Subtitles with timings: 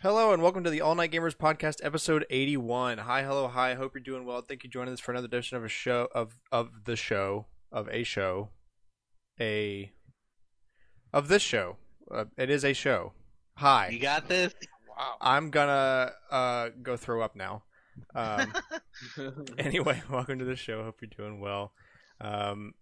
[0.00, 2.98] Hello and welcome to the All Night Gamers Podcast, episode eighty-one.
[2.98, 3.74] Hi, hello, hi.
[3.74, 4.42] Hope you're doing well.
[4.42, 7.46] Thank you for joining us for another edition of a show of of the show
[7.72, 8.50] of a show,
[9.40, 9.90] a
[11.12, 11.76] of this show.
[12.08, 13.12] Uh, it is a show.
[13.56, 13.88] Hi.
[13.88, 14.54] You got this?
[14.88, 15.16] Wow.
[15.20, 17.64] I'm gonna uh, go throw up now.
[18.14, 18.52] Um,
[19.58, 20.84] anyway, welcome to the show.
[20.84, 21.72] Hope you're doing well.
[22.20, 22.74] Um,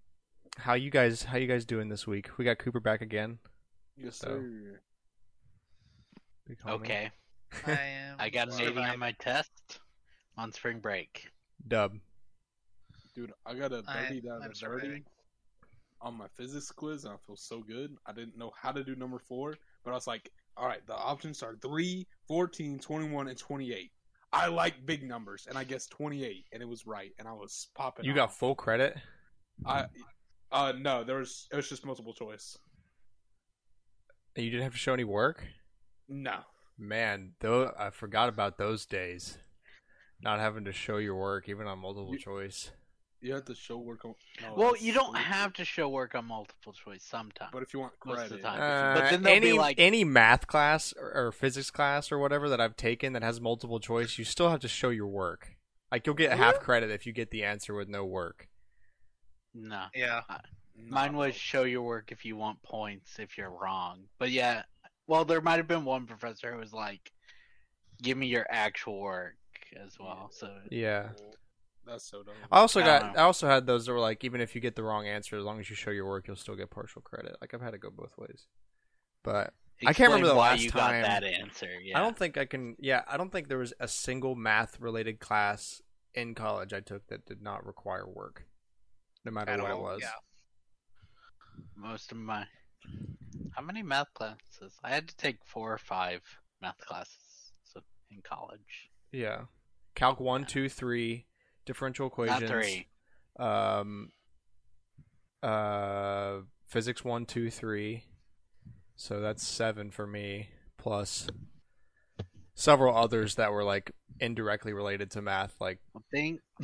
[0.58, 1.22] how you guys?
[1.22, 2.28] How you guys doing this week?
[2.36, 3.38] We got Cooper back again.
[3.96, 4.80] yes, So- sir.
[6.66, 7.10] Okay.
[7.66, 8.16] I am.
[8.18, 9.80] I got an 80 on my test
[10.38, 11.28] on spring break.
[11.66, 11.98] Dub.
[13.14, 15.02] Dude, I got a 30 out I'm of 30
[16.00, 17.96] on my physics quiz, and I feel so good.
[18.06, 20.94] I didn't know how to do number four, but I was like, all right, the
[20.94, 23.90] options are 3, 14, 21, and 28.
[24.32, 27.68] I like big numbers, and I guessed 28, and it was right, and I was
[27.74, 28.96] popping You got full credit.
[29.66, 29.86] I,
[30.52, 32.58] uh, no, there was, it was just multiple choice.
[34.36, 35.46] and You didn't have to show any work.
[36.08, 36.38] No.
[36.78, 39.38] Man, though I forgot about those days.
[40.20, 42.70] Not having to show your work even on multiple You- choice.
[43.20, 44.14] You have to show work on.
[44.40, 45.22] No, well, you don't stupid.
[45.22, 47.50] have to show work on multiple choice sometimes.
[47.52, 48.60] But if you want Most of the time.
[48.60, 52.48] Uh, But then any be like- any math class or, or physics class or whatever
[52.48, 55.56] that I've taken that has multiple choice, you still have to show your work.
[55.90, 58.46] Like you'll get half credit if you get the answer with no work.
[59.60, 59.84] No.
[59.94, 60.22] Yeah.
[60.28, 60.38] Uh,
[60.76, 64.04] mine was show your work if you want points if you're wrong.
[64.18, 64.62] But yeah,
[65.06, 67.12] well, there might have been one professor who was like,
[68.02, 69.34] give me your actual work
[69.84, 70.30] as well.
[70.32, 71.08] So Yeah.
[71.86, 72.34] That's so dumb.
[72.52, 73.20] I also I got know.
[73.20, 75.44] I also had those that were like even if you get the wrong answer, as
[75.44, 77.36] long as you show your work, you'll still get partial credit.
[77.40, 78.46] Like I've had to go both ways.
[79.24, 79.54] But
[79.86, 81.68] I can't remember explain the why last you time- got that answer.
[81.82, 81.98] Yeah.
[81.98, 82.76] I don't think I can.
[82.78, 85.80] Yeah, I don't think there was a single math related class
[86.14, 88.44] in college I took that did not require work,
[89.28, 90.00] no matter At what all, it was.
[90.02, 90.10] yeah.
[91.76, 92.44] most of my.
[93.54, 94.72] How many math classes?
[94.82, 96.22] I had to take four or five
[96.62, 97.52] math classes
[98.10, 98.90] in college.
[99.12, 99.42] Yeah.
[99.94, 101.26] Calc one, two, three,
[101.66, 102.40] differential equations.
[102.40, 102.86] Not three.
[103.38, 104.10] Um.
[105.42, 108.04] Uh, physics one, two, three.
[108.96, 111.28] So that's seven for me, plus
[112.54, 115.78] several others that were like indirectly related to math, like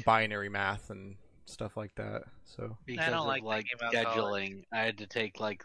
[0.04, 2.22] binary math and stuff like that.
[2.44, 4.48] So because of like like thinking about college.
[4.48, 5.64] scheduling, I had to take like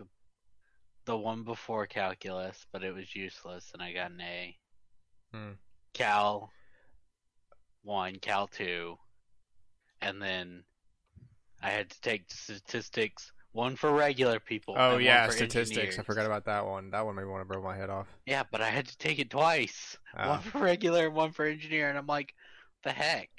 [1.05, 4.57] the one before calculus, but it was useless, and I got an A.
[5.33, 5.51] Hmm.
[5.93, 6.51] Cal
[7.83, 8.97] one, Cal two,
[10.01, 10.63] and then
[11.61, 13.31] I had to take statistics.
[13.51, 14.75] One for regular people.
[14.77, 15.97] Oh and one yeah, for statistics.
[15.97, 16.91] I forgot about that one.
[16.91, 18.07] That one made me want to blow my head off.
[18.27, 19.97] Yeah, but I had to take it twice.
[20.15, 20.29] Oh.
[20.29, 22.33] One for regular, and one for engineer, and I'm like,
[22.83, 23.29] the heck.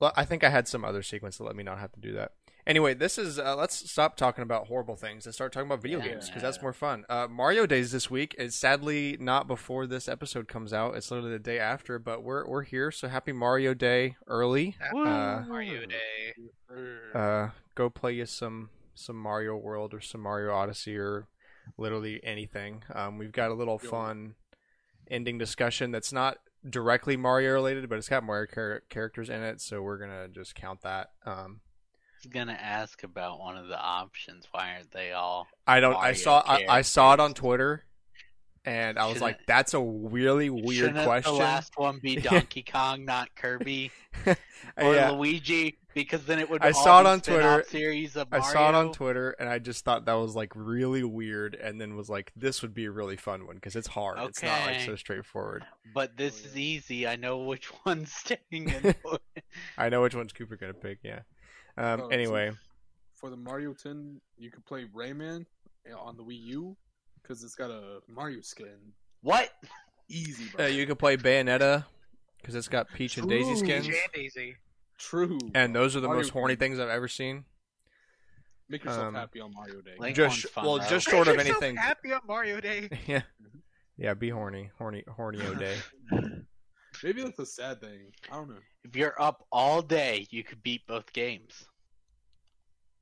[0.00, 2.12] Well, I think I had some other sequence to let me not have to do
[2.14, 2.32] that.
[2.66, 5.98] Anyway, this is uh, let's stop talking about horrible things and start talking about video
[5.98, 6.08] Yeah.
[6.08, 7.04] games because that's more fun.
[7.10, 10.96] Uh, Mario Days this week is sadly not before this episode comes out.
[10.96, 14.76] It's literally the day after, but we're we're here, so happy Mario Day early.
[14.80, 16.34] Happy Uh, Mario Day.
[17.14, 21.28] Uh, go play you some some Mario World or some Mario Odyssey or
[21.76, 22.82] literally anything.
[22.94, 24.36] Um, we've got a little fun
[25.10, 26.38] ending discussion that's not
[26.68, 30.54] directly Mario related, but it's got Mario char- characters in it, so we're gonna just
[30.54, 31.10] count that.
[31.26, 34.46] Um, I was gonna ask about one of the options.
[34.50, 35.46] Why aren't they all?
[35.66, 35.96] I don't.
[35.96, 36.42] I saw.
[36.46, 37.34] I, I saw it on.
[37.34, 37.84] Twitter,
[38.64, 43.04] and I was like, "That's a really weird question." the last one be Donkey Kong,
[43.04, 43.90] not Kirby
[44.26, 45.76] or yeah, Luigi?
[45.94, 46.62] Because then it would.
[46.62, 47.64] I all saw it on Twitter.
[47.68, 48.52] Series of I Mario.
[48.52, 51.94] saw it on Twitter, and I just thought that was like really weird, and then
[51.96, 54.18] was like, "This would be a really fun one because it's hard.
[54.18, 54.26] Okay.
[54.28, 57.06] It's not like so straightforward." But this Oh, is easy.
[57.06, 58.94] I know which one's staying in.
[59.78, 60.98] I know which one's Cooper gonna pick.
[61.04, 61.20] Yeah.
[61.76, 62.00] Um.
[62.00, 62.50] Oh, so- anyway,
[63.14, 65.46] For the Mario 10, you could play Rayman
[65.98, 66.76] on the Wii U
[67.22, 68.92] because it's got a Mario skin.
[69.22, 69.50] what?
[70.08, 70.64] Easy, bro.
[70.66, 71.84] uh, you can play Bayonetta
[72.38, 74.56] because it's got Peach and Daisy skins, Peach and Daisy.
[75.08, 75.38] True.
[75.54, 76.58] and those are the Mario most horny Kart.
[76.60, 77.44] things I've ever seen.
[78.68, 79.92] Make yourself um, happy on Mario Day.
[79.98, 80.88] Link Just- fun, well, though.
[80.88, 81.76] just- Short of anything.
[81.76, 82.88] Happy on Mario Day.
[83.06, 83.22] yeah.
[83.98, 84.14] Yeah.
[84.14, 85.76] Be horny, horny, horny-o day.
[87.02, 88.12] Maybe that's a sad thing.
[88.32, 88.56] I don't know.
[88.84, 91.64] if you're up all day, you could beat both games.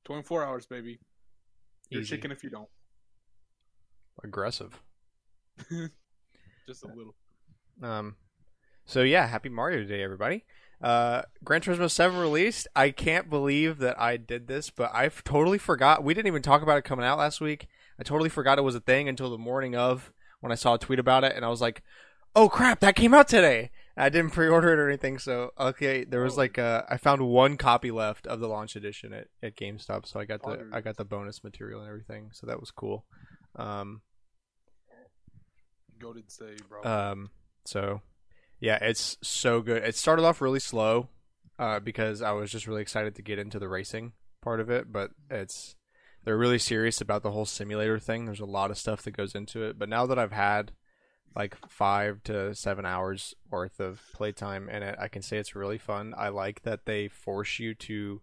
[0.04, 0.98] 24 hours, baby.
[1.90, 2.16] You're Easy.
[2.16, 2.68] chicken if you don't.
[4.24, 4.80] Aggressive.
[6.66, 7.14] Just a little.
[7.82, 8.16] Um,
[8.84, 10.44] so yeah, happy Mario Day, everybody.
[10.82, 12.66] Uh, Gran Turismo 7 released.
[12.74, 16.02] I can't believe that I did this, but I totally forgot.
[16.02, 17.68] We didn't even talk about it coming out last week.
[18.00, 20.78] I totally forgot it was a thing until the morning of when I saw a
[20.78, 21.82] tweet about it, and I was like,
[22.34, 26.02] "Oh crap, that came out today!" I didn't pre-order it or anything, so okay.
[26.04, 26.38] There was Oh.
[26.38, 30.18] like uh, I found one copy left of the launch edition at, at GameStop, so
[30.18, 33.04] I got the I got the bonus material and everything, so that was cool.
[33.54, 34.00] Um,
[36.00, 36.82] Go did say, bro.
[36.82, 37.30] um,
[37.64, 38.00] so
[38.62, 39.82] yeah, it's so good.
[39.82, 41.08] It started off really slow,
[41.58, 44.92] uh, because I was just really excited to get into the racing part of it,
[44.92, 45.74] but it's
[46.24, 48.24] they're really serious about the whole simulator thing.
[48.24, 50.70] There's a lot of stuff that goes into it, but now that I've had
[51.34, 55.78] like five to seven hours worth of playtime in it, I can say it's really
[55.78, 56.14] fun.
[56.16, 58.22] I like that they force you to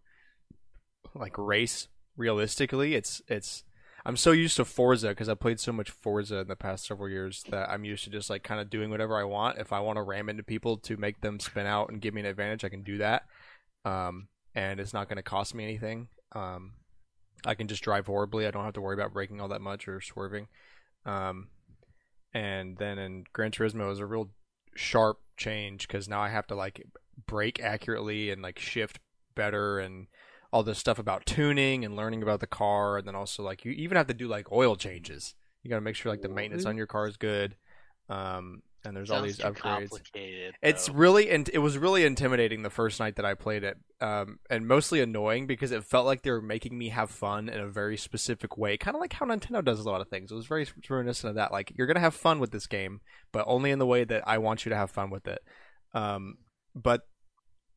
[1.13, 2.95] like race realistically.
[2.95, 3.65] It's it's
[4.05, 7.09] I'm so used to Forza because I played so much Forza in the past several
[7.09, 9.57] years that I'm used to just like kind of doing whatever I want.
[9.57, 12.21] If I want to ram into people to make them spin out and give me
[12.21, 13.23] an advantage, I can do that.
[13.85, 16.07] Um, and it's not going to cost me anything.
[16.33, 16.73] Um,
[17.45, 18.45] I can just drive horribly.
[18.45, 20.47] I don't have to worry about braking all that much or swerving.
[21.05, 21.47] Um,
[22.33, 24.29] and then in Gran Turismo it was a real
[24.75, 26.85] sharp change because now I have to like
[27.25, 28.99] brake accurately and like shift
[29.35, 30.07] better and
[30.51, 33.71] all this stuff about tuning and learning about the car and then also like you
[33.71, 36.65] even have to do like oil changes you got to make sure like the maintenance
[36.65, 37.55] on your car is good
[38.09, 39.89] um and there's all these upgrades
[40.61, 40.93] it's though.
[40.93, 44.67] really and it was really intimidating the first night that I played it, um, and
[44.67, 47.97] mostly annoying because it felt like they were making me have fun in a very
[47.97, 50.31] specific way, kind of like how Nintendo does a lot of things.
[50.31, 51.51] It was very reminiscent of that.
[51.51, 54.37] Like you're gonna have fun with this game, but only in the way that I
[54.37, 55.39] want you to have fun with it.
[55.93, 56.37] Um,
[56.73, 57.01] but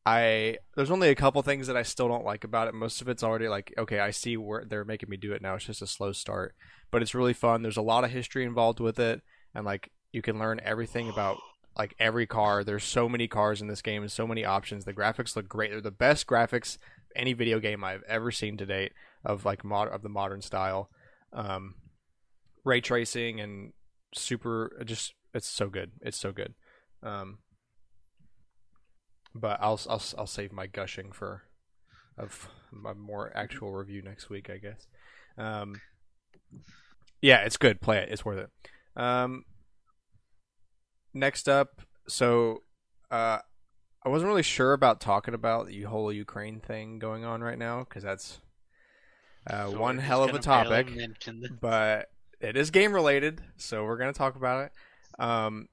[0.05, 2.73] I there's only a couple things that I still don't like about it.
[2.73, 5.55] Most of it's already like okay, I see where they're making me do it now.
[5.55, 6.55] It's just a slow start,
[6.91, 7.61] but it's really fun.
[7.61, 9.21] There's a lot of history involved with it,
[9.55, 11.37] and like you can learn everything about
[11.77, 12.63] like every car.
[12.63, 14.85] There's so many cars in this game and so many options.
[14.85, 15.71] The graphics look great.
[15.71, 16.77] They're the best graphics
[17.15, 18.91] any video game I've ever seen to date
[19.23, 20.89] of like mod of the modern style.
[21.31, 21.75] Um,
[22.65, 23.73] ray tracing and
[24.13, 25.91] super just it's so good.
[26.01, 26.53] It's so good.
[27.01, 27.39] Um,
[29.35, 31.43] but I'll I'll I'll save my gushing for
[32.17, 34.87] of my more actual review next week, I guess.
[35.37, 35.81] Um,
[37.21, 37.81] yeah, it's good.
[37.81, 38.09] Play it.
[38.09, 39.01] It's worth it.
[39.01, 39.45] Um,
[41.13, 42.61] next up, so
[43.09, 43.39] uh,
[44.05, 47.85] I wasn't really sure about talking about the whole Ukraine thing going on right now
[47.87, 48.39] because that's
[49.47, 50.87] uh, So one hell of a topic
[51.59, 52.09] but
[52.39, 54.71] it is game related, so we're gonna talk about it.
[55.21, 55.67] Um,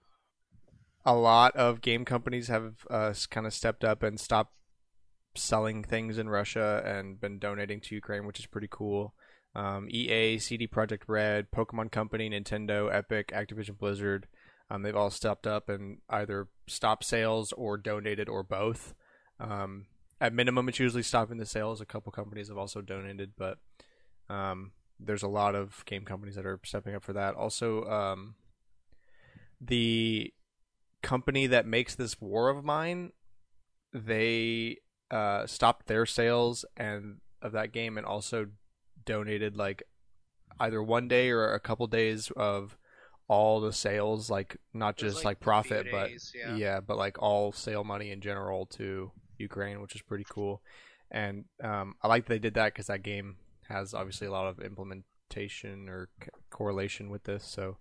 [1.05, 4.55] a lot of game companies have uh, kind of stepped up and stopped
[5.35, 9.15] selling things in Russia and been donating to Ukraine, which is pretty cool.
[9.55, 14.29] Um, EA, CD Projekt Red, Pokemon Company, Nintendo, Epic, Activision Blizzard,
[14.71, 18.95] um, they've all stepped up and either stopped sales or donated or both.
[19.41, 19.87] Um,
[20.21, 21.81] at minimum, it's usually stopping the sales.
[21.81, 23.59] A couple companies have also donated, but
[24.29, 27.35] um, there's a lot of game companies that are stepping up for that.
[27.35, 28.35] Also, um,
[29.61, 30.33] the
[31.03, 33.13] company that makes this War of Mine,
[33.93, 34.79] they
[35.11, 38.47] uh, stopped their sales and of that game and also
[39.05, 39.83] donated like
[40.59, 42.77] either one day or a couple days of
[43.29, 46.57] all the sales, like not just like, like, profit, few but yeah.
[46.57, 50.63] yeah, but like all sale money in general to Ukraine, which is pretty cool.
[51.11, 53.37] And um, I like that they did that because that game
[53.69, 57.45] has obviously a lot of implementation or c- correlation with this.
[57.45, 57.79] So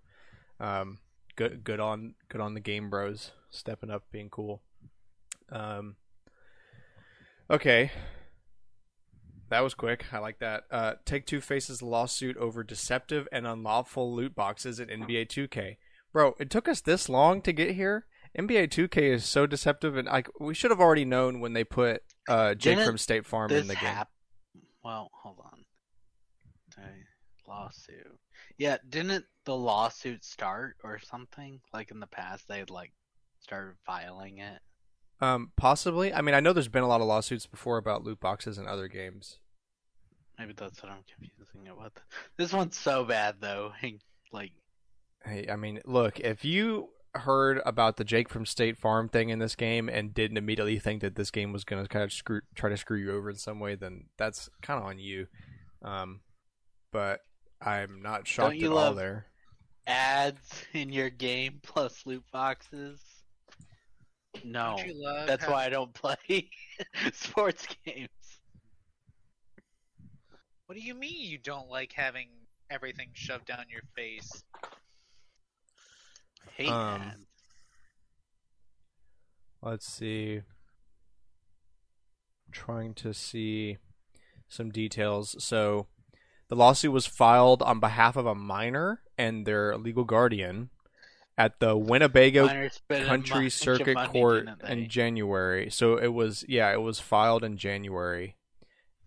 [0.60, 0.98] um,
[1.48, 4.62] good, good on good on the game bros stepping up, being cool.
[5.50, 5.96] Um,
[7.50, 7.90] okay,
[9.48, 10.04] that was quick.
[10.12, 10.64] I like that.
[10.70, 15.76] Uh, Take Two faces lawsuit over deceptive and unlawful loot boxes in NBA 2K.
[16.12, 18.06] Bro, it took us this long to get here.
[18.38, 22.02] NBA 2K is so deceptive, and like we should have already known when they put
[22.28, 23.84] uh, Jake Didn't from State Farm in the game.
[23.84, 24.10] hap-
[24.84, 25.64] Well, hold on.
[26.78, 26.90] Okay,
[27.48, 28.18] lawsuit.
[28.60, 31.60] Yeah, didn't the lawsuit start or something?
[31.72, 32.92] Like in the past, they had like
[33.40, 34.60] started filing it.
[35.22, 36.12] Um, possibly.
[36.12, 38.68] I mean, I know there's been a lot of lawsuits before about loot boxes and
[38.68, 39.38] other games.
[40.38, 41.92] Maybe that's what I'm confusing it with.
[42.36, 43.72] This one's so bad though.
[44.32, 44.52] Like,
[45.24, 49.40] Hey, I mean, look, if you heard about the Jake from State Farm thing in
[49.40, 52.42] this game and didn't immediately think that this game was going to kind of screw,
[52.54, 55.26] try to screw you over in some way, then that's kind of on you.
[55.82, 56.20] Um,
[56.92, 57.22] but
[57.60, 59.26] I'm not shocked you at all love- there.
[59.86, 63.00] ads in your game plus loot boxes.
[64.44, 66.48] No, Don't you love that's how- why I don't play
[67.12, 68.08] sports games.
[70.66, 72.28] What do you mean you don't like having
[72.70, 74.44] everything shoved down your face?
[76.56, 77.16] Hate Um, ads.
[79.62, 80.42] Let's see.
[82.52, 83.78] Trying to see
[84.48, 85.34] some details.
[85.42, 85.88] So,
[86.50, 90.68] the lawsuit was filed on behalf of a minor and their legal guardian
[91.38, 95.70] at the Winnebago Miners spending a County Circuit Court in January.
[95.70, 98.36] So it was yeah, it was filed in January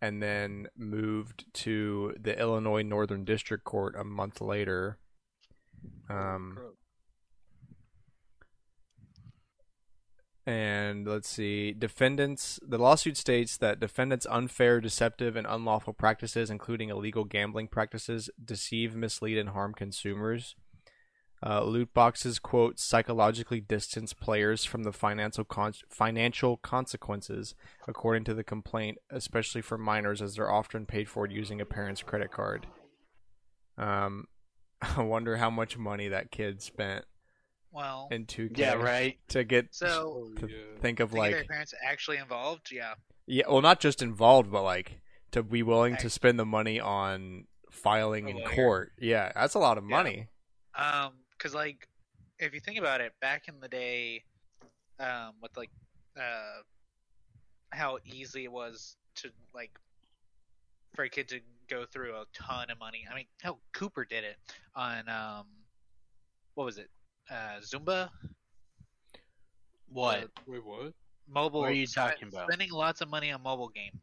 [0.01, 4.97] and then moved to the Illinois Northern District Court a month later.
[6.09, 6.57] Um
[10.45, 16.89] and let's see, defendants the lawsuit states that defendants unfair, deceptive and unlawful practices including
[16.89, 20.55] illegal gambling practices deceive, mislead and harm consumers.
[21.45, 27.53] Uh, loot boxes quote psychologically distance players from the financial con- financial consequences,
[27.85, 32.01] according to the complaint, especially for minors, as they're often paid for using a parent's
[32.01, 32.65] credit card.
[33.77, 34.27] Um,
[34.81, 37.03] I wonder how much money that kid spent
[37.73, 39.17] Well, in 2K Yeah, right.
[39.29, 40.55] to get so to yeah.
[40.79, 42.71] think of to get their like parents actually involved.
[42.71, 42.93] Yeah.
[43.25, 44.99] yeah, well, not just involved, but like
[45.31, 48.49] to be willing to spend the money on filing A in lawyer.
[48.55, 48.91] court.
[48.99, 49.89] Yeah, that's a lot of Yeah.
[49.97, 50.27] money.
[50.75, 51.87] Um, because like,
[52.39, 54.23] if you think about it, back in the day,
[54.99, 55.71] um, with like,
[56.19, 56.61] uh,
[57.71, 59.71] how easy it was to like,
[60.93, 63.03] for a kid to go through a ton of money.
[63.11, 64.37] I mean, hell, Cooper did it
[64.75, 65.47] on um,
[66.53, 66.91] what was it?
[67.29, 68.11] Uh, Zuma
[69.87, 70.29] What?
[70.47, 70.93] Wait, what?
[71.27, 71.61] mobile.
[71.61, 72.47] What are you talking about?
[72.47, 73.99] Spending lots of money on mobile game.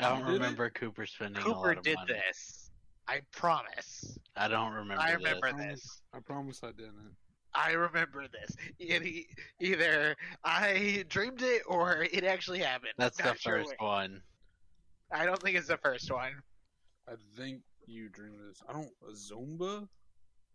[0.00, 0.32] I don't Did it?
[0.34, 2.12] remember Cooper spending a lot Cooper of did money.
[2.14, 2.70] this.
[3.08, 4.18] I promise.
[4.36, 5.02] I don't remember.
[5.02, 5.16] I this.
[5.24, 5.80] remember this.
[5.82, 6.02] this.
[6.12, 7.16] I promise I didn't.
[7.54, 8.54] I remember this.
[8.78, 9.24] It,
[9.60, 10.14] either
[10.44, 12.92] I dreamed it or it actually happened.
[12.98, 13.80] That's the Not sure first which.
[13.80, 14.20] one.
[15.12, 16.32] I don't think it's the first one.
[17.08, 18.60] I think you dreamed this.
[18.68, 18.90] I don't.
[19.14, 19.88] Zuma?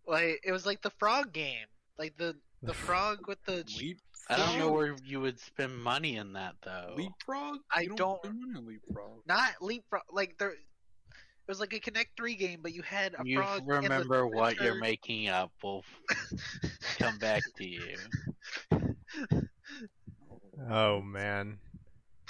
[0.08, 1.66] Like it was like the frog game,
[1.98, 3.64] like the the frog with the.
[3.80, 4.00] Leap?
[4.30, 6.94] I don't know where you would spend money in that though.
[6.96, 7.58] Leapfrog?
[7.76, 9.22] I You don't- spend money on leapfrog.
[9.28, 10.04] Not leapfrog.
[10.12, 10.58] Like there, it
[11.48, 13.62] was like a Connect Three game, but you had a You frog.
[13.62, 15.84] in the remember what you're making up will
[17.00, 17.96] come back to you.
[20.70, 21.58] Oh man.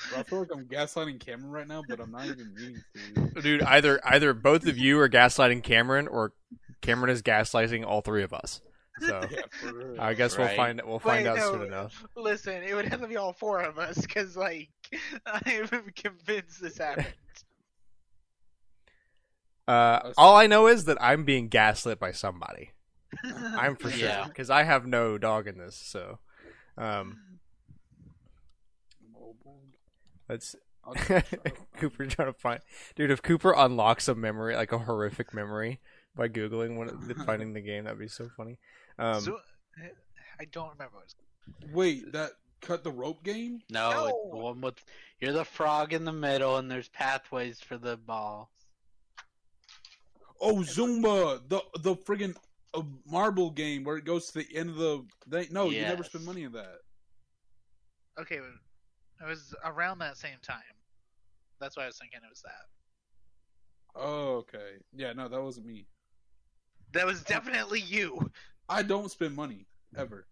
[0.09, 2.81] Bro, I feel like I'm gaslighting Cameron right now, but I'm not even meaning
[3.35, 3.41] to.
[3.41, 6.33] Dude, either either both of you are gaslighting Cameron or
[6.81, 8.61] Cameron is gaslighting all three of us.
[8.99, 9.41] So Yeah.
[9.99, 10.55] I guess we'll Right.
[10.57, 11.51] find we'll find Wait, out no.
[11.53, 12.03] soon enough.
[12.15, 14.69] Listen, it would have to be all four of us, because like
[15.25, 17.07] I'm convinced this happened.
[19.67, 22.71] Uh, all I know is that I'm being gaslit by somebody.
[23.23, 24.27] I'm for sure Yeah.
[24.27, 25.75] because I have no dog in this.
[25.75, 26.19] So,
[26.77, 27.17] um,
[29.13, 29.61] Mobile.
[30.29, 32.59] let's I'll just try to find Cooper trying to find
[32.95, 33.11] dude.
[33.11, 35.79] If Cooper unlocks a memory like a horrific memory
[36.15, 36.89] by googling one
[37.25, 38.57] finding the game, that'd be so funny.
[38.99, 39.39] Um, So-
[40.39, 41.15] I don't remember what it
[41.63, 41.73] was.
[41.73, 43.61] Wait, that cut the rope game?
[43.69, 44.29] No, it's No.
[44.31, 44.83] the one with
[45.19, 48.51] you're the frog in the middle, and there's pathways for the ball.
[50.39, 52.35] Oh, Zuma, the the friggin'
[52.73, 55.05] uh, marble game where it goes to the end of the.
[55.27, 56.79] They, no, you never spend money on that.
[58.19, 60.57] Okay, it was around that same time.
[61.59, 62.65] That's why I was thinking it was that.
[64.01, 64.77] Oh, okay.
[64.95, 65.85] Yeah, no, that wasn't me.
[66.93, 68.31] That was definitely you.
[68.67, 69.65] I don't spend money
[69.97, 70.25] ever.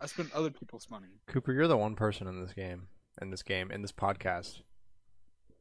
[0.00, 1.20] I spend other people's money.
[1.26, 2.88] Cooper, you're the one person in this game,
[3.22, 4.60] in this game, in this podcast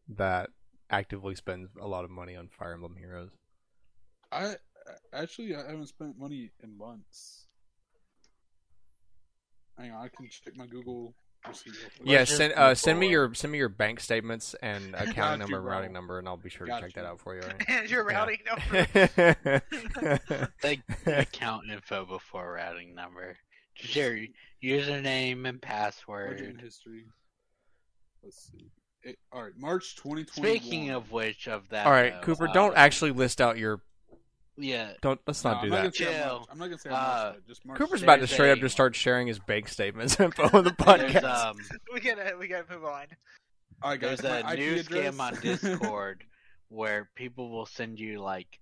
[0.09, 0.49] that
[0.89, 3.31] actively spends a lot of money on Fire Emblem Heroes.
[4.31, 4.55] I
[5.13, 7.47] actually I haven't spent money in months.
[9.77, 11.05] Hang on, I can check my Google receipt.
[11.05, 11.24] real quick.
[12.03, 15.57] Yeah, send uh, send me your send me your bank statements and Got accounting number,
[15.57, 17.01] and routing number, and I'll be sure Got to check you.
[17.01, 17.41] that out for you.
[17.41, 17.63] all right?
[17.67, 19.61] And your routing number.
[20.61, 23.37] Take the account info before routing number.
[23.75, 24.17] Just your
[24.63, 26.39] username and password.
[26.39, 27.05] and history.
[28.23, 28.71] Let's see.
[29.03, 30.57] It, all right, March 2021.
[30.59, 31.85] Speaking of which, of that.
[31.85, 33.81] All right, though, Cooper, uh, don't actually list out your.
[34.57, 35.75] Yeah, Don't let's No, not do I'm that.
[35.75, 36.47] Not gonna say Chill.
[36.49, 37.33] I'm not gonna say how much.
[37.35, 39.67] but Just March Cooper's about to There's straight up a- just start sharing his bank
[39.67, 41.23] statements info on the podcast.
[41.23, 41.57] um,
[41.93, 43.05] we gotta we gotta move on.
[43.81, 44.19] All right, guys.
[44.19, 45.15] there's my a IP new address.
[45.15, 46.23] scam on Discord
[46.69, 48.59] where people will send you like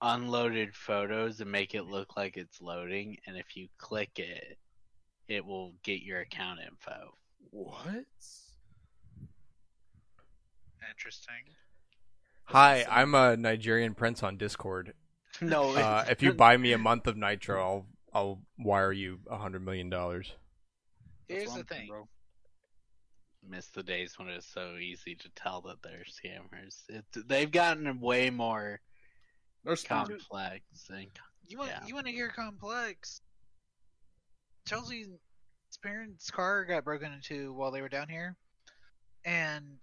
[0.00, 4.58] unloaded photos and make it look like it's loading, and if you click it,
[5.28, 7.14] it will get your account info.
[7.50, 8.04] what?
[10.90, 11.34] Interesting.
[12.46, 14.94] Hi, I'm a Nigerian prince on Discord.
[15.42, 19.36] No, Uh, if you buy me a month of Nitro, I'll I'll wire you a
[19.38, 20.32] hundred million dollars.
[21.28, 21.88] That's Here's the thing.
[21.88, 22.08] bro.
[23.42, 26.82] miss the days when it was so easy to tell that they're scammers.
[26.88, 28.80] It, they've gotten way more
[29.64, 30.62] They're complex.
[30.90, 31.08] And,
[31.48, 31.84] You want Yeah.
[31.86, 33.20] you want to hear complex?
[34.66, 35.08] Chelsea's
[35.82, 38.36] parents' car got broken into while they were down here,
[39.24, 39.78] and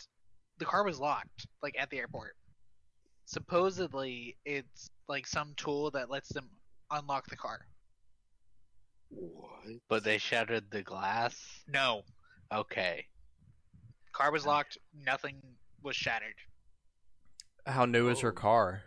[0.57, 2.35] the car was locked, like at the airport.
[3.25, 6.47] Supposedly, it's like some tool that lets them
[6.91, 7.59] unlock the car.
[9.09, 9.49] What?
[9.89, 11.35] But they shattered the glass.
[11.67, 12.03] No,
[12.53, 13.05] Okay.
[14.13, 14.77] car was locked.
[14.93, 15.41] Nothing
[15.81, 16.35] was shattered.
[17.65, 18.83] How new is her car?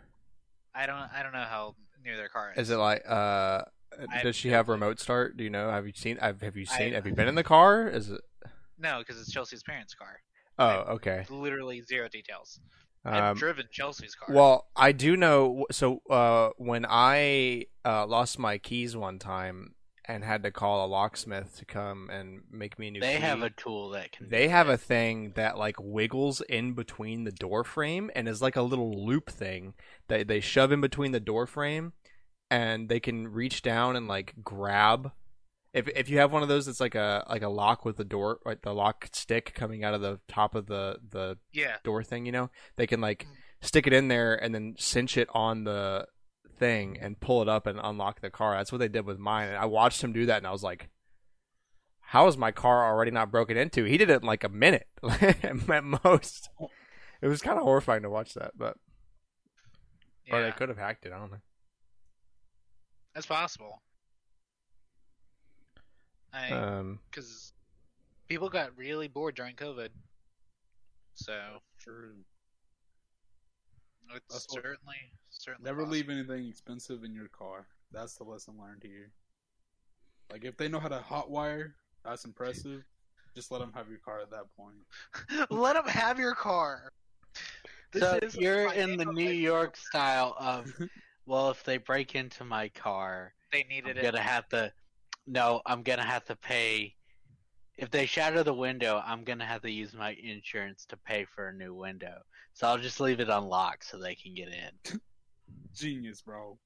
[0.73, 0.97] I don't.
[1.13, 2.63] I don't know how new their car is.
[2.63, 3.63] Is it like uh?
[4.11, 4.73] I Does she have have no clue.
[4.85, 5.37] remote start?
[5.37, 5.69] Do you know?
[5.69, 6.17] Have you seen?
[6.17, 6.93] Have have you I- seen?
[6.93, 7.87] Have you been in the car?
[7.87, 8.21] Is it?
[8.79, 10.17] No, because it's Chelsea's parents' car.
[10.57, 11.25] Oh, okay.
[11.29, 12.59] Literally zero details.
[13.05, 14.33] I've Um, driven Chelsea's car.
[14.33, 15.65] Well, I do know.
[15.71, 20.87] So uh, when I uh, lost my keys one time and had to call a
[20.87, 24.27] locksmith to come and make me a new They key, have a tool that can.
[24.29, 28.55] they have a thing that like wiggles in between the door frame and is like
[28.57, 29.73] a little loop thing
[30.09, 31.93] that they shove in between the door frame
[32.51, 35.11] and they can reach down and like grab
[35.73, 38.03] if if you have one of those it's like a like a lock with the
[38.03, 42.03] door like the lock stick coming out of the top of the the yeah, door
[42.03, 43.27] thing, you know, they can like
[43.61, 46.05] stick it in there and then cinch it on the
[46.57, 48.55] thing and pull it up and unlock the car.
[48.55, 49.49] That's what they did with mine.
[49.49, 50.89] And I watched him do that and I was like,
[51.99, 53.85] how is my car already not broken into?
[53.85, 56.49] He did it in like a minute at most.
[57.21, 58.77] It was kind of horrifying to watch that, but
[60.31, 61.13] or yeah, they could have hacked it.
[61.13, 61.37] I don't know.
[63.15, 63.81] that's possible.
[66.33, 67.53] I Um, because
[68.27, 69.89] people got really bored during COVID,
[71.13, 72.15] so True.
[74.15, 74.95] it's That's certainly
[75.29, 75.93] certainly Never possible.
[75.93, 77.67] leave anything expensive in your car.
[77.91, 79.11] That's the lesson learned here.
[80.31, 81.73] Like if they know how to hotwire,
[82.03, 82.83] that's impressive.
[83.35, 84.75] Just let them have your car at that point.
[85.49, 86.91] Let them have your car.
[87.91, 89.15] This So is you're in the neighborhood.
[89.15, 90.71] New York style of,
[91.25, 94.01] well, if they break into my car, They I'm it.
[94.03, 94.71] gonna have to.
[95.25, 96.95] No, I'm gonna have to pay.
[97.77, 101.49] If they shatter the window, I'm gonna have to use my insurance to pay for
[101.49, 102.19] a new window.
[102.53, 104.99] So I'll just leave it unlocked so they can get in.
[105.75, 106.59] Genius, bro.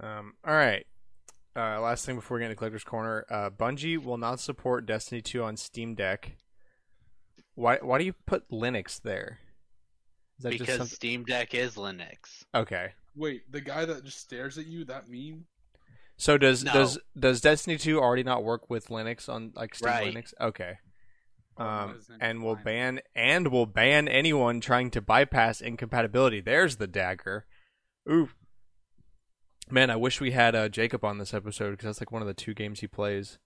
[0.00, 0.86] Um, all right.
[1.54, 5.22] Uh, last thing before we get into collector's corner, uh, Bungie will not support Destiny
[5.22, 6.36] 2 on Steam Deck.
[7.54, 7.78] Why?
[7.80, 9.38] Why do you put Linux there?
[10.38, 10.94] Is that because just something?
[10.94, 12.44] Steam Deck is Linux.
[12.54, 12.92] Okay.
[13.16, 15.46] Wait, the guy that just stares at you, that meme?
[16.18, 16.72] So does No.
[16.72, 20.14] does does Destiny 2 already not work with Linux on like Steam Right.
[20.14, 20.32] Linux?
[20.40, 20.78] Okay.
[21.58, 26.40] Oh, Um, and will ban and will ban anyone trying to bypass incompatibility.
[26.40, 27.46] There's the dagger.
[28.10, 28.28] Ooh,
[29.70, 32.28] man, I wish we had uh, Jacob on this episode because that's like one of
[32.28, 33.38] the two games he plays.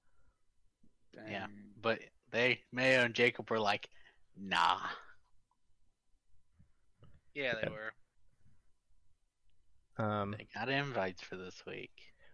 [1.28, 1.46] Yeah.
[1.80, 3.88] But they, Mayo and Jacob were like,
[4.36, 4.78] nah.
[7.34, 7.70] Yeah, they Yeah.
[7.70, 7.92] were.
[9.98, 11.90] Um, They got invites for this week.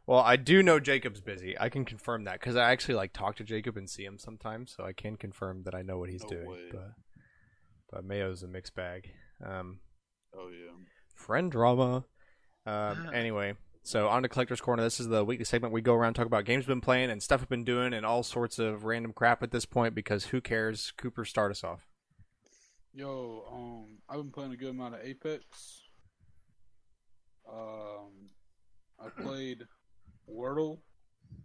[0.07, 1.59] well, I do know Jacob's busy.
[1.59, 4.75] I can confirm that because I actually like talk to Jacob and see him sometimes,
[4.77, 6.47] so I can confirm that I know what he's No doing.
[6.51, 6.69] way.
[6.71, 6.92] But
[7.90, 9.11] but Mayo's a mixed bag.
[9.45, 9.81] Um,
[10.37, 10.73] Oh yeah.
[11.14, 12.05] friend drama.
[12.66, 14.83] Um, anyway, so on to Collector's Corner.
[14.83, 17.23] This is the weekly segment we go around talk about games we've been playing and
[17.23, 20.40] stuff we've been doing and all sorts of random crap at this point because who
[20.40, 20.92] cares?
[20.99, 21.87] Cooper, start us off.
[22.92, 25.83] Yo, um, I've been playing a good amount of Apex.
[27.51, 28.31] Um,
[29.01, 29.67] I played
[30.31, 30.79] Wordle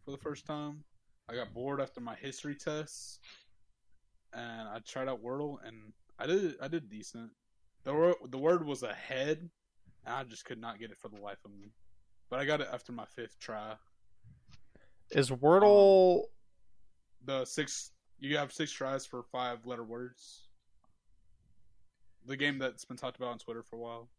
[0.04, 0.84] for the first time.
[1.30, 3.20] I got bored after my history tests,
[4.34, 7.32] and I tried out Wordle, and I did I did decent.
[7.84, 9.50] The word the word was ahead,
[10.06, 11.72] and I just could not get it for the life of me.
[12.30, 13.74] But I got it after my fifth try.
[15.12, 16.24] Is Wordle?
[17.26, 20.48] The six you have six tries for five letter words.
[22.26, 24.10] The game that's been talked about on Twitter for a while.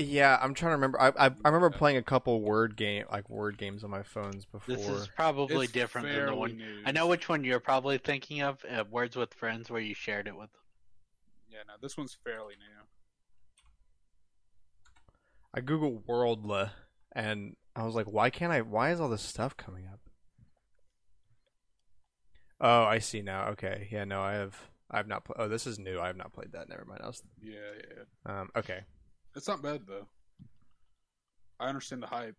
[0.00, 1.00] Yeah, I'm trying to remember.
[1.00, 4.44] I, I I remember playing a couple word game like word games on my phones
[4.44, 4.76] before.
[4.76, 6.56] This is probably It's different than the one.
[6.56, 6.82] new.
[6.86, 8.64] I know which one you're probably thinking of.
[8.64, 10.50] Uh, Words with Friends, where you shared it with.
[11.50, 12.84] Yeah, no, this one's fairly new.
[15.52, 16.70] I googled Worldla
[17.12, 18.60] and I was like, why can't I?
[18.60, 19.98] Why is all this stuff coming up?
[22.60, 23.48] Oh, I see now.
[23.48, 24.56] Okay, yeah, no, I have.
[24.90, 25.24] I have not.
[25.24, 25.98] Pl- oh, this is new.
[25.98, 26.68] I have not played that.
[26.68, 27.00] Never mind.
[27.02, 27.22] I was.
[27.42, 28.40] Yeah, yeah, yeah.
[28.40, 28.50] Um.
[28.56, 28.80] Okay.
[29.36, 30.06] It's not bad though.
[31.60, 32.36] I understand the hype.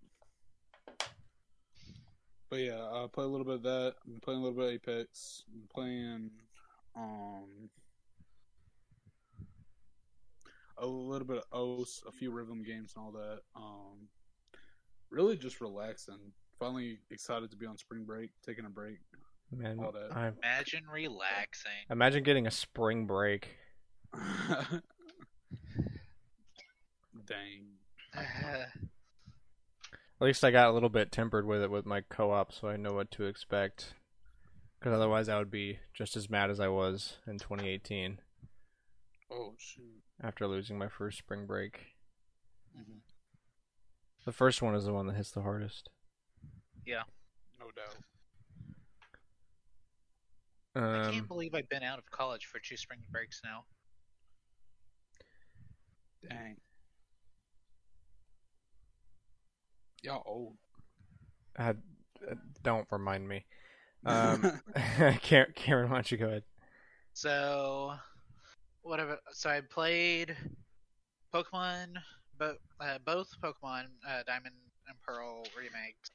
[2.49, 3.95] But yeah, I play a little bit of that.
[4.07, 5.43] I'm playing a little bit of Apex.
[5.53, 6.31] I'm playing
[6.95, 7.69] um
[10.77, 13.39] a little bit of osu!, a few rhythm games and all that.
[13.55, 14.07] Um
[15.11, 16.19] really just relaxing.
[16.59, 18.97] Finally excited to be on spring break, taking a break.
[19.51, 20.15] Man, All that.
[20.15, 21.71] I Imagine relaxing.
[21.89, 23.47] imagine getting a spring break.
[27.29, 27.65] Dang.
[30.21, 32.75] At least I got a little bit tempered with it with my co-op, so I
[32.75, 33.93] know what to expect.
[34.79, 38.19] Because otherwise, I would be just as mad as I was in 2018
[39.31, 40.01] Oh shoot.
[40.21, 41.95] after losing my first spring break.
[42.75, 43.01] Mhm.
[44.25, 45.89] The first one is the one that hits the hardest.
[46.85, 47.03] Yeah,
[47.59, 47.97] no doubt.
[50.75, 53.65] I can't Um, believe I've been out of college for two spring breaks now.
[56.27, 56.59] Dang.
[60.03, 60.55] Y'all old.
[61.57, 61.73] I, uh,
[62.63, 63.45] don't remind me.
[64.05, 64.61] Um,
[65.21, 66.43] Karen, Karen, why don't you go ahead?
[67.11, 67.95] So,
[68.81, 69.19] whatever.
[69.33, 70.37] So I played
[71.33, 71.95] Pokemon,
[72.37, 74.55] bo- uh, both Pokemon uh, Diamond
[74.87, 76.11] and Pearl remakes.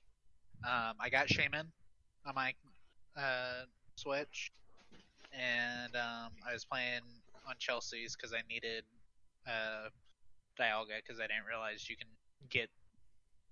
[0.66, 1.66] Um, I got Shaymin
[2.24, 2.54] on my
[3.18, 3.64] uh,
[3.96, 4.50] Switch,
[5.32, 7.02] and um, I was playing
[7.46, 8.84] on Chelsea's because I needed
[9.46, 9.88] uh,
[10.58, 12.08] Dialga because I didn't realize you can
[12.48, 12.70] get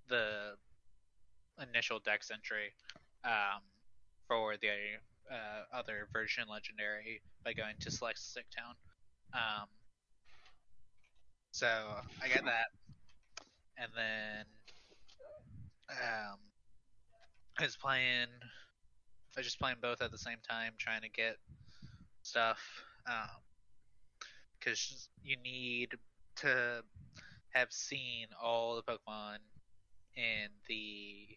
[0.09, 0.55] the
[1.61, 2.73] initial dex entry
[3.23, 3.61] um,
[4.27, 4.69] for the
[5.31, 8.75] uh, other version legendary by going to select stick town.
[9.33, 9.67] Um,
[11.51, 11.67] so
[12.21, 12.67] I got that,
[13.77, 14.45] and then
[15.91, 16.39] um,
[17.59, 18.27] I was playing.
[19.35, 21.37] I was just playing both at the same time, trying to get
[22.21, 22.59] stuff.
[24.59, 25.89] Because you need
[26.37, 26.83] to
[27.53, 29.37] have seen all the Pokemon
[30.15, 31.27] in the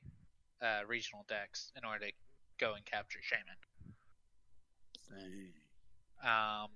[0.63, 2.13] uh, regional dex in order to
[2.59, 3.57] go and capture Shaymin.
[6.23, 6.69] Um,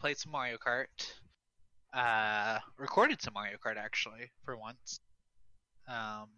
[0.00, 0.86] played some Mario Kart.
[1.92, 5.00] Uh, recorded some Mario Kart actually for once.
[5.88, 6.28] Um,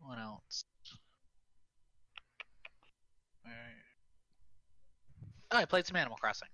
[0.00, 0.64] what else?
[5.50, 6.48] Oh, I played some Animal Crossing.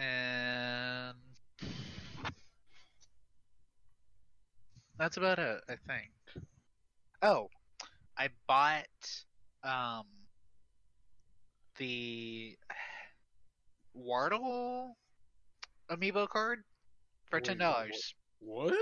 [0.00, 1.16] And
[4.96, 6.10] that's about it, I think.
[7.22, 7.48] Oh,
[8.16, 8.86] I bought
[9.64, 10.04] um
[11.78, 12.56] the
[13.94, 14.96] Wardell
[15.90, 16.62] amiibo card
[17.28, 18.14] for ten dollars.
[18.38, 18.72] What?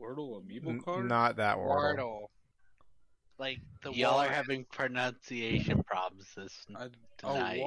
[0.00, 1.08] Wordle amiibo N- card?
[1.08, 1.66] not that word.
[1.66, 2.30] Wardell,
[3.38, 7.60] like the Y'all are having pronunciation problems this I, tonight.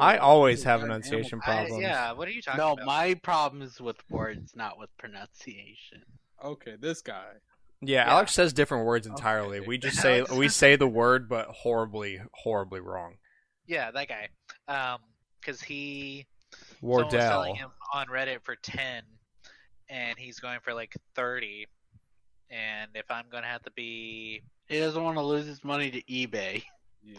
[0.00, 0.90] I always have Goddamn.
[0.96, 1.82] enunciation I- problems.
[1.82, 2.86] yeah, what are you talking No, about?
[2.86, 6.02] my problem is with words, not with pronunciation.
[6.44, 7.24] Okay, this guy.
[7.80, 8.10] Yeah, Yeah.
[8.12, 9.58] Alex says different words entirely.
[9.58, 9.66] Okay.
[9.66, 13.14] We just say we say the word, but horribly, horribly wrong.
[13.66, 14.28] Yeah, that guy.
[14.68, 15.00] Um,
[15.40, 16.26] because he
[16.80, 19.02] someone was selling him on Reddit for ten,
[19.88, 21.66] and he's going for like thirty.
[22.50, 26.02] And if I'm gonna have to be, He doesn't want to lose his money to
[26.02, 26.64] eBay.
[27.04, 27.16] Yeah.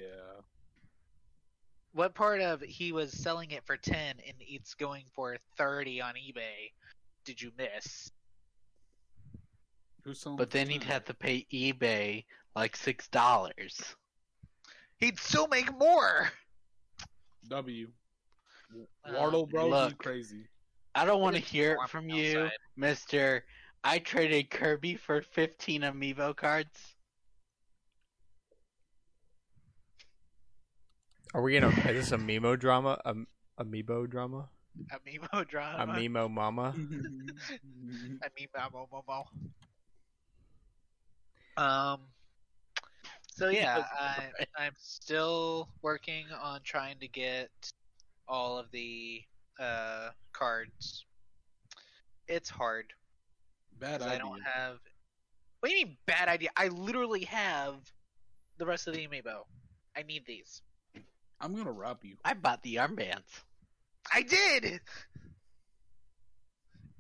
[1.94, 6.14] what part of he was selling it for ten and it's going for thirty on
[6.16, 6.72] eBay?
[7.26, 8.12] Did you miss?
[10.04, 13.96] Who's selling But then for he'd have to pay eBay like six dollars.
[14.98, 16.30] He'd still make more.
[17.50, 17.88] W.
[19.06, 19.98] Um, Wardell, bro, you look.
[19.98, 20.46] crazy.
[20.96, 22.50] I don't want to hear it from you.
[22.76, 23.46] Mister.
[23.84, 26.97] I traded Kirby for fifteen amiibo cards.
[31.34, 31.70] Are we gonna?
[31.90, 33.00] Is this a Mimo drama?
[33.06, 33.14] A
[33.64, 34.50] amiibo drama?
[34.92, 35.84] Amiibo drama.
[35.84, 36.74] A Mimo mama?
[36.78, 39.26] Amiibo mo mo mo.
[41.62, 42.00] Um.
[43.30, 47.50] So yeah, I, I'm still working on trying to get
[48.28, 49.22] all of the
[49.60, 51.06] uh, cards.
[52.28, 52.86] It's hard
[53.80, 54.80] Bad 'cause I don't have.
[55.60, 56.50] What do you mean bad idea?
[56.58, 57.76] I literally have
[58.58, 59.46] the rest of the amiibo.
[59.96, 60.62] I need these.
[61.40, 62.18] I'm gonna rob you.
[62.26, 63.44] I bought the armbands.
[64.12, 64.80] I did.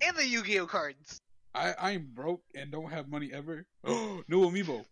[0.02, 1.21] And the Yu-Gi-Oh cards.
[1.56, 3.65] I I'm broke and don't have money ever.
[3.84, 4.86] Oh, new amiibo.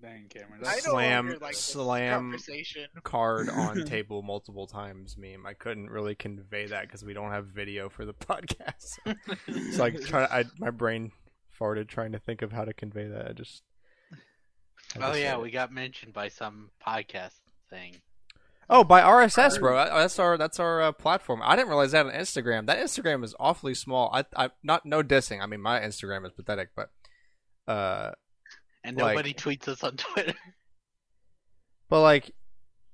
[0.00, 0.60] Dang, Cameron.
[0.62, 2.22] That's Slam- like slam.
[2.30, 2.86] conversation.
[3.02, 5.44] Card on table multiple times meme.
[5.44, 8.98] I couldn't really convey that because we don't have video for the podcast.
[9.72, 10.24] so like, try.
[10.24, 11.10] I my brain
[11.58, 13.28] farted trying to think of how to convey that.
[13.28, 13.62] I just.
[15.02, 17.34] I Oh yeah, we got mentioned by some podcast
[17.70, 17.96] thing.
[18.70, 19.76] Oh, by RSS, bro.
[19.76, 21.40] That's our that's our uh, platform.
[21.42, 22.66] I didn't realize that on Instagram.
[22.66, 24.10] That Instagram is awfully small.
[24.12, 25.40] I I not no dissing.
[25.42, 26.90] I mean, my Instagram is pathetic, but
[27.66, 28.12] uh,
[28.84, 30.34] And Like- nobody tweets us on Twitter.
[31.88, 32.32] but like,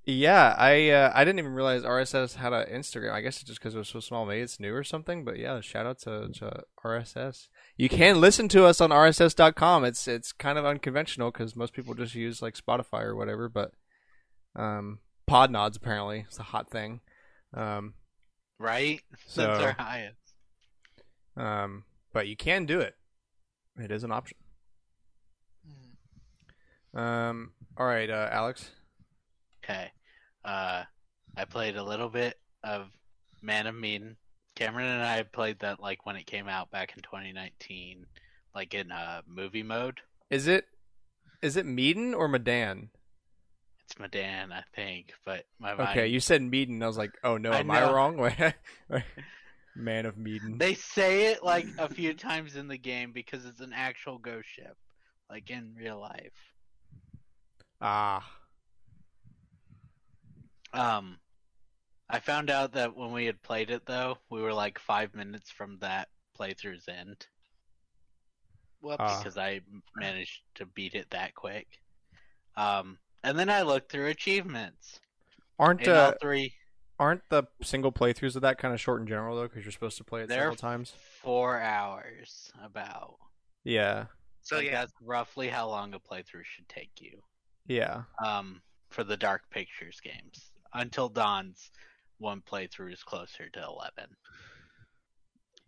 [0.05, 3.13] yeah, I uh, I didn't even realize RSS had an Instagram.
[3.13, 4.27] I guess it's just because it was so small.
[4.27, 5.25] Maybe it's new or something.
[5.25, 7.49] But yeah, shout out to, to RSS.
[7.77, 9.85] You can listen to us on RSS.com.
[9.85, 13.49] It's it's kind of unconventional because most people just use like Spotify or whatever.
[13.49, 13.73] But
[14.55, 17.01] um, Podnods apparently it's a hot thing.
[17.53, 17.95] Um,
[18.61, 19.01] right?
[19.27, 20.17] So- That's our highest.
[21.37, 22.95] Um, but you can do it.
[23.77, 24.37] It is an option.
[26.95, 26.99] Hmm.
[26.99, 28.71] Um, all right, uh, Alex.
[29.65, 29.89] Okay.
[30.45, 30.85] Uh,
[31.37, 32.87] I played a little bit of
[33.43, 34.17] Man of Medan.
[34.55, 38.07] Cameron and I played that like when it came out back in 2019,
[38.55, 40.01] like in uh, movie mode.
[40.31, 40.67] Is it
[41.43, 42.91] is it Medan or Medan?
[43.85, 46.83] It's Medan, I think, but my Okay, you said Medan.
[46.83, 48.17] I was like, oh no, I am I wrong?
[49.77, 50.59] Man of Medan.
[50.59, 54.49] They say it like a few times in the game because it's an actual ghost
[54.49, 54.77] ship,
[55.29, 56.33] like in real life.
[57.81, 58.25] Ah,
[60.75, 61.19] Um,
[62.15, 65.51] I found out that when we had played it though, we were like five minutes
[65.51, 67.27] from that playthrough's end
[68.81, 68.97] Whoops.
[69.01, 69.19] Ah.
[69.19, 69.61] because I
[69.97, 71.67] managed to beat it that quick.
[72.57, 75.01] Um, and then I looked through achievements.
[75.59, 76.53] aren't And all uh, three,
[77.01, 79.49] aren't the single playthroughs of that kind of short in general though?
[79.49, 80.93] Because you're supposed to play it several times.
[81.21, 83.17] four hours about.
[83.65, 84.05] Yeah,
[84.43, 87.23] so Like, yeah, that's roughly how long a playthrough should take you.
[87.67, 88.03] yeah.
[88.25, 90.53] um, for the Dark Pictures games.
[90.75, 91.71] Until Dawn's
[92.25, 94.17] one playthrough is closer to 11.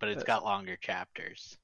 [0.01, 1.57] But it's got longer chapters.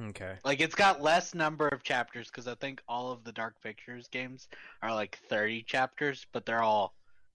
[0.00, 0.36] Okay.
[0.44, 4.08] Like, it's got less number of chapters because I think all of the Dark Pictures
[4.08, 4.48] games
[4.82, 6.94] are like 30 chapters, but they're all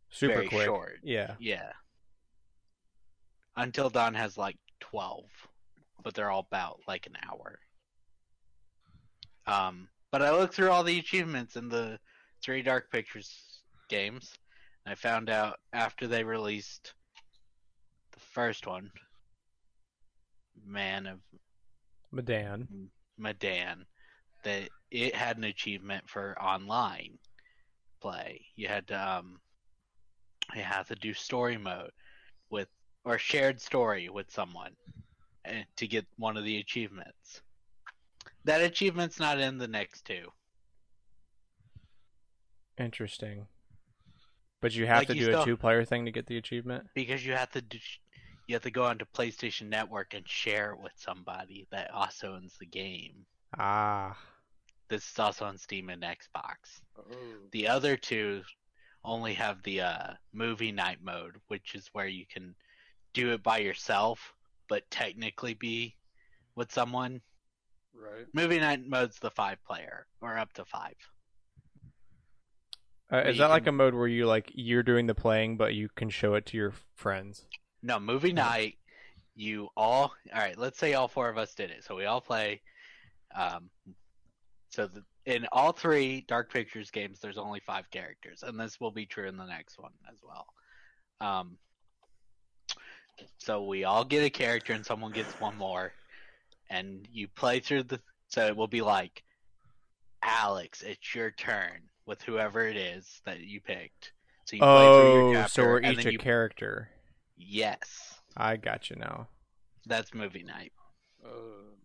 [0.10, 0.66] Super very quick.
[0.66, 1.00] short.
[1.04, 1.36] Yeah.
[1.40, 1.72] Yeah.
[3.56, 5.24] Until Dawn has like 12,
[6.04, 7.60] but they're all about like an hour.
[9.48, 12.00] Um, but I looked through all the achievements in the
[12.42, 13.49] three Dark Pictures
[13.90, 14.32] games.
[14.86, 16.94] I found out after they released
[18.14, 18.90] the first one,
[20.66, 21.20] Man of
[22.12, 22.90] Medan.
[23.18, 23.86] Medan,
[24.44, 27.18] that it had an achievement for online
[28.02, 28.46] play.
[28.56, 29.40] You had to um,
[30.56, 31.92] you had to do story mode
[32.50, 32.68] with
[33.06, 34.72] or shared story with someone
[35.46, 37.42] eh, to get one of the achievements.
[38.46, 40.28] That achievement's not in the next two.
[42.78, 43.48] Interesting.
[44.62, 46.88] But you have Like, to you do a two-player thing to get the achievement.
[46.94, 47.78] because you have to do,
[48.48, 52.58] you have to go onto PlayStation Network and share it with somebody that also owns
[52.60, 53.26] the game.
[53.58, 54.18] Ah.
[54.90, 56.82] This is also on Steam and Xbox.
[56.98, 57.04] Oh.
[57.52, 58.42] The other two
[59.06, 62.54] only have the uh, movie night mode, which is where you can
[63.14, 64.34] do it by yourself,
[64.68, 65.96] but technically be
[66.56, 67.22] with someone.
[67.96, 68.26] Right.
[68.34, 70.96] Movie night mode's the five player, or up to five.
[73.12, 75.74] Uh, is that like can- a mode where you like you're doing the playing, but
[75.74, 77.46] you can show it to your friends?
[77.82, 78.76] No, movie night,
[79.36, 80.12] you all.
[80.34, 81.84] All right, let's say all four of us did it.
[81.84, 82.62] So we all play.
[83.36, 83.70] Um,
[84.70, 88.92] so the, in all three Dark Pictures games, there's only five characters, and this will
[88.92, 90.46] be true in the next one as well.
[91.22, 91.58] Um,
[93.38, 95.94] so we all get a character, and someone gets one more,
[96.70, 98.00] and you play through the.
[98.28, 99.24] So it will be like,
[100.22, 104.14] Alex, it's your turn with whoever it is that you picked.
[104.46, 106.90] So you play through your Oh, chapter, so we're each a you character.
[107.38, 109.30] Yes, I got you now.
[109.86, 110.74] that's movie night.
[111.26, 111.76] Uh,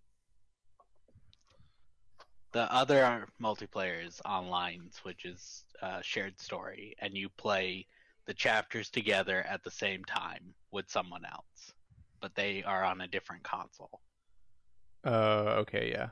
[2.52, 7.86] The other multiplayer is online, which is uh, shared story, and you play
[8.26, 11.74] the chapters together at the same time with someone else,
[12.20, 14.00] but they are on a different console.
[15.04, 16.10] Uh, okay, yeah.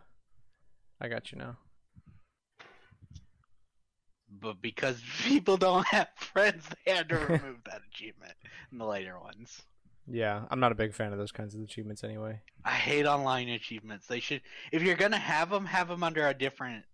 [1.01, 1.59] I got you now.
[4.41, 8.35] But because people don't have friends, they had to remove that achievement
[8.71, 9.63] in the later ones.
[10.09, 12.41] Yeah, I'm not a big fan of those kinds of achievements anyway.
[12.65, 14.07] I hate online achievements.
[14.07, 14.43] They should,
[14.73, 16.85] if you're gonna have them, have them under a different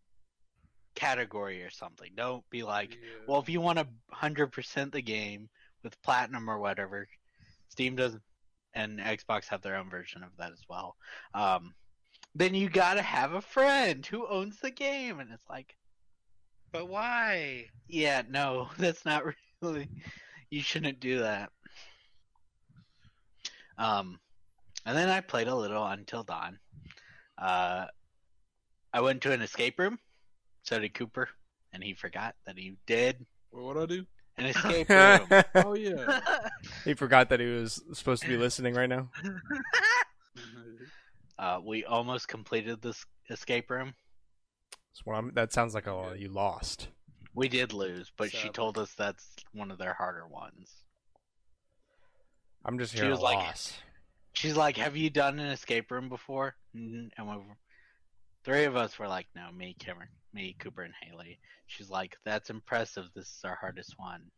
[0.94, 2.10] category or something.
[2.16, 2.98] Don't be like, yeah.
[3.26, 5.48] Well, if you want to hundred percent the game
[5.82, 7.08] with platinum or whatever,
[7.68, 8.16] Steam does,
[8.74, 10.96] and Xbox have their own version of that as well.
[11.34, 11.74] Um,
[12.34, 15.77] then you gotta have a friend who owns the game, and it's like,
[16.72, 17.66] but why?
[17.88, 19.22] yeah, no, that's not
[19.62, 19.88] really.
[20.50, 21.50] You shouldn't do that.
[23.76, 24.18] Um,
[24.86, 26.58] and then I played a little Until Dawn.
[27.36, 27.86] Uh,
[28.92, 29.98] I went to an escape room.
[30.62, 31.28] So did Cooper,
[31.72, 34.06] and he forgot that he did Well, what would I do?
[34.36, 35.28] an escape room.
[35.54, 36.20] Oh yeah.
[36.84, 39.10] he forgot that he was supposed to be listening right now.
[41.38, 43.94] Uh, we almost completed this escape room.
[44.98, 46.88] That's what I'm, that sounds like a you lost.
[47.34, 48.50] We did lose, but she Sadly.
[48.52, 50.72] told us that's one of their harder ones.
[52.64, 53.78] I'm just She hearing was a like- loss.
[54.34, 57.36] She's like, "Have you done an escape room before?" Mhm, And we,
[58.44, 62.50] three of us were like, "No, me, Cameron, me, Cooper, and Haley." She's like, "That's
[62.50, 63.06] impressive.
[63.14, 64.30] This is our hardest one."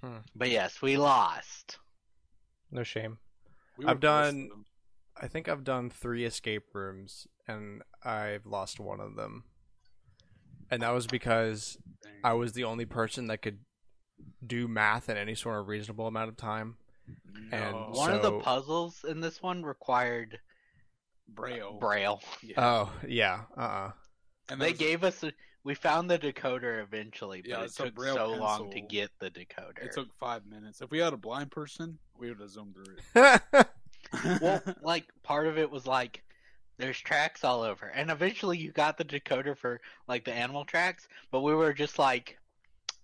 [0.00, 0.18] Hmm.
[0.34, 1.78] But yes, we lost.
[2.72, 3.18] No shame.
[3.76, 4.66] We I've were close to done- them.
[5.20, 9.44] I think I've done three escape rooms and I've lost one of them.
[10.70, 11.76] and that was because
[12.24, 13.58] I was the only person that could
[14.46, 16.76] do math in any sort of reasonable amount of time.
[17.50, 17.90] and No.
[17.92, 20.38] One of the puzzles in this one required
[21.28, 21.78] Braille.
[21.78, 22.20] braille.
[22.42, 22.54] Yeah.
[22.58, 23.90] Oh yeah, uh, uh
[24.48, 25.22] and They those- gave us.
[25.24, 25.32] A,
[25.64, 29.30] we found the decoder eventually, but Yeah, it took Braille so long to get the
[29.30, 29.84] decoder.
[29.84, 30.80] It took five minutes.
[30.82, 33.38] If we had a blind person, we would have zoomed through uh
[34.40, 36.22] well, like part of it was like
[36.78, 41.08] there's tracks all over, and eventually you got the decoder for like the animal tracks,
[41.30, 42.38] but we were just like,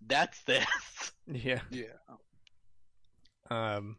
[0.06, 0.66] "That's this."
[1.26, 1.60] yeah.
[1.70, 1.84] yeah.
[3.50, 3.96] Um,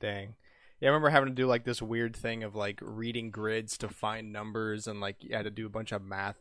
[0.00, 0.34] dang.
[0.80, 3.88] Yeah, I remember having to do like this weird thing of like reading grids to
[3.88, 6.36] find numbers, and like you had to do a bunch of math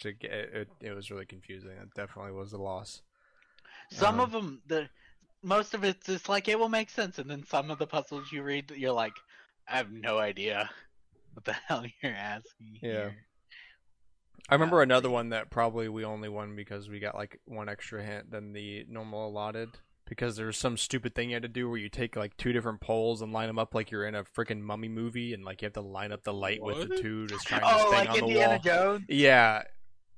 [0.00, 0.68] to get it.
[0.80, 1.70] It was really confusing.
[1.70, 3.02] It definitely was a loss.
[3.90, 4.88] Some Um, of them, the
[5.42, 8.30] most of it's just like it will make sense, and then some of the puzzles
[8.32, 9.14] you read, you're like,
[9.68, 10.70] I have no idea
[11.34, 12.78] what the hell you're asking.
[12.82, 12.90] Yeah.
[12.90, 13.16] here."
[14.50, 17.68] I remember Uh, another one that probably we only won because we got like one
[17.68, 19.68] extra hint than the normal allotted.
[20.06, 22.80] Because there's some stupid thing you had to do where you take like two different
[22.80, 25.66] poles and line them up like you're in a freaking mummy movie, and like you
[25.66, 27.02] have to line up the light with the What?
[27.02, 28.58] two to shine Oh, this thing like on the Indiana wall.
[28.60, 29.04] Jones.
[29.10, 29.64] Yeah,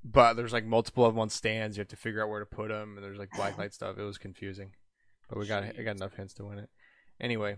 [0.05, 1.75] but there's like multiple of them on stands.
[1.75, 3.97] You have to figure out where to put them, and there's like black light stuff.
[3.97, 4.71] It was confusing,
[5.31, 6.69] but we got I got enough hints to win it.
[7.19, 7.55] Anyway,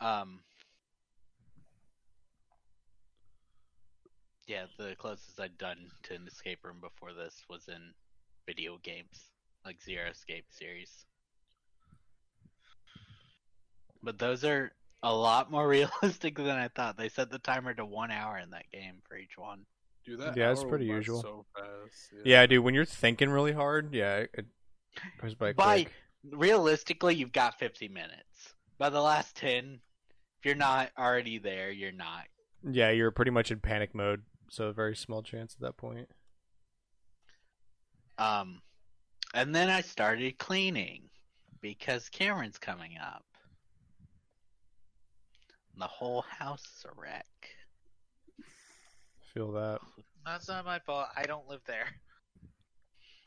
[0.00, 0.40] Um.
[4.46, 7.94] Yeah, the closest I'd done to an escape room before this was in
[8.46, 9.30] video games,
[9.64, 11.06] like Zero Escape series.
[14.02, 14.72] But those are
[15.04, 15.68] a lot more
[16.02, 16.96] realistic than I thought.
[16.98, 19.66] They set the timer to one hour in that game for each one.
[20.04, 20.36] Do that.
[20.36, 21.22] Yeah, it's pretty usual.
[21.22, 22.12] So fast.
[22.24, 24.46] yeah, dude, when you're thinking really hard, yeah, it,
[25.22, 25.86] it by By
[26.30, 28.54] realistically, you've got 50 minutes.
[28.78, 29.80] By the last 10,
[30.38, 32.24] if you're not already there, you're not.
[32.68, 36.08] Yeah, you're pretty much in panic mode, so a very small chance at that point.
[38.18, 38.60] Um,
[39.34, 41.08] and then I started cleaning
[41.60, 43.24] because Cameron's coming up.
[45.78, 47.26] The whole house is a wreck.
[49.32, 49.80] Feel that.
[50.26, 51.06] That's not my fault.
[51.16, 51.86] I don't live there.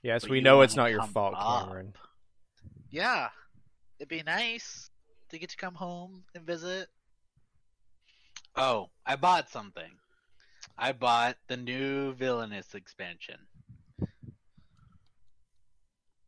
[0.04, 1.64] Yes, But we you know it's not your fault, up.
[1.68, 1.94] Cameron.
[2.92, 3.30] Yeah,
[4.00, 4.90] it'd be nice
[5.30, 6.90] to get to come home and visit.
[8.56, 9.90] Oh, I bought something.
[10.78, 13.38] I bought the new Villainous expansion.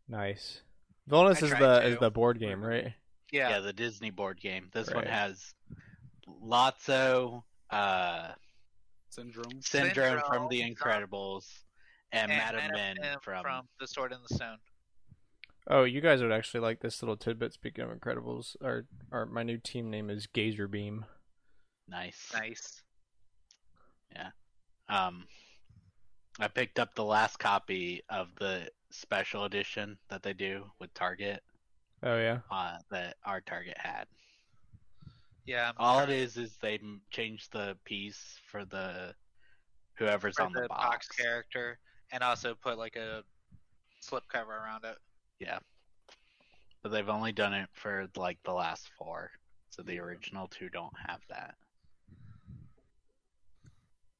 [0.07, 0.61] Nice.
[1.07, 1.87] Villainous I is the to.
[1.87, 2.93] is the board game, right?
[3.31, 4.69] Yeah, Yeah, the Disney board game.
[4.71, 5.07] This one Right.
[5.07, 5.53] has
[6.27, 8.31] Lotso, uh,
[9.09, 9.61] Syndrome.
[9.61, 11.45] Syndrome from The from- Incredibles,
[12.15, 14.57] and, Madam Madam Mim Mim from, The Sword in the Stone.
[15.67, 17.53] Oh, you guys would actually like this little tidbit.
[17.53, 21.05] Speaking of Incredibles, our our my new team name is Gazer Beam.
[21.87, 22.31] Nice.
[22.33, 22.81] Nice.
[24.15, 24.29] Yeah,
[24.89, 25.25] um,
[26.39, 31.41] I picked up the last copy of the special edition that they do with Target
[32.03, 32.39] Oh yeah.
[32.51, 34.05] uh, that our Target had.
[35.45, 35.69] Yeah.
[35.69, 39.13] I'm All it trying is is they m- changed the piece for the
[39.97, 40.85] whoever's for on the, the box.
[40.85, 41.79] box character,
[42.11, 43.23] and also put like a
[43.99, 44.97] slip cover around it.
[45.39, 45.59] Yeah,
[46.83, 49.31] but they've only done it for like the last four,
[49.69, 51.55] so the original two don't have that.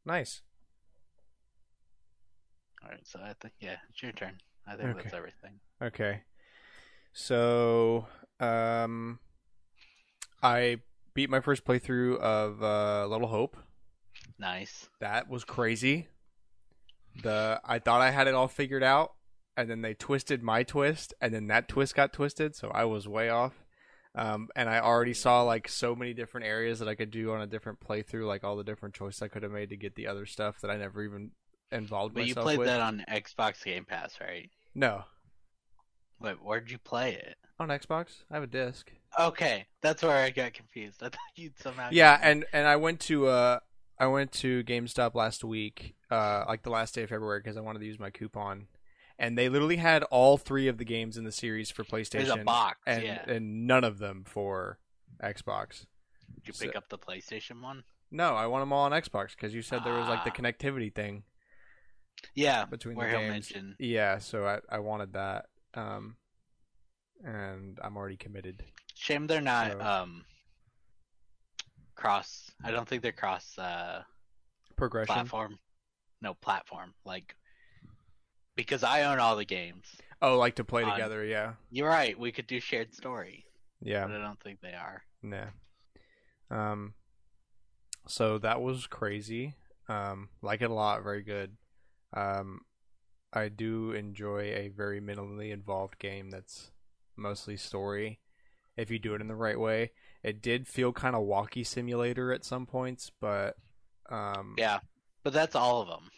[0.06, 0.42] Nice.
[2.84, 4.38] All right, so I think yeah, it's your turn.
[4.68, 5.60] I think that's everything.
[5.82, 6.22] Okay.
[7.14, 8.08] So,
[8.40, 9.20] um,
[10.44, 10.82] I
[11.14, 13.58] beat my first playthrough of uh, Little Hope.
[14.38, 14.90] Nice.
[15.00, 16.08] That was crazy.
[17.22, 19.14] The I thought I had it all figured out,
[19.56, 23.08] and then they twisted my twist, and then that twist got twisted, so I was
[23.08, 23.54] way off.
[24.14, 27.42] Um, and I already saw like so many different areas that I could do on
[27.42, 30.08] a different playthrough, like all the different choices I could have made to get the
[30.08, 31.32] other stuff that I never even
[31.72, 32.22] involved with.
[32.22, 32.68] But you played with.
[32.68, 34.50] that on Xbox Game Pass, right?
[34.74, 35.04] No,
[36.20, 37.36] Wait, where'd you play it?
[37.60, 38.24] on Xbox.
[38.30, 38.92] I have a disc.
[39.20, 40.98] Okay, that's where I got confused.
[41.02, 41.90] I thought you'd somehow.
[41.92, 43.60] Yeah, and and I went to uh
[43.98, 47.62] I went to GameStop last week, uh like the last day of February because I
[47.62, 48.68] wanted to use my coupon,
[49.18, 52.30] and they literally had all three of the games in the series for PlayStation, there's
[52.30, 52.78] a box.
[52.86, 53.24] and yeah.
[53.28, 54.80] and none of them for
[55.24, 55.86] Xbox.
[56.44, 57.84] Did you pick up the PlayStation one?
[58.12, 60.36] No, I want them all on Xbox because you said there was like the Ah.
[60.36, 61.24] connectivity thing
[62.34, 63.30] Yeah, between where the games.
[63.32, 63.76] mention.
[63.80, 66.18] Yeah, so I I wanted that, um,
[67.24, 68.64] and I'm already committed.
[68.94, 70.26] Shame they're not So- um
[71.96, 72.52] cross.
[72.64, 74.04] I don't think they're cross uh
[74.76, 75.14] Progression.
[75.14, 75.60] platform.
[76.22, 76.94] No platform.
[77.06, 77.36] Like
[78.56, 79.86] because I own all the games.
[80.22, 81.26] Oh, like to play together?
[81.26, 82.18] Yeah, You're right.
[82.18, 83.46] We could do shared story,
[83.82, 84.06] yeah.
[84.06, 85.04] but I don't think they are.
[85.22, 85.48] Nah.
[86.50, 86.94] Um.
[88.08, 89.56] So that was crazy.
[89.90, 91.04] Um, like it a lot.
[91.04, 91.58] Very good.
[92.16, 92.62] Um,
[93.34, 96.72] I do enjoy a very minimally involved game that's
[97.18, 98.20] mostly story.
[98.78, 99.92] If you do it in the right way,
[100.26, 103.56] it did feel kind of walkie simulator at some points, but
[104.10, 104.80] um, Yeah,
[105.24, 106.10] but that's all of them.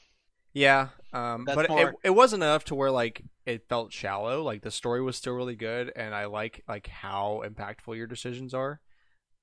[0.53, 4.43] yeah, um, That's but it, more- it wasn't enough to where like it felt shallow.
[4.43, 8.53] Like the story was still really good, and I like like how impactful your decisions
[8.53, 8.79] are.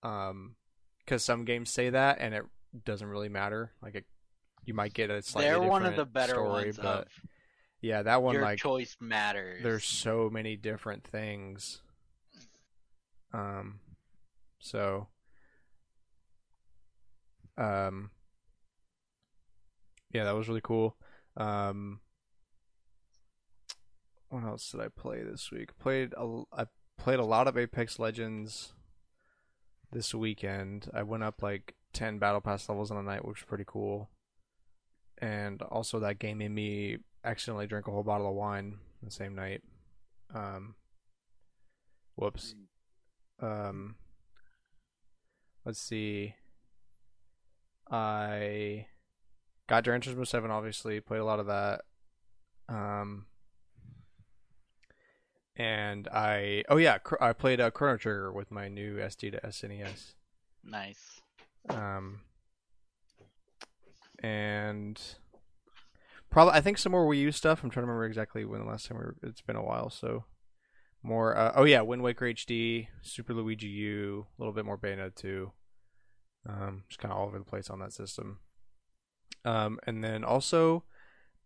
[0.03, 0.57] Um,
[1.01, 2.45] because some games say that, and it
[2.87, 3.73] doesn't really matter.
[3.83, 4.05] Like it,
[4.65, 7.09] you might get a slightly They're one of the better story, ones but
[7.83, 9.63] yeah, that one your like choice matters.
[9.63, 11.83] there's so many different things.
[13.33, 13.81] Um,
[14.65, 15.09] so,
[17.59, 18.11] um,
[20.11, 20.97] yeah, that was really cool.
[21.37, 22.01] Um,
[24.31, 25.79] what else did I play this week?
[25.79, 26.65] Played a, I
[26.97, 28.73] played a lot of Apex Legends
[29.93, 30.89] this weekend.
[30.95, 34.09] I went up like ten battle pass levels in a night, which was pretty cool.
[35.19, 39.35] And also, that game made me accidentally drink a whole bottle of wine the same
[39.35, 39.63] night.
[40.35, 40.75] Um,
[42.17, 42.55] whoops.
[43.41, 43.97] Um,
[45.65, 46.35] let's see.
[47.91, 48.87] I
[49.69, 50.51] got Gran Turismo Seven.
[50.51, 51.83] Obviously, played a lot of that.
[52.69, 53.27] Um,
[55.57, 60.15] and I oh yeah, I played uh, Chrono Trigger with my new SD to SNES.
[60.65, 61.21] nice.
[61.69, 62.21] Um,
[64.23, 65.01] and
[66.31, 67.63] probably I think some more Wii U stuff.
[67.63, 69.91] I'm trying to remember exactly when the last time we were, it's been a while.
[69.91, 70.25] So
[71.05, 71.37] more.
[71.37, 75.53] Uh, oh yeah, Wind Waker HD, Super Luigi U, a little bit more Bayonetta 2.
[76.49, 78.39] Um, just kind of all over the place on that system.
[79.45, 80.85] Um, and then also,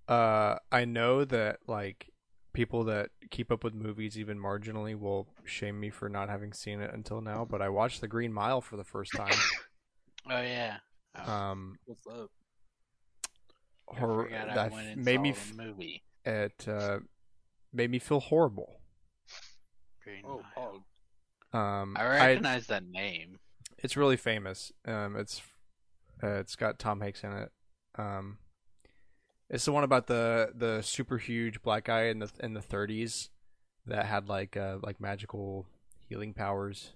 [0.09, 2.11] uh, I know that like
[2.53, 6.81] people that keep up with movies even marginally will shame me for not having seen
[6.81, 7.45] it until now.
[7.49, 9.35] But I watched The Green Mile for the first time.
[10.31, 10.77] Oh yeah.
[11.17, 12.31] Oh, Um, What's up?
[13.87, 16.03] Hor- that made me f- movie.
[16.27, 16.99] it uh,
[17.73, 18.78] made me feel horrible.
[20.09, 20.85] Green Oh, Mile.
[21.53, 21.59] Pog.
[21.59, 23.39] Um, I I, recognize that name.
[23.79, 24.73] it's really famous.
[24.87, 25.41] Um, it's
[26.23, 27.51] uh, it's got Tom Hanks in it.
[27.97, 28.39] Um,
[29.49, 33.29] it's the one about the the super huge black guy in the in the 30s
[33.87, 35.67] that had like uh, like magical
[36.09, 36.93] healing powers,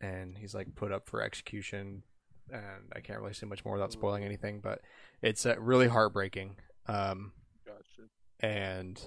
[0.00, 2.02] and he's like put up for execution.
[2.52, 4.80] And I can't really say much more without spoiling anything, but
[5.22, 6.56] it's uh, really heartbreaking.
[6.86, 7.32] Um,
[7.66, 8.08] Gotcha.
[8.38, 9.00] and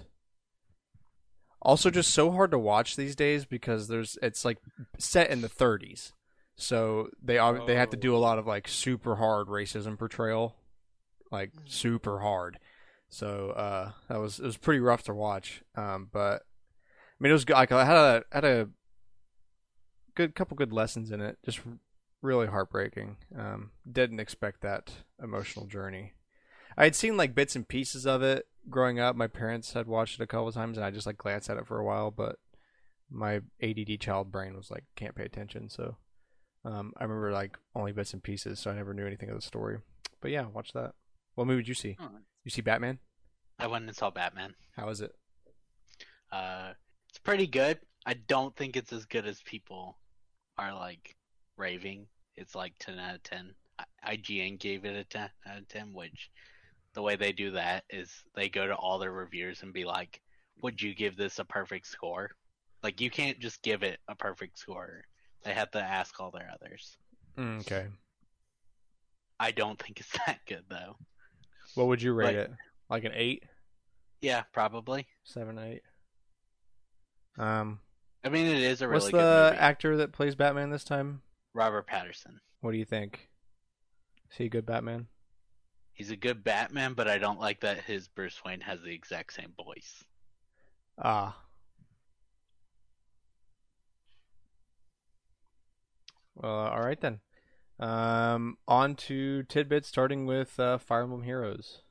[1.61, 4.57] also just so hard to watch these days because there's it's like
[4.97, 6.13] set in the 30s
[6.59, 10.57] so they ob- they have to do a lot of like super hard racism portrayal.
[11.31, 12.59] Like super hard.
[13.07, 15.63] So uh that was it was pretty rough to watch.
[15.75, 18.69] Um but i mean it was good like i had a had a
[20.15, 21.37] good couple good lessons in it.
[21.45, 21.61] Just
[22.21, 23.15] really heartbreaking.
[23.37, 24.91] Um didn't expect that
[25.23, 26.11] emotional journey
[26.77, 29.15] I had seen like bits and pieces of it growing up.
[29.15, 31.57] My parents had watched it a couple of times, and I just like glanced at
[31.57, 32.11] it for a while.
[32.11, 32.37] But
[33.09, 35.97] my ADD child brain was like can't pay attention, so
[36.63, 39.41] um, I remember like only bits and pieces, so I never knew anything of the
[39.41, 39.79] story.
[40.21, 40.93] But yeah, watch that.
[41.35, 41.97] What movie did you see?
[41.99, 42.23] Alright.
[42.43, 42.99] You see Batman?
[43.57, 44.55] I went and saw Batman.
[44.75, 45.13] How is it?
[46.31, 46.71] Uh,
[47.09, 47.79] it's pretty good.
[48.05, 49.97] I don't think it's as good as people
[50.57, 51.15] are like
[51.57, 52.07] raving.
[52.35, 53.53] It's like ten out of ten.
[53.77, 56.29] I- IGN gave it a ten out of ten, which
[56.99, 60.19] the way they do that is they go to all their reviewers and be like,
[60.61, 62.31] "Would you give this a perfect score?"
[62.83, 65.05] Like you can't just give it a perfect score.
[65.43, 66.97] They have to ask all their others.
[67.37, 67.87] Mm, okay.
[69.39, 70.97] I don't think it's that good though.
[71.75, 72.51] What would you rate Like- it?
[72.89, 73.43] Like an eight,
[74.19, 75.07] Yeah, probably.
[75.23, 75.83] seven, eight.
[77.37, 77.79] Um,
[78.25, 79.57] I mean, it is a really what's good the movie.
[79.61, 81.21] actor that plays Batman this time?
[81.53, 82.41] Robert Patterson.
[82.59, 83.29] What do you think?
[84.31, 85.07] Is he a good Batman?
[85.99, 89.33] He's a good Batman, but I don't like that his Bruce Wayne has the exact
[89.33, 90.01] same voice.
[90.97, 91.37] Ah.
[96.35, 97.19] Well, all right then.
[97.81, 101.81] Um, on to tidbits, starting with uh, Fire Emblem Heroes.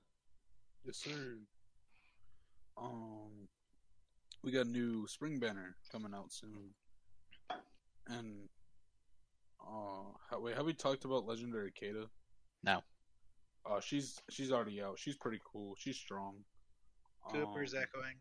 [0.86, 1.36] Yes, sir.
[2.78, 3.48] Um,
[4.42, 6.70] we got a new spring banner coming out soon,
[8.06, 8.48] and
[9.60, 12.06] uh, how, wait, have we talked about Legendary Kata?
[12.64, 12.80] No.
[13.66, 14.98] Uh, she's she's already out.
[14.98, 15.74] She's pretty cool.
[15.78, 16.36] She's strong.
[17.30, 18.14] Cooper's Um, echoing.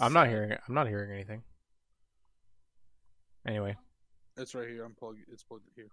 [0.00, 0.52] I'm not hearing.
[0.52, 1.42] I'm not hearing anything.
[3.46, 3.76] Anyway,
[4.36, 4.84] It's right here.
[4.84, 5.20] I'm plugged.
[5.32, 5.88] It's plugged here.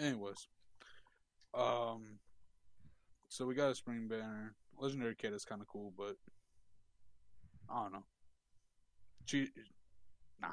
[0.00, 0.48] Anyways,
[1.54, 2.18] um,
[3.28, 4.54] so we got a spring banner.
[4.78, 6.16] Legendary Kid is kind of cool, but
[7.70, 8.04] I don't know.
[9.26, 9.48] She,
[10.40, 10.48] nah.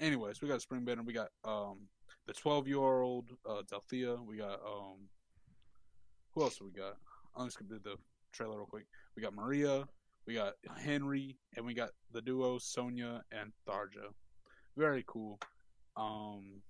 [0.00, 1.02] Anyways, we got Spring Banner.
[1.02, 1.78] We got um
[2.26, 4.24] the 12 year old uh, Delthea.
[4.24, 5.08] We got um
[6.34, 6.96] who else we got?
[7.36, 7.96] I'm just gonna do the
[8.32, 8.86] trailer real quick.
[9.14, 9.86] We got Maria.
[10.26, 14.12] We got Henry, and we got the duo Sonya and Tharja.
[14.76, 15.38] Very cool.
[15.96, 16.62] Um.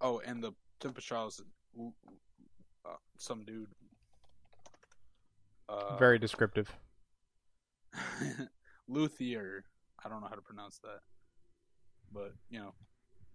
[0.00, 1.42] Oh, and the Tempest Trials,
[1.78, 3.68] uh, some dude.
[5.68, 6.70] Uh, Very descriptive.
[8.88, 9.64] Luthier.
[10.04, 11.00] I don't know how to pronounce that,
[12.12, 12.74] but you know,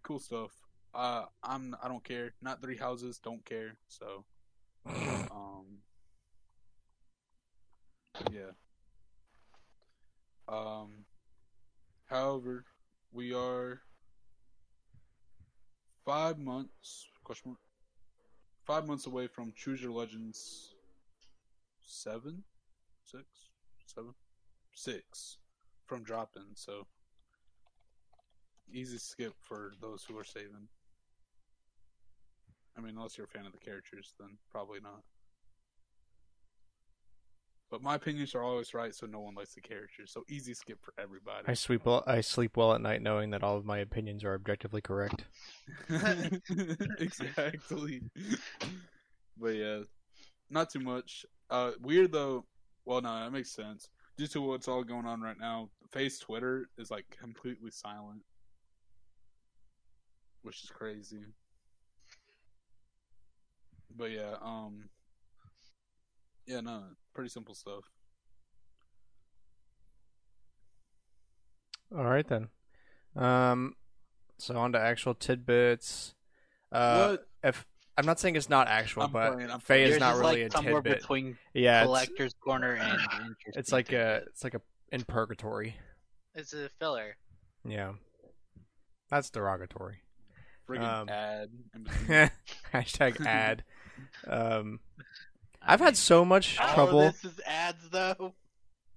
[0.03, 0.51] cool stuff.
[0.93, 2.33] Uh, I'm I don't care.
[2.41, 3.19] Not three houses.
[3.23, 3.77] Don't care.
[3.87, 4.25] So,
[4.85, 5.79] um,
[8.31, 8.51] yeah.
[10.47, 11.05] Um,
[12.05, 12.65] however,
[13.11, 13.81] we are
[16.05, 17.59] five months question mark
[18.65, 20.73] five months away from Choose Your Legends
[21.83, 22.43] seven,
[23.03, 23.23] six,
[23.85, 24.13] seven,
[24.73, 25.37] six
[25.85, 26.53] from dropping.
[26.55, 26.87] So
[28.71, 30.67] easy skip for those who are saving.
[32.77, 35.01] I mean, unless you're a fan of the characters, then probably not.
[37.71, 40.11] But my opinions are always right, so no one likes the characters.
[40.11, 41.45] So easy skip for everybody.
[41.47, 42.03] I sleep well.
[42.05, 45.25] I sleep well at night, knowing that all of my opinions are objectively correct.
[46.99, 48.03] exactly.
[49.37, 49.79] but yeah,
[50.49, 51.25] not too much.
[51.49, 52.45] Uh, weird though.
[52.85, 53.89] Well, no, that makes sense.
[54.17, 58.21] Due to what's all going on right now, Face Twitter is like completely silent,
[60.41, 61.25] which is crazy.
[63.95, 64.89] But yeah, um,
[66.45, 67.83] yeah, no, pretty simple stuff.
[71.95, 72.49] All right then.
[73.15, 73.75] Um,
[74.37, 76.13] so on to actual tidbits.
[76.71, 77.27] Uh, what?
[77.43, 77.65] if
[77.97, 80.51] I'm not saying it's not actual, I'm but playing, Faye is not is really like
[80.53, 80.99] a somewhere tidbit.
[81.01, 82.99] between yeah, it's, collector's corner and
[83.47, 85.75] it's like a it's like a in purgatory.
[86.33, 87.15] It's a filler.
[87.63, 87.93] Yeah,
[89.09, 90.01] that's derogatory.
[90.67, 91.49] Friggin' Um, ad.
[92.73, 93.63] Hashtag ad.
[94.27, 94.79] Um,
[95.61, 96.99] I've had so much All of trouble.
[97.01, 98.33] this is ads though.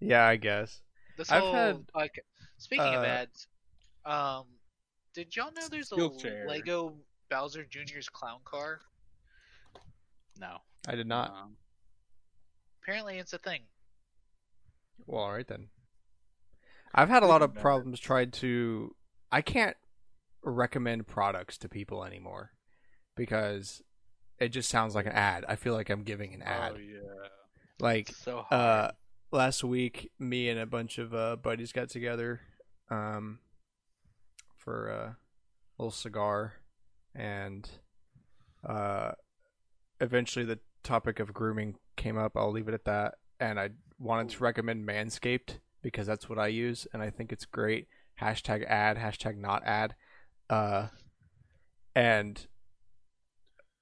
[0.00, 0.80] Yeah, I guess.
[1.16, 2.24] This I've whole had- like
[2.56, 3.46] speaking of uh, ads,
[4.04, 4.44] um,
[5.14, 6.48] did y'all know there's a Skillshare.
[6.48, 6.94] Lego
[7.30, 8.80] Bowser Jr.'s clown car?
[10.40, 10.58] No.
[10.86, 11.30] I did not.
[11.30, 11.56] Um,
[12.82, 13.62] Apparently, it's a thing.
[15.06, 15.68] Well, all right then.
[16.94, 17.62] I've had a lot of Thinking about it.
[17.62, 18.94] problems trying to.
[19.30, 19.76] I can't
[20.42, 22.52] recommend products to people anymore
[23.14, 23.82] because
[24.38, 25.44] it just sounds like an ad.
[25.48, 26.72] I feel like I'm giving an ad.
[26.76, 27.28] Oh yeah.
[27.80, 28.92] Like So uh,
[29.30, 32.40] last week, me and a bunch of uh, buddies got together
[32.90, 33.40] um,
[34.56, 35.16] for a
[35.78, 36.54] little cigar,
[37.18, 37.68] and
[38.66, 39.12] uh,
[40.00, 42.36] eventually the topic of grooming came up.
[42.36, 43.16] I'll leave it at that.
[43.40, 47.44] And I wanted to recommend Manscaped because that's what I use, and I think it's
[47.44, 47.88] great.
[48.20, 49.94] Hashtag ad, hashtag not ad.
[50.48, 50.88] Uh,
[51.94, 52.46] and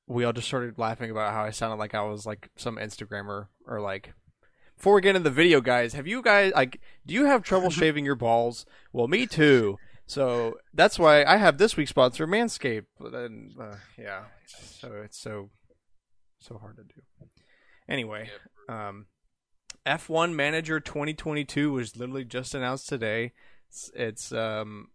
[0.07, 3.49] we all just started laughing about how I sounded like I was like some Instagrammer
[3.67, 4.15] or like.
[4.77, 6.81] Before we get into the video, guys, have you guys like?
[7.07, 8.67] Do you have trouble shaving your balls?
[8.93, 9.79] Well, me too.
[10.07, 12.87] So that's why I have this week's sponsor, Manscaped.
[12.99, 15.51] But then, uh, yeah, so it's so
[16.39, 17.03] so hard to do.
[17.89, 18.31] Anyway,
[18.69, 19.07] um,
[19.85, 23.33] F1 Manager 2022 was literally just announced today.
[23.69, 24.89] It's, it's um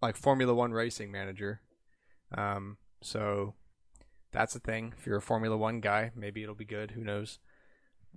[0.00, 1.60] like Formula One racing manager.
[2.36, 3.54] Um, so
[4.32, 4.94] that's a thing.
[4.98, 6.92] If you're a Formula One guy, maybe it'll be good.
[6.92, 7.38] Who knows?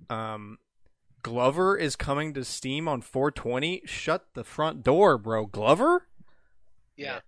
[0.10, 0.58] Um,
[1.32, 3.82] Glover is coming to Steam on 420.
[3.86, 5.46] Shut the front door, bro.
[5.46, 6.08] Glover?
[6.96, 7.16] Yeah.
[7.16, 7.20] Yeah.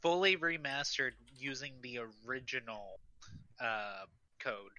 [0.00, 3.00] Fully remastered using the original
[3.60, 4.04] uh,
[4.38, 4.70] code.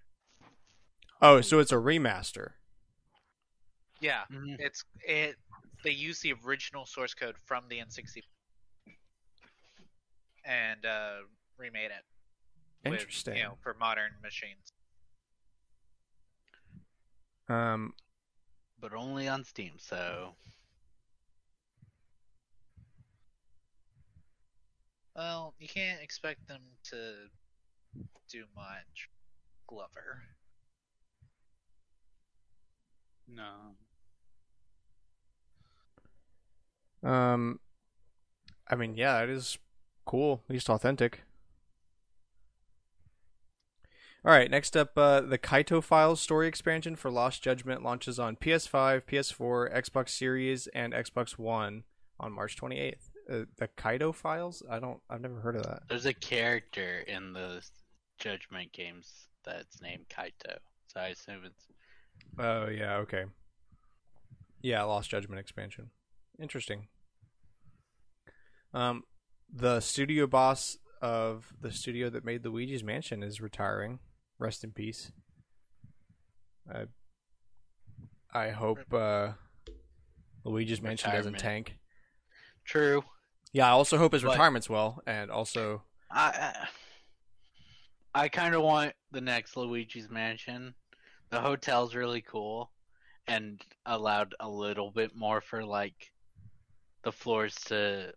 [1.22, 2.51] Oh, so it's a remaster.
[3.99, 4.55] Yeah, Mhm.
[4.59, 5.36] it's it.
[5.84, 8.22] They use the original source code from the N60
[10.45, 11.18] and uh,
[11.57, 12.05] remade it.
[12.89, 13.36] with, Interesting.
[13.38, 14.72] you know, for modern machines.
[17.49, 17.93] Um,
[18.84, 19.71] but only on Steam.
[19.77, 20.36] So
[25.15, 27.13] Well, you can't expect them to
[28.29, 29.09] do much.
[29.67, 30.23] Glover.
[33.27, 33.75] No.
[37.09, 37.59] um,
[38.67, 39.57] I mean, yeah, it is
[40.05, 40.41] cool.
[40.49, 41.21] At least authentic.
[44.26, 48.38] All right, next up, uh, the Kaito Files story expansion for Lost Judgment launches on
[48.38, 51.84] PS5, PS4, Xbox Series, and Xbox One
[52.21, 53.09] on March 28th.
[53.30, 54.63] Uh, the Kaito Files?
[54.69, 55.01] I don't.
[55.09, 55.84] I've never heard of that.
[55.89, 57.61] there's a character in the
[58.17, 60.57] Judgment games that's named Kaito.
[60.88, 61.65] So I assume it's
[62.39, 63.26] Oh yeah, okay.
[64.61, 65.89] Yeah, Lost Judgment expansion.
[66.39, 66.88] Interesting.
[68.74, 69.03] Um,
[69.53, 73.99] the studio boss of the studio that made Luigi's Mansion is retiring.
[74.39, 75.11] Rest in peace.
[76.73, 76.86] I
[78.34, 79.34] I hope uh,
[80.43, 81.67] Luigi's Mansion doesn't Retirement.
[81.67, 81.77] tank.
[82.65, 83.03] True.
[83.51, 86.53] Yeah, I also hope his But- retirement's well, and also I
[88.15, 90.73] I, I kind of want the next Luigi's Mansion.
[91.29, 92.71] The hotel's really cool,
[93.27, 96.11] and allowed a little bit more for like
[97.03, 98.13] the floors to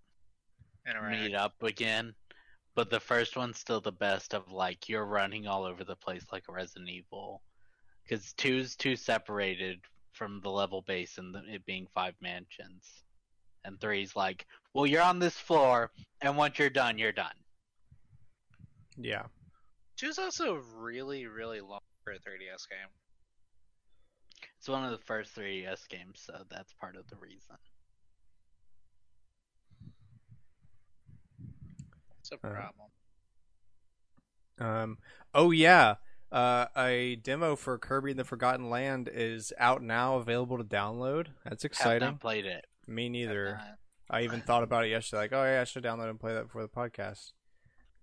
[0.88, 1.20] Interact.
[1.20, 2.14] meet up again.
[2.76, 6.24] But the first one's still the best of like you're running all over the place
[6.30, 7.42] like Resident Evil,
[8.04, 9.80] because two's too separated
[10.12, 13.02] from the level base and the, it being five mansions,
[13.64, 17.34] and three's like, well, you're on this floor, and once you're done, you're done.
[18.98, 19.24] yeah.
[19.96, 22.90] Two's also really, really long for a 3DS game.
[24.58, 27.56] It's one of the first 3DS games, so that's part of the reason.
[32.32, 32.90] It's a Uh, problem.
[34.58, 34.98] Um.
[35.34, 35.96] Oh yeah.
[36.32, 41.28] Uh, a demo for Kirby and the Forgotten Land is out now, available to download.
[41.44, 42.02] That's exciting.
[42.02, 42.66] I Have not played it.
[42.88, 43.60] Me neither.
[44.10, 46.44] I even thought about it yesterday, like, oh yeah, I should download and play that
[46.44, 47.32] before the podcast.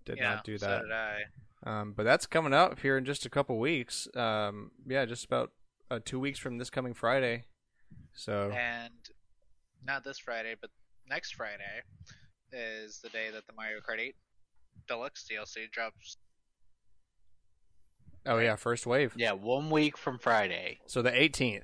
[0.06, 0.82] Did yeah, not do So that.
[0.82, 1.20] did I.
[1.66, 4.08] Um, but that's coming up here in just a couple weeks.
[4.16, 5.52] Um, yeah, just about
[5.90, 7.44] uh, two weeks from this coming Friday.
[8.14, 8.92] So And
[9.84, 10.70] not this Friday, but
[11.08, 11.82] next Friday
[12.54, 14.14] is the day that the Mario Kart 8
[14.88, 16.16] Deluxe DLC drops.
[18.26, 19.12] oh yeah, first wave.
[19.16, 20.78] Yeah, one week from Friday.
[20.86, 21.62] So the 18th.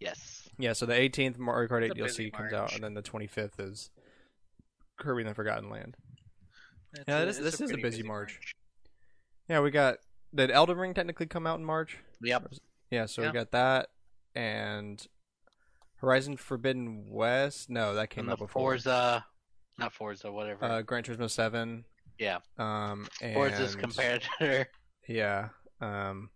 [0.00, 0.48] Yes.
[0.58, 3.02] Yeah, so the 18th Mario Kart 8 It's a DLC comes out, and then the
[3.02, 3.90] 25th is
[4.98, 5.96] Kirby and the Forgotten Land.
[6.94, 8.54] It's Yeah, a- this- it's this is a pretty busy March.
[9.48, 9.98] Yeah, we got
[10.34, 11.96] did Elden Ring technically come out in March?
[12.22, 12.52] Yep.
[12.90, 13.28] Yeah, so Yeah.
[13.28, 13.90] we got that
[14.34, 15.06] and
[15.96, 17.70] Horizon Forbidden West.
[17.70, 18.62] No, that came And the out before.
[18.72, 19.26] Forza,
[19.78, 20.64] not Forza, whatever.
[20.64, 21.84] Uh, Gran Turismo Seven.
[22.18, 24.68] yeah, Um, and Forza's competitor.
[25.06, 25.48] Yeah.
[25.80, 26.30] Um,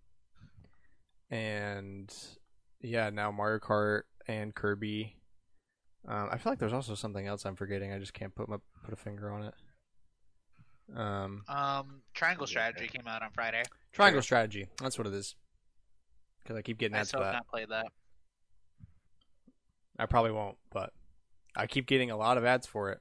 [1.30, 2.14] and
[2.80, 5.16] yeah, now Mario Kart and Kirby.
[6.06, 7.92] Um, I feel like there's also something else I'm forgetting.
[7.92, 9.54] I just can't put my put a finger on it.
[10.96, 12.50] Um, Um, Triangle Yeah.
[12.50, 13.62] Strategy came out on Friday.
[13.92, 14.26] Triangle Sure.
[14.26, 14.68] Strategy.
[14.80, 15.36] That's what it is.
[16.42, 17.38] Because I keep getting I ads for still have that.
[17.38, 17.86] not played that.
[19.98, 20.92] I probably won't, but
[21.54, 23.00] I keep getting a lot of ads for it.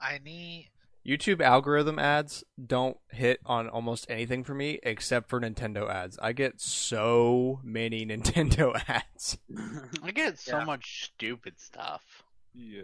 [0.00, 0.70] I need.
[1.06, 6.18] YouTube algorithm ads don't hit on almost anything for me except for Nintendo ads.
[6.20, 9.38] I get so many Nintendo ads.
[10.02, 10.64] I get so Yeah.
[10.64, 12.02] much stupid stuff.
[12.54, 12.82] Yeah.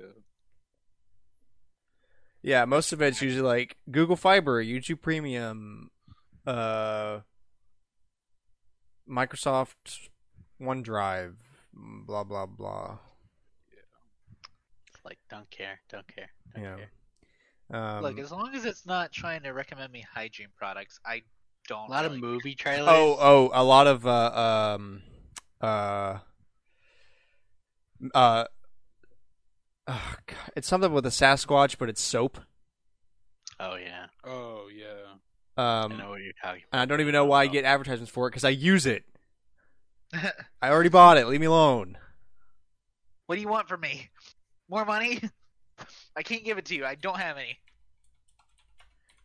[2.42, 5.90] Yeah, most of it's usually like Google Fiber, YouTube Premium,
[6.46, 7.20] uh,
[9.08, 10.08] Microsoft
[10.60, 11.34] OneDrive,
[11.74, 12.98] blah blah blah.
[13.72, 13.80] Yeah.
[14.94, 16.76] It's like, don't care, don't care, don't Yeah.
[16.76, 16.90] care.
[17.72, 21.22] Um, Look, as long as it's not trying to recommend me hygiene products, I
[21.68, 21.88] don't.
[21.88, 22.88] A lot of really- movie trailers.
[22.88, 25.02] oh oh, a lot of uh um
[25.60, 26.18] uh
[28.14, 28.44] uh.
[29.88, 32.38] oh, God, it's something with a Sasquatch, but it's soap.
[33.58, 35.14] Oh yeah, Oh yeah.
[35.56, 36.82] I Um, know what you're talking and about.
[36.82, 39.04] I don't even know why I get advertisements for it because I use it.
[40.12, 41.26] I already bought it.
[41.26, 41.96] Leave me alone.
[43.26, 44.10] what do you want from me?
[44.68, 45.20] More money?
[46.16, 46.84] I can't give it to you.
[46.84, 47.58] I don't have any.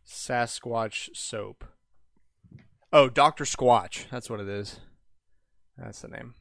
[0.06, 1.64] Sasquatch soap.
[2.92, 4.06] Oh, Doctor Squatch.
[4.10, 4.80] That's what it is.
[5.78, 6.34] That's the name.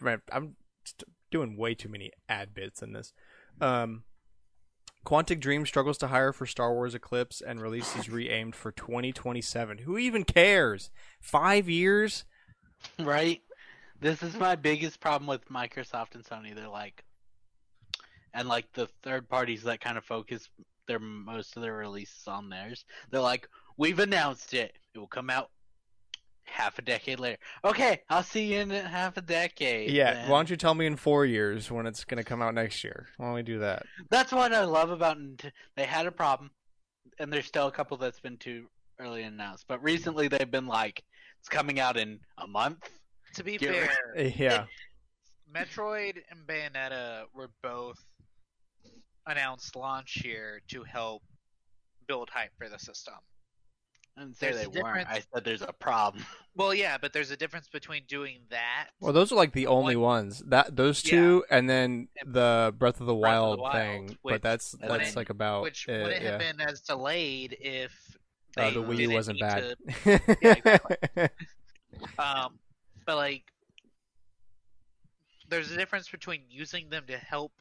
[0.00, 0.56] Man, I'm
[1.30, 3.12] doing way too many ad bits in this.
[3.60, 4.04] Um,
[5.04, 9.78] Quantic Dream struggles to hire for Star Wars Eclipse and release is re-aimed for 2027.
[9.78, 10.90] Who even cares?
[11.20, 12.24] Five years?
[12.98, 13.42] right?
[14.00, 16.54] This is my biggest problem with Microsoft and Sony.
[16.54, 17.04] They're like,
[18.34, 20.48] and like the third parties that kind of focus
[20.86, 22.84] their most of their releases on theirs.
[23.10, 24.74] They're like, we've announced it.
[24.94, 25.50] It will come out
[26.44, 27.38] half a decade later.
[27.64, 29.90] Okay, I'll see you in half a decade.
[29.90, 30.14] Yeah.
[30.14, 30.28] then.
[30.28, 32.84] Why don't you tell me in four years when it's going to come out next
[32.84, 33.06] year?
[33.16, 33.84] Why don't we do that?
[34.10, 35.16] That's what I love about.
[35.76, 36.50] They had a problem,
[37.18, 38.66] and there's still a couple that's been too
[39.00, 39.64] early announced.
[39.68, 41.02] But recently, they've been like,
[41.40, 42.88] it's coming out in a month.
[43.34, 44.64] To be Get fair, Yeah.
[45.52, 48.04] Metroid and Bayonetta were both
[49.26, 51.22] announced launch here to help
[52.06, 53.14] build hype for the system.
[54.16, 55.08] I didn't say There's they a weren't.
[55.08, 56.24] I said there's a problem.
[56.56, 58.90] Well, yeah, but there's a difference between doing that.
[59.00, 60.38] Well, those are like the only One- ones.
[60.46, 64.18] That those two, and then the Breath of the Breath of Wild, the Wild, thing.
[64.22, 66.30] which but that's that's wouldn't- like about which it, wouldn't yeah.
[66.30, 67.92] have been as delayed if
[68.56, 69.76] Uh, the Wii U didn't wasn't need bad.
[70.04, 71.28] to- Yeah, exactly.
[72.20, 72.60] um,
[73.06, 73.42] but like,
[75.48, 77.52] there's a difference between using them to help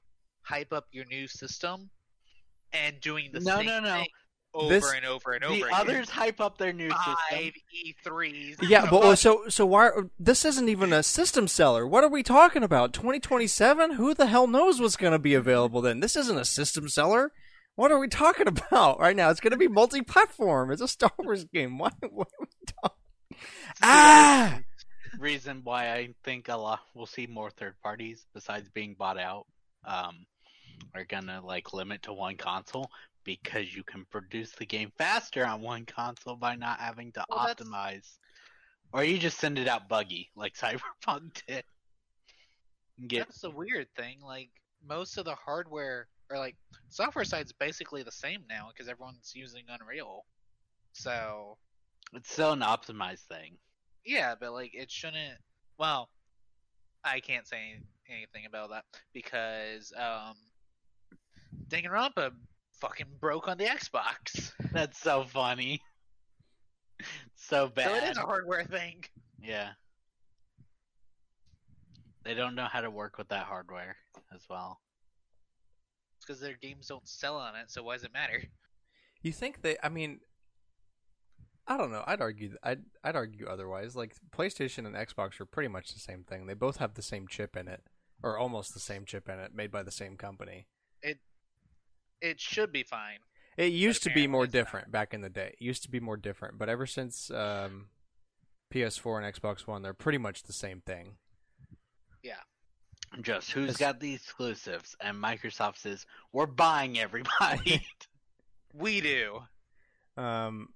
[0.44, 1.90] hype up your new system
[2.72, 3.94] and doing the No, same no, no.
[3.96, 4.08] thing
[4.56, 5.56] over This- and over and over.
[5.56, 5.74] The again.
[5.80, 7.16] others hype up their new system.
[7.32, 8.58] five E3s.
[8.70, 9.90] Yeah, but well, so so why?
[10.20, 11.88] This isn't even a system seller.
[11.88, 12.94] What are we talking about?
[12.94, 13.94] 2027?
[13.94, 16.02] Who the hell knows what's going to be available then?
[16.02, 17.32] This isn't a system seller.
[17.76, 19.32] What are we talking about right now?
[19.32, 20.72] It's going to be multi-platform.
[20.72, 21.80] It's a Star Wars game.
[21.80, 21.90] Why?
[22.12, 22.48] what are we
[22.82, 22.98] talking?
[23.82, 24.60] Ah!
[25.20, 29.46] reason why I think a lot we'll see more third parties besides being bought out
[29.86, 30.26] um
[30.96, 32.90] are gonna like limit to one console
[33.24, 37.46] because you can produce the game faster on one console by not having to Well,
[37.48, 38.18] that's- optimize.
[38.92, 41.64] Or you just send it out buggy like Cyberpunk did.
[43.08, 44.20] Get That's the weird thing.
[44.22, 44.50] Like
[44.88, 46.56] most of the hardware or like
[46.90, 50.26] software side's basically the same now because everyone's using Unreal.
[50.92, 51.58] So
[52.14, 53.58] it's still an optimized thing.
[54.06, 55.40] yeah, but like it shouldn't.
[55.80, 56.10] Well,
[57.04, 60.36] I can't say anything about that because um,
[61.68, 62.32] Danganronpa
[62.80, 64.52] fucking broke on the Xbox.
[64.72, 65.82] That's so funny.
[67.36, 67.88] so bad.
[67.88, 69.04] So it is a hardware thing.
[69.42, 69.70] Yeah.
[72.24, 73.98] They don't know how to work with that hardware
[74.34, 74.80] as well.
[76.18, 77.70] It's because their games don't sell on it.
[77.70, 78.44] So why does it matter?
[79.22, 79.76] You think they?
[79.84, 80.20] I mean,
[81.68, 82.04] I don't know.
[82.08, 82.56] I'd argue.
[82.64, 83.96] I'd I'd argue otherwise.
[83.96, 86.46] Like PlayStation and Xbox are pretty much the same thing.
[86.46, 87.84] They both have the same chip in it,
[88.22, 90.68] or almost the same chip in it, made by the same company.
[91.02, 91.20] It
[92.40, 93.20] should be fine.
[93.58, 94.60] It used to be more it's not.
[94.60, 95.56] different back in the day.
[95.60, 97.88] It used to be more different, but ever since um,
[98.74, 101.18] PS4 and Xbox One, they're pretty much the same thing.
[102.24, 102.34] Yeah.
[103.22, 104.96] Just who's It's- got the exclusives?
[105.00, 107.86] And Microsoft says, we're buying everybody.
[108.76, 109.42] We do.
[110.18, 110.70] Um,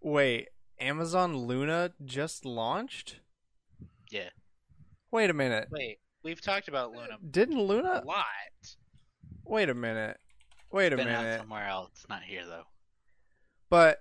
[0.00, 0.48] wait,
[0.80, 3.20] Amazon Luna just launched?
[4.10, 4.30] yeah.
[5.10, 5.68] Wait a minute.
[5.70, 8.02] Wait, we've talked about Luna Didn't Luna a Luna?
[8.06, 8.24] lot.
[9.48, 10.18] Wait a minute.
[10.70, 11.40] Wait a Been out minute.
[11.40, 12.64] somewhere else, not here though.
[13.70, 13.98] But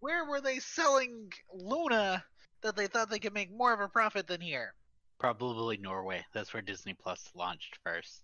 [0.00, 2.22] Where were they selling Luna
[2.62, 4.74] that they thought they could make more of a profit than here?
[5.18, 6.24] Probably Norway.
[6.32, 8.22] That's where Disney Plus launched first.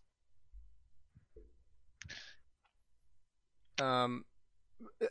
[3.80, 4.24] um,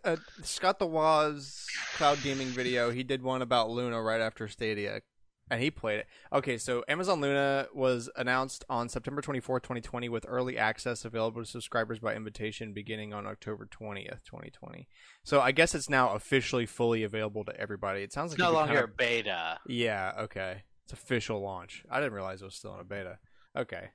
[0.04, 5.02] uh, Scott The Woz cloud gaming video, he did one about Luna right after Stadia,
[5.50, 6.08] and he played it.
[6.34, 11.48] Okay, so Amazon Luna was announced on September 24th, 2020, with early access available to
[11.48, 14.88] subscribers by invitation beginning on October 20th, 2020.
[15.24, 18.02] So I guess it's now officially fully available to everybody.
[18.02, 19.60] It sounds It's like no longer kind a beta.
[19.68, 20.64] Yeah, okay.
[20.84, 21.84] It's official launch.
[21.90, 23.20] I didn't realize it was still in a beta.
[23.56, 23.90] Okay.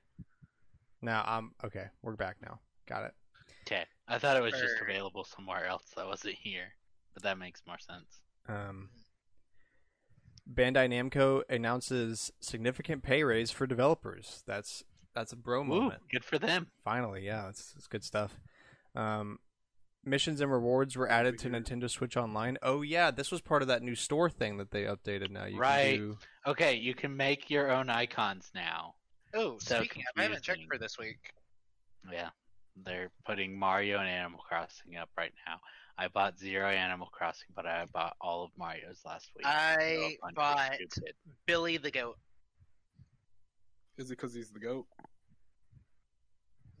[1.01, 1.85] Now I'm okay.
[2.01, 2.59] We're back now.
[2.87, 3.13] Got it.
[3.65, 3.85] Okay.
[4.07, 6.73] I thought it was just available somewhere else that wasn't here.
[7.13, 8.21] But that makes more sense.
[8.47, 8.89] Um,
[10.51, 14.43] Bandai Namco announces significant pay raise for developers.
[14.47, 14.83] That's
[15.13, 16.01] that's a bro Woo, moment.
[16.11, 16.67] good for them.
[16.83, 18.39] Finally, yeah, it's, it's good stuff.
[18.95, 19.39] Um,
[20.05, 22.57] missions and rewards were added to Nintendo Switch Online.
[22.63, 25.29] Oh yeah, this was part of that new store thing that they updated.
[25.29, 25.97] Now you Right.
[25.97, 26.17] can do.
[26.47, 28.95] Okay, you can make your own icons now.
[29.33, 31.31] Oh, So speaking of, I haven't checked for this week.
[32.11, 32.29] Yeah.
[32.83, 35.57] They're putting Mario and Animal Crossing up right now.
[36.01, 39.45] I bought zero Animal Crossing, but I bought all of Mario's last week.
[39.45, 40.71] I So a bunch of bought
[41.45, 42.17] Billy the Goat.
[43.99, 44.87] Is it because he's the goat?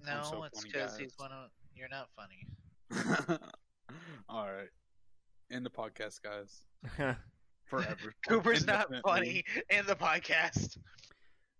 [0.03, 1.51] No, so it's because he's one of.
[1.75, 2.47] You're not funny.
[4.27, 4.69] All right.
[5.51, 6.63] End the podcast, guys.
[7.65, 8.15] Forever.
[8.27, 10.79] Cooper's not funny in the podcast.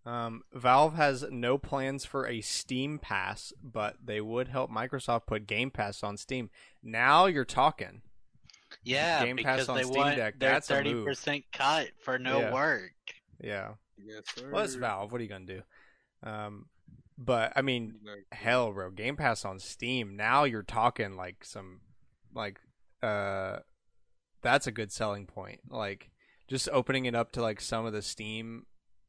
[0.06, 5.47] Um, Valve has no plans for a Steam Pass, but they would help Microsoft put
[5.47, 6.49] Game Pass on Steam.
[6.82, 8.02] Now you're talking.
[8.84, 12.18] Yeah, Game Pass because on they Steam want Deck, their that's thirty percent cut for
[12.18, 12.54] no Yeah.
[12.54, 12.93] work.
[13.43, 13.74] Yeah.
[13.97, 14.24] Yes.
[14.52, 15.12] Well, it's Valve.
[15.12, 15.62] What are you gonna do?
[16.24, 16.66] Um,
[17.18, 18.24] but I mean, Exactly.
[18.32, 20.16] hell, bro, Game Pass on Steam.
[20.16, 21.82] Now you're talking like some,
[22.34, 22.60] like,
[23.04, 23.60] uh,
[24.41, 25.60] that's a good selling point.
[25.70, 26.10] Like,
[26.47, 28.66] just opening it up to like some of the Steam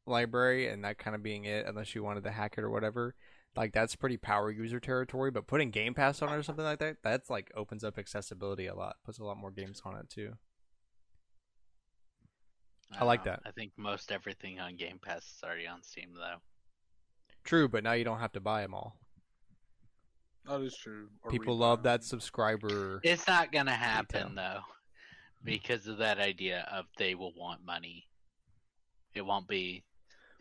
[0.07, 3.14] library and that kind of being it, unless you wanted to hack it or whatever.
[3.55, 5.30] Like, that's pretty power user territory.
[5.30, 8.66] But putting Game Pass on it or something like that, that's like opens up accessibility
[8.66, 8.96] a lot.
[9.05, 10.34] Puts a lot more games on it too.
[12.98, 13.32] I like know.
[13.32, 13.40] that.
[13.46, 16.38] I think most everything on Game Pass is already on Steam though.
[17.44, 18.98] True, but now you don't have to buy them all.
[20.46, 21.09] That is true.
[21.22, 23.00] Or People rebuy love that subscriber.
[23.05, 24.34] It's not gonna happen Retail.
[24.36, 24.61] though,
[25.44, 28.09] because of that idea of they will want money.
[29.14, 29.84] It won't be.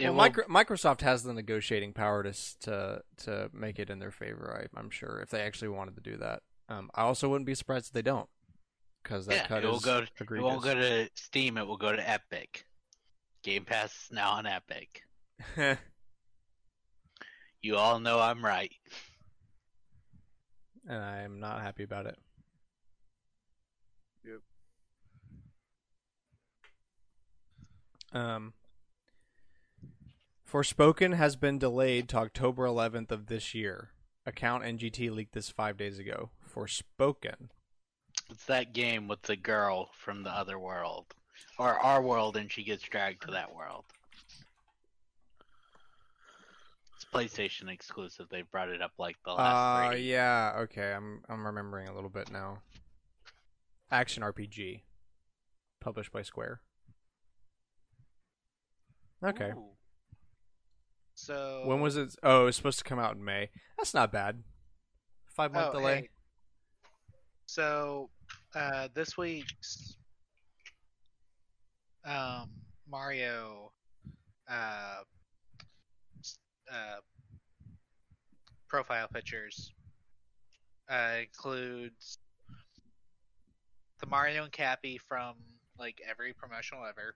[0.01, 3.99] It Well, will- micro- Microsoft has the negotiating power to to to make it in
[3.99, 4.67] their favor.
[4.75, 6.41] I, I'm sure if they actually wanted to do that.
[6.69, 8.29] Um, I also wouldn't be surprised if they don't,
[9.03, 9.99] because that yeah, cut it will is go.
[10.19, 11.57] It won't go to Steam.
[11.57, 12.65] It will go to Epic.
[13.43, 15.03] Game Pass is now on Epic.
[17.63, 18.71] You all know I'm right.
[20.87, 22.17] and I'm not happy about it.
[24.25, 24.39] Yep.
[28.19, 28.53] Um,
[30.51, 33.91] Forspoken has been delayed to October 11th of this year.
[34.25, 36.31] Account NGT leaked this five days ago.
[36.53, 37.49] Forspoken.
[38.29, 41.05] It's that game with the girl from the other world,
[41.57, 43.85] or our world, and she gets dragged to that world.
[46.95, 48.27] It's PlayStation exclusive.
[48.29, 50.11] They brought it up like the last Uh, three.
[50.11, 50.53] yeah.
[50.59, 52.61] Okay, I'm I'm remembering a little bit now.
[53.89, 54.83] Action RPG,
[55.79, 56.61] published by Square.
[59.23, 59.51] Okay.
[59.51, 59.69] Ooh.
[61.25, 62.15] So When was it?
[62.23, 63.49] Oh, it was supposed to come out in May.
[63.77, 64.41] That's not bad.
[65.35, 65.95] Five month Oh, delay.
[66.01, 66.09] hey.
[67.45, 68.09] So
[68.55, 69.97] uh, this week's
[72.05, 72.49] um,
[72.89, 73.71] Mario
[74.49, 75.01] uh,
[76.71, 76.95] uh,
[78.67, 79.71] profile pictures
[80.89, 82.17] uh, includes
[83.99, 85.35] the Mario and Cappy from
[85.77, 87.15] like every promotional ever,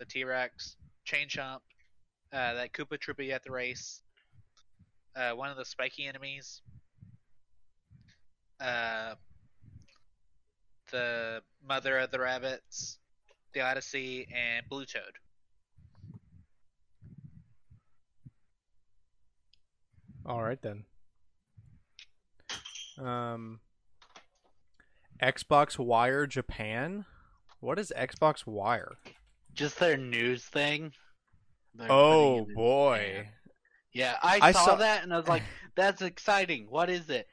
[0.00, 0.74] the T Rex,
[1.04, 1.60] Chain Chomp,
[2.36, 4.02] uh, that Koopa Troopa at the race,
[5.16, 6.60] uh, one of the spiky enemies,
[8.60, 9.14] uh,
[10.92, 12.98] the mother of the rabbits,
[13.54, 15.02] the Odyssey, and Blue Toad.
[20.26, 20.84] All right then.
[22.98, 23.60] Um,
[25.22, 27.06] Xbox Wire Japan.
[27.60, 28.98] What is Xbox Wire?
[29.54, 30.92] Just their news thing.
[31.88, 33.28] Oh boy,
[33.92, 35.42] Yeah, I, I saw, saw- that and I was like,
[35.76, 36.66] "That's exciting.
[36.68, 37.26] What is it?"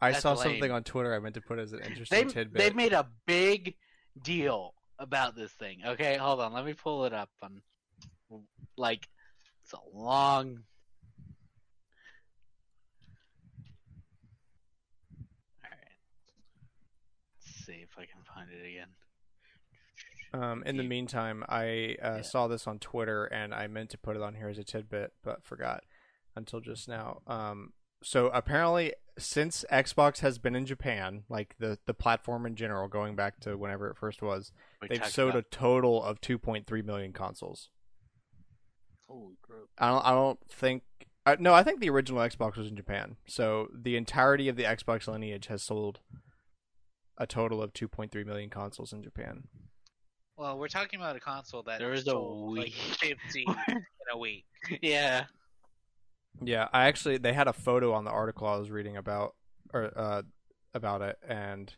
[0.00, 0.42] I That's saw lame.
[0.42, 1.14] something on Twitter.
[1.14, 2.58] I meant to put as an They interesting tidbit.
[2.60, 3.74] they made a big
[4.22, 5.80] deal about this thing.
[5.86, 6.52] Okay, hold on.
[6.52, 7.30] Let me pull it up.
[7.42, 7.60] On
[8.76, 9.08] like,
[9.62, 10.58] it's a long.
[15.64, 15.96] All right.
[17.40, 18.88] Let's see if I can find it again.
[20.34, 22.22] Um, in the meantime, I uh, Yeah.
[22.22, 25.12] saw this on Twitter and I meant to put it on here as a tidbit,
[25.22, 25.84] but forgot
[26.34, 27.22] until just now.
[27.28, 27.72] Um,
[28.02, 33.14] so apparently, since Xbox has been in Japan, like the the platform in general, going
[33.14, 34.50] back to whenever it first was,
[34.82, 37.70] We they've sold about- a total of 2.3 million consoles.
[39.08, 39.68] Holy crap!
[39.78, 40.04] I don't.
[40.06, 40.82] I don't think.
[41.26, 43.16] Uh, no, I think the original Xbox was in Japan.
[43.26, 46.00] So the entirety of the Xbox lineage has sold
[47.16, 49.44] a total of 2.3 million consoles in Japan.
[50.36, 53.16] Well, we're talking about a console that There is a sold like Wii.
[53.18, 54.44] 50 in a week.
[54.82, 55.24] yeah.
[56.42, 59.34] Yeah, I actually they had a photo on the article I was reading about
[59.72, 60.22] or uh
[60.74, 61.72] about it and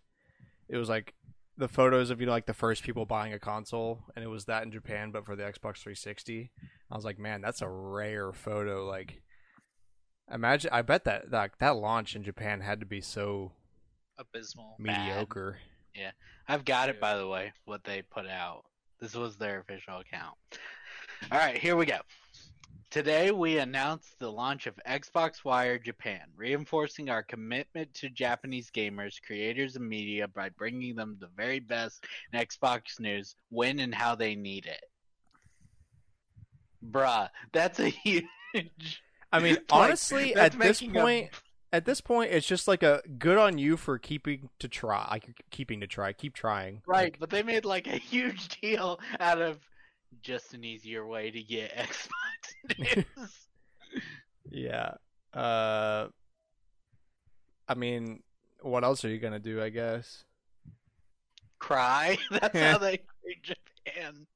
[0.69, 1.15] it was like
[1.59, 4.47] the photos of you know like the first people buying a console and it was
[4.47, 6.51] that in Japan but for the Xbox 360.
[6.91, 9.23] I was like, "Man, that's a rare photo like
[10.33, 13.53] Imagine I bet that that that launch in Japan had to be so
[14.19, 14.77] Abysmal.
[14.81, 15.29] Bad.
[15.97, 16.15] Mediocre.
[16.49, 18.65] I've got it, by the way, what they put out.
[19.01, 20.37] This was their official account.
[21.31, 21.99] All right, here we go.
[22.91, 29.21] Today, we announced the launch of Xbox Wire Japan, reinforcing our commitment to Japanese gamers,
[29.21, 34.15] creators, and media by bringing them the very best in Xbox news when and how
[34.15, 34.85] they need it.
[36.91, 39.03] Bruh, that's a huge.
[39.33, 41.31] I mean, honestly, at this point,
[41.77, 45.45] at this point, it's just like a good on you for keeping to try, like
[45.51, 46.81] keeping to try, keep trying.
[46.87, 49.59] Right, Like, but they made like a huge deal out of
[50.23, 53.47] just an easier way to get Xbox news.
[54.51, 54.95] yeah.
[55.35, 56.09] Uh,
[57.69, 58.23] I mean,
[58.63, 59.63] what else are you gonna do?
[59.63, 60.25] I guess.
[61.59, 62.17] Cry.
[62.31, 64.27] That's how they treat Japan.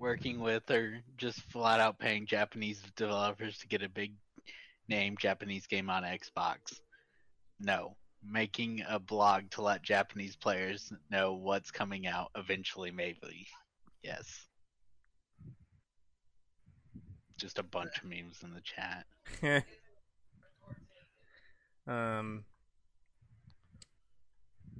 [0.00, 4.14] Working with or just flat out paying Japanese developers to get a big
[4.88, 6.80] name Japanese game on Xbox.
[7.60, 7.96] No.
[8.24, 13.46] Making a blog to let Japanese players know what's coming out eventually, maybe.
[14.02, 14.46] Yes.
[17.38, 19.64] Just a bunch of memes in the chat.
[21.86, 22.44] um.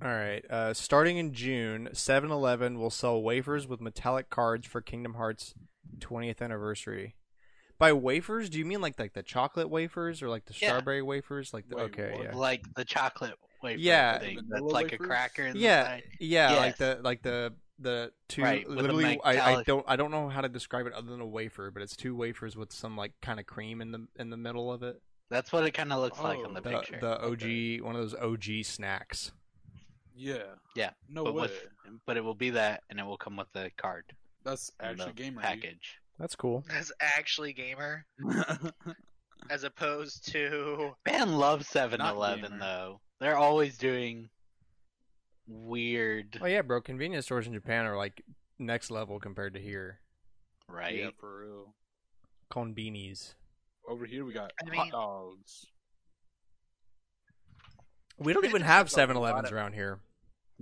[0.03, 0.45] All right.
[0.51, 5.55] Uh, starting in June, 7-Eleven will sell wafers with metallic cards for Kingdom Hearts
[5.99, 7.17] 20th anniversary.
[7.79, 10.69] By wafers, do you mean like like the chocolate wafers or like the Yeah.
[10.69, 11.55] strawberry wafers?
[11.55, 12.25] Like the, Wait, okay, what?
[12.25, 12.35] yeah.
[12.35, 14.19] Like the chocolate wafer Yeah.
[14.19, 14.37] thing.
[14.37, 16.03] That's Vanilla like a cracker in yeah, the side.
[16.21, 16.79] yeah, like Yes.
[16.79, 20.11] the like the the two Right, with the literally I, I metallic- don't I don't
[20.11, 22.99] know how to describe it other than a wafer, but it's two wafers with some
[22.99, 25.01] like kind of cream in the in the middle of it.
[25.31, 26.99] That's what it kind of looks like Oh, on the The picture.
[27.01, 27.81] the OG Okay.
[27.81, 29.33] one of those OG snacks.
[30.23, 30.43] Yeah.
[30.77, 31.41] Yeah, No but way.
[31.43, 31.67] with
[32.07, 34.05] but it will be that, and it will come with the card
[34.45, 35.41] That's actually gamer.
[35.41, 35.99] package.
[36.19, 36.63] That's cool.
[36.69, 38.05] That's actually gamer.
[39.51, 43.01] as opposed to man loves 7-Eleven though.
[43.19, 44.29] They're always doing
[45.49, 46.83] weird, Oh yeah, bro.
[46.83, 48.23] Convenience stores in Japan are like
[48.59, 50.01] next level compared to here.
[50.69, 50.95] right?
[50.97, 51.75] Yeah, for real.
[52.53, 53.35] Konbinis.
[53.89, 55.65] Over here we got I hot dogs.
[58.19, 59.99] We don't even have a 7-Elevens around here.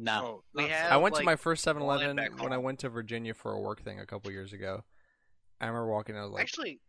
[0.00, 0.24] No.
[0.24, 3.52] Oh, We have- I went to my first 7-Eleven when I went to Virginia for
[3.52, 4.84] a work thing a couple years ago.
[5.60, 6.80] I remember walking out like, actually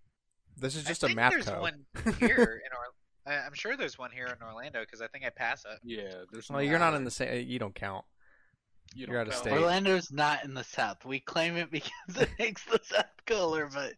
[0.57, 1.59] this is just a think math there's code.
[1.61, 1.85] one
[2.19, 5.29] here in Or- I- I'm sure there's one here in Orlando because I think I
[5.29, 5.79] pass it.
[5.83, 6.49] Yeah, there's.
[6.49, 7.47] Well, no you're not in the same.
[7.47, 8.05] You don't count.
[8.95, 9.39] You you're out of know.
[9.39, 9.53] state.
[9.53, 11.03] Orlando's not in the South.
[11.05, 13.93] We claim it because it makes the South cooler, but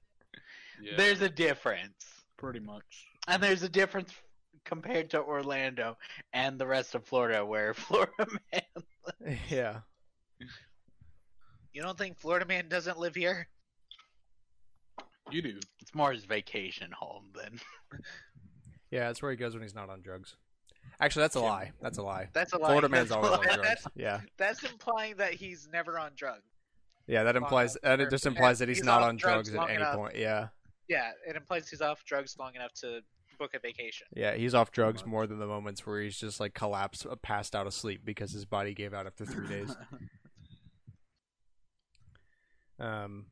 [0.82, 2.06] Yeah, there's a difference.
[2.38, 3.08] pretty much.
[3.28, 4.12] And there's a difference
[4.66, 5.98] compared to Orlando
[6.34, 8.61] and the rest of Florida, where Florida man.
[9.50, 9.80] yeah.
[11.74, 13.48] You don't think Florida man doesn't live here?
[15.32, 15.60] You do.
[15.80, 17.60] It's more his vacation home then.
[18.92, 20.36] Yeah, that's where he goes when he's not on drugs.
[21.00, 21.72] Actually, that's a lie.
[21.82, 22.28] That's a lie.
[22.34, 22.68] That's a lie.
[22.68, 23.62] Florida man's always on drugs.
[23.64, 26.44] That's, Yeah, that's implying that he's never on drugs.
[27.08, 27.24] yeah.
[27.24, 29.82] That implies that it just implies that he's, He's not on drugs drugs at any
[29.82, 29.96] enough.
[29.96, 30.18] point.
[30.18, 30.50] Yeah,
[30.90, 33.00] Yeah, it implies he's off drugs long enough to
[33.42, 34.08] book a vacation.
[34.16, 34.36] yeah.
[34.36, 37.66] He's off drugs more than the moments where he's just like collapsed, uh, passed out
[37.68, 39.76] asleep because his body gave out after three days.
[42.80, 43.28] Um,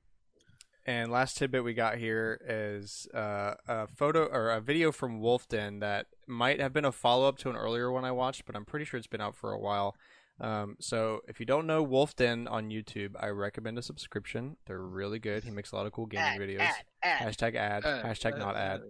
[0.85, 5.47] and last tidbit we got here is uh, a photo or a video from Wulff
[5.47, 8.55] Den that might have been a follow up to an earlier one I watched, but
[8.55, 9.95] I'm pretty sure it's been out for a while.
[10.39, 14.55] Um, so if you don't know Wulff Den on YouTube, I recommend a subscription.
[14.67, 15.43] They're really good.
[15.43, 16.59] He makes a lot of cool gaming Ad, videos.
[16.59, 17.27] ad, ad.
[17.27, 17.83] Hashtag ad.
[17.83, 18.81] Hashtag not ad.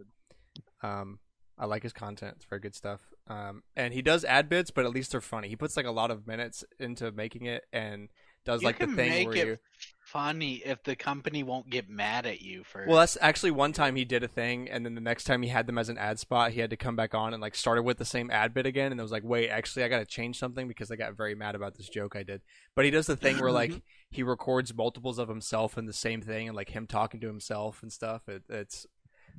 [0.82, 1.19] Um,
[1.57, 2.36] I like his content.
[2.38, 3.01] It's very good stuff.
[3.27, 5.49] Um, and he does ad bits, but at least they're funny.
[5.49, 8.09] He puts like a lot of minutes into making it and
[8.45, 9.57] does you like the thing make where it you.
[9.99, 12.86] funny if the company won't get mad at you for.
[12.88, 15.49] Well, that's actually one time he did a thing, and then the next time he
[15.49, 17.84] had them as an ad spot, he had to come back on and like started
[17.84, 20.05] with the same ad bit again, and it was like, wait, actually, I got to
[20.05, 22.41] change something because I got very mad about this joke I did.
[22.75, 26.21] But he does the thing where like he records multiples of himself in the same
[26.21, 28.27] thing, and like him talking to himself and stuff.
[28.30, 28.88] It, it's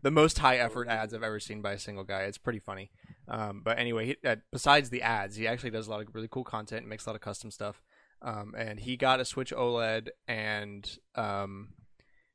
[0.03, 2.23] the most high effort ads I've ever seen by a single guy.
[2.23, 2.91] It's pretty funny.
[3.29, 6.29] Um, but anyway, he, uh, besides the ads, he actually does a lot of really
[6.29, 7.83] cool content, and makes a lot of custom stuff.
[8.23, 11.71] Um, and he got a Switch OLED and um,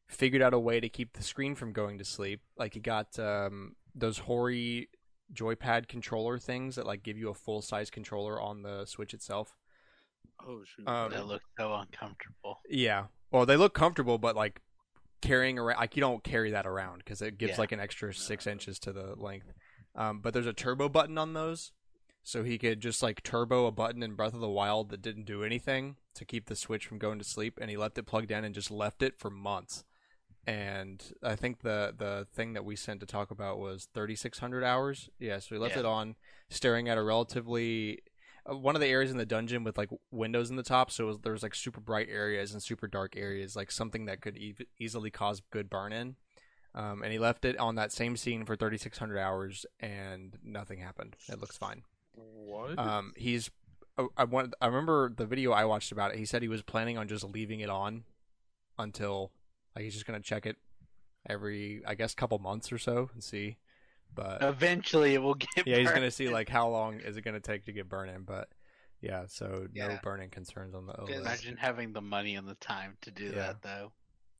[0.07, 2.41] figured out a way to keep the screen from going to sleep.
[2.57, 4.89] Like he got um, those Hori
[5.33, 9.55] joypad controller things that like give you a full size controller on the Switch itself.
[10.47, 10.87] Oh shoot.
[10.87, 12.59] Um, that looks so uncomfortable.
[12.69, 13.05] Yeah.
[13.31, 14.61] Well, they look comfortable, but like
[15.25, 17.57] carrying around, like you don't carry that around because it gives Yeah.
[17.59, 19.53] like an extra six inches to the length.
[19.95, 21.71] Um, but there's a turbo button on those,
[22.23, 25.25] so he could just like turbo a button in Breath of the Wild that didn't
[25.25, 28.31] do anything to keep the Switch from going to sleep, and he left it plugged
[28.31, 29.83] in and just left it for months.
[30.47, 35.09] And I think the the thing that we sent to talk about was 3600 hours.
[35.17, 35.79] Yeah, so he left Yeah.
[35.81, 36.15] it on,
[36.49, 38.03] staring at a relatively
[38.45, 41.19] one of the areas in the dungeon with like windows in the top, so was,
[41.19, 44.55] there was like super bright areas and super dark areas, like something that could e-
[44.79, 46.15] easily cause good burn in.
[46.75, 51.15] Um, and he left it on that same scene for 3,600 hours, and nothing happened.
[51.29, 51.83] It looks fine.
[52.13, 52.77] What?
[52.77, 53.49] Um, he's,
[53.97, 56.17] I, I want, I remember the video I watched about it.
[56.17, 58.03] He said he was planning on just leaving it on
[58.77, 59.31] until,
[59.73, 60.57] like, he's just gonna check it
[61.27, 63.57] every, I guess, couple months or so and see.
[64.15, 65.49] But Eventually, it will get.
[65.67, 68.23] yeah, he's gonna see like how long is it gonna take to get burn in.
[68.23, 68.47] But
[69.01, 71.19] yeah, so no burning concerns on the Because- OLED.
[71.21, 73.31] Imagine having the money and the time to do Yeah.
[73.31, 73.91] that, though.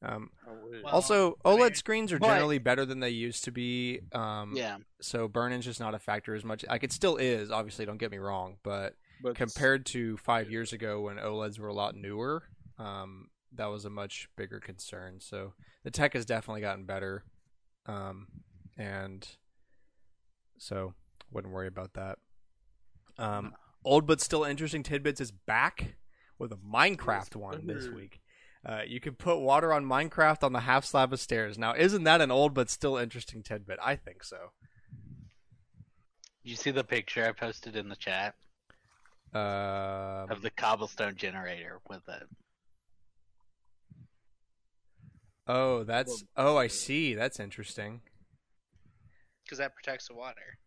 [0.02, 3.52] Um, Well, also, I OLED mean- screens are But- generally better than they used to
[3.52, 4.02] be.
[4.12, 6.66] Um, yeah, So burn in's just not a factor as much.
[6.68, 7.86] Like it still is, obviously.
[7.86, 11.74] Don't get me wrong, but but compared to five years ago when OLEDs were a
[11.74, 12.44] lot newer,
[12.78, 15.20] um, that was a much bigger concern.
[15.22, 15.54] So
[15.84, 17.24] the tech has definitely gotten better,
[17.86, 18.28] um,
[18.78, 19.28] and
[20.58, 20.94] so
[21.32, 22.18] wouldn't worry about that.
[23.18, 23.54] Um,
[23.84, 25.96] old but still interesting tidbits is back
[26.38, 28.20] with a Minecraft one this week.
[28.66, 31.58] Uh, you can put water on Minecraft on the half slab of stairs.
[31.58, 33.78] Now, isn't that an old but still interesting tidbit?
[33.82, 34.38] I think so.
[36.44, 38.36] Did you see the picture I posted in the chat
[39.34, 42.28] Um, of the cobblestone generator with it?
[45.48, 47.14] oh, that's oh, I see.
[47.14, 48.02] That's interesting.
[49.46, 50.58] Because that protects the water.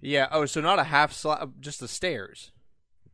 [0.00, 0.28] Yeah.
[0.30, 2.52] Oh, so not a half slab, just the stairs.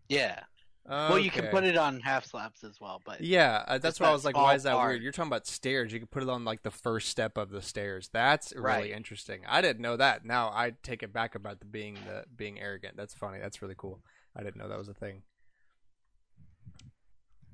[0.08, 0.40] Yeah.
[0.86, 4.08] Well, you can put it on half slabs as well, but Yeah, uh, that's why
[4.08, 4.90] I was like, why is that part.
[4.90, 5.02] weird?
[5.02, 5.94] You're talking about stairs.
[5.94, 8.10] You could put it on like the first step of the stairs.
[8.12, 8.90] That's really Right.
[8.90, 9.40] interesting.
[9.48, 10.26] I didn't know that.
[10.26, 12.98] Now I take it back about the being the being arrogant.
[12.98, 13.38] That's funny.
[13.38, 14.02] That's really cool.
[14.36, 15.22] I didn't know that was a thing.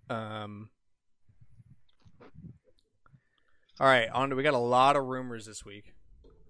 [0.09, 0.70] Um.
[3.78, 5.95] All right, on to we got a lot of rumors this week.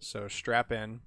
[0.01, 1.01] So strap in.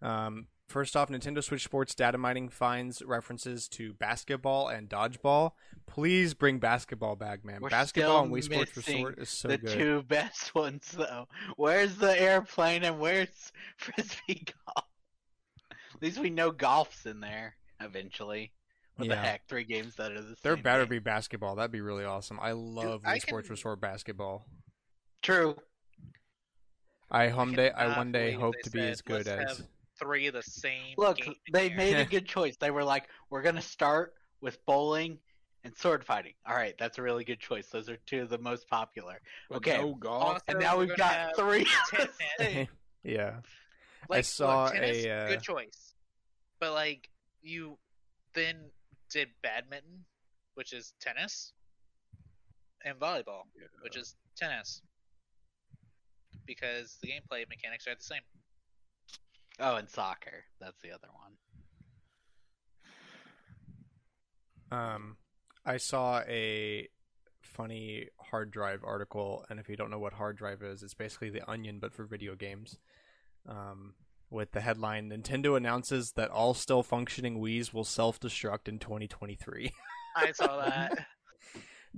[0.00, 5.52] Um, first off, Nintendo Switch Sports data mining finds references to basketball and dodgeball.
[5.86, 7.60] Please bring basketball back, man.
[7.60, 9.70] We're basketball and Wii Sports Resort is so the good.
[9.70, 11.26] two best ones though.
[11.56, 14.86] Where's the airplane and where's frisbee golf?
[15.94, 18.52] At least we know golf's in there eventually.
[18.96, 19.46] What the heck?
[19.48, 20.36] Three games that are the same.
[20.42, 20.90] There better game.
[20.90, 21.54] be basketball.
[21.56, 22.38] That'd be really awesome.
[22.42, 24.46] I love I Wii Sports can- Resort basketball.
[25.22, 25.56] true.
[27.10, 29.58] I one day, I one day hope to be said, as good "Let's as.
[29.58, 29.66] have
[29.98, 30.94] Three of the same.
[30.96, 32.56] Look, game they here." made a good choice.
[32.56, 35.18] They were like, we're gonna start with bowling
[35.64, 36.34] and sword fighting.
[36.46, 37.68] All right, that's a really good choice.
[37.68, 39.20] Those are two of the most popular.
[39.48, 39.78] But Okay.
[39.78, 40.42] No golf.
[40.48, 41.66] And now we're we've got three.
[43.02, 43.36] yeah.
[44.08, 45.94] Like, saw look, tennis, a, uh, good choice,
[46.60, 47.10] but like
[47.42, 47.76] you
[48.34, 48.56] then
[49.10, 50.04] did badminton,
[50.54, 51.52] which is tennis,
[52.84, 53.42] and volleyball,
[53.82, 54.82] which is tennis,
[56.48, 58.22] because the gameplay mechanics are the same.
[59.60, 60.44] Oh, and soccer.
[60.60, 61.32] That's the other one.
[64.70, 65.16] Um,
[65.64, 66.88] I saw a
[67.40, 71.30] funny hard drive article, and if you don't know what hard drive is, it's basically
[71.30, 72.78] the Onion but for video games.
[73.48, 73.94] Um,
[74.30, 79.72] with the headline: Nintendo announces that all still functioning Wii's will self-destruct in 2023
[80.16, 81.06] I saw that.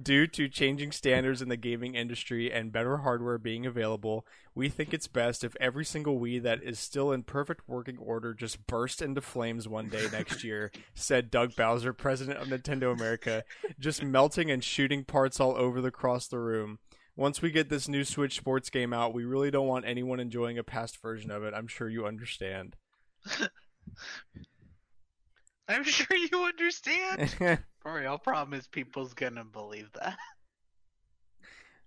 [0.03, 4.27] due to changing standards in the gaming industry and better hardware being available.
[4.55, 8.35] We think it's best if every single Wii that is still in perfect working order
[8.35, 13.45] just burst into flames one day next year, said Doug Bowser, president of Nintendo America,
[13.79, 16.79] just melting and shooting parts all over the across the room.
[17.15, 20.57] Once we get this new Switch sports game out, we really don't want anyone enjoying
[20.57, 21.53] a past version of it.
[21.53, 22.77] I'm sure you understand.
[25.69, 27.61] I'm sure you understand.
[27.81, 30.19] For real, problem is people's gonna believe that.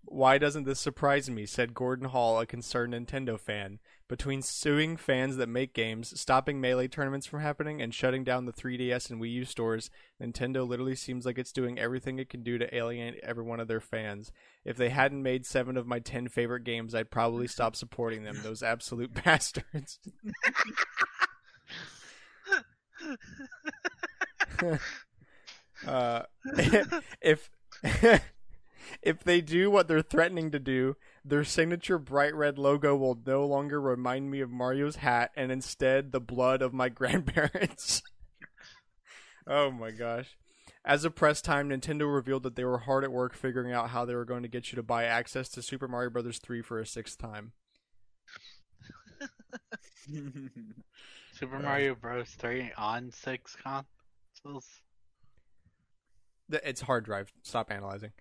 [0.06, 1.46] Why doesn't this surprise me?
[1.46, 3.80] said Gordon Hall, a concerned Nintendo fan.
[4.10, 8.52] Between suing fans that make games, stopping Melee tournaments from happening, and shutting down the
[8.52, 9.90] 3DS and Wii U stores,
[10.22, 13.70] Nintendo literally seems like it's doing everything it can do to alienate every one of
[13.70, 14.32] their fans.
[14.66, 18.42] If they hadn't made seven of my ten favorite games, I'd probably stop supporting them,
[18.44, 20.00] those absolute bastards.
[25.88, 26.24] uh,
[27.22, 27.50] if
[29.02, 33.46] if they do what they're threatening to do, their signature bright red logo will no
[33.46, 38.02] longer remind me of Mario's hat and instead the blood of my grandparents.
[39.48, 40.38] oh my gosh.
[40.86, 44.04] As of press time, Nintendo revealed that they were hard at work figuring out how
[44.04, 46.40] they were going to get you to buy access to Super Mario Bros.
[46.40, 47.54] 3 for a sixth time.
[51.32, 52.30] Super Uh, Mario Bros.
[52.32, 54.68] 3 on six consoles.
[56.50, 57.32] It's hard drive.
[57.44, 58.12] Stop analyzing.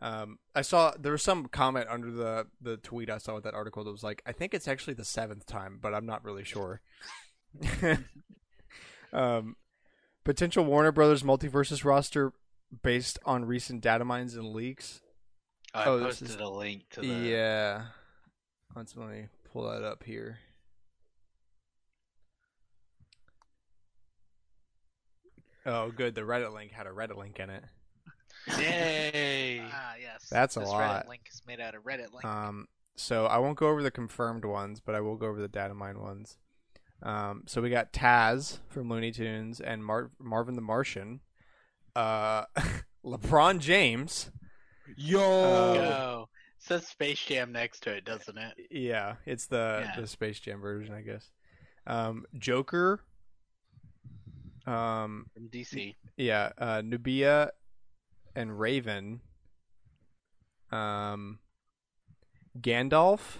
[0.00, 3.54] Um, I saw there was some comment under the the tweet I saw with that
[3.54, 6.44] article that was like, I think it's actually the seventh time, but I'm not really
[6.44, 6.80] sure.
[9.12, 9.56] um,
[10.24, 12.32] potential Warner Brothers MultiVersus roster
[12.82, 15.00] based on recent data mines and leaks.
[15.74, 17.06] I Oh, this posted is- a link to the.
[17.06, 17.86] Yeah,
[18.76, 20.38] let's let me pull that up here.
[25.68, 26.14] Oh, good.
[26.14, 27.62] The Reddit link had a Reddit link in it.
[28.58, 29.60] Yay!
[29.72, 30.26] ah, yes.
[30.30, 31.04] That's a this lot.
[31.04, 32.24] Reddit link is made out of Reddit link.
[32.24, 35.48] Um, so I won't go over the confirmed ones, but I will go over the
[35.48, 36.38] data mine ones.
[37.02, 41.20] Um, so we got Taz from Looney Tunes and Mar- Marvin the Martian,
[41.94, 42.44] uh,
[43.04, 44.30] LeBron James.
[44.96, 45.20] Yo.
[45.20, 46.28] Uh, Go.
[46.58, 48.54] says Space Jam next to it, doesn't it?
[48.70, 50.00] Yeah, it's the Yeah.
[50.00, 51.30] the Space Jam version, I guess.
[51.86, 53.00] Um, Joker.
[54.70, 55.94] Um, From DC.
[56.16, 57.50] yeah, uh, Nubia
[58.34, 59.20] and Raven.
[60.70, 61.38] Um,
[62.60, 63.38] Gandalf,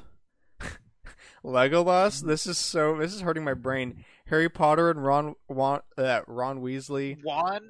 [1.44, 2.22] Legolas.
[2.24, 2.96] This is so.
[2.96, 4.04] This is hurting my brain.
[4.26, 7.60] Harry Potter and Ron Ron, uh, Ron Weasley, Juan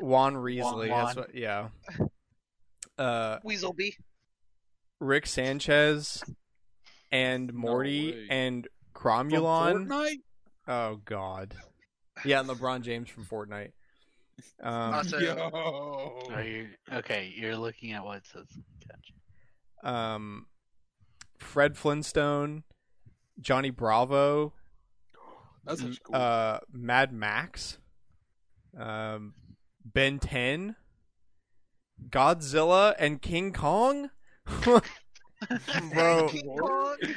[0.00, 0.88] Juan Weasley.
[0.88, 1.04] Juan.
[1.06, 1.34] That's what.
[1.34, 1.68] Yeah.
[2.98, 3.92] Uh, Weaselby.
[4.98, 6.24] Rick Sanchez
[7.12, 8.26] and Morty way.
[8.28, 10.16] and Cromulon.
[10.66, 11.54] Oh God.
[12.24, 13.72] Yeah, and LeBron James from Fortnite.
[14.62, 16.20] Um, Also- Yo.
[16.32, 17.32] Are you okay?
[17.36, 18.46] You're looking at what it says.
[18.88, 19.94] Gotcha.
[19.94, 20.46] um,
[21.38, 22.64] Fred Flintstone,
[23.40, 24.52] Johnny Bravo,
[25.64, 26.14] That's cool.
[26.16, 27.78] uh, Mad Max,
[28.76, 29.34] um,
[29.84, 30.76] Ben 10,
[32.08, 34.10] Godzilla, and King Kong.
[35.92, 36.56] Bro, King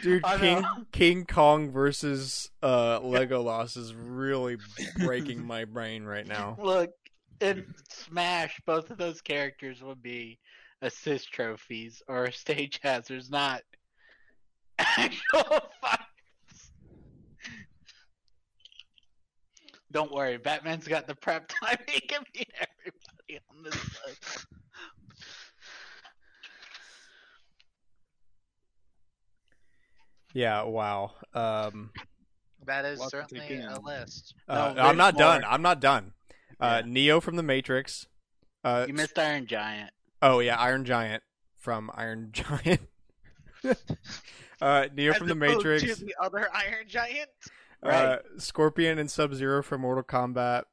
[0.01, 4.57] dude, King King Kong versus uh, Legolas is really
[4.97, 6.57] breaking my brain right now.
[6.61, 6.91] Look,
[7.39, 10.39] in Smash, both of those characters would be
[10.81, 13.61] assist trophies or stage hazards, not
[14.79, 16.01] actual fights.
[19.91, 21.77] Don't worry, Batman's got the prep time.
[21.89, 23.75] He can beat everybody on this
[24.07, 24.45] list.
[30.33, 31.11] Yeah, wow.
[31.33, 31.91] Um,
[32.65, 33.83] That is Lot to certainly a in.
[33.83, 34.33] list.
[34.47, 35.43] uh, No, I'm there's not done.
[35.45, 36.13] I'm not done.
[36.59, 36.91] Uh, Yeah.
[36.91, 38.07] Neo from the Matrix.
[38.63, 39.91] Uh, You missed Iron Giant.
[40.21, 41.23] oh yeah, Iron Giant
[41.57, 42.81] from Iron Giant.
[44.61, 45.97] uh, Neo As from the opposed Matrix.
[45.99, 47.29] To the other Iron Giant.
[47.83, 50.63] Uh, Scorpion and Sub Zero from Mortal Kombat.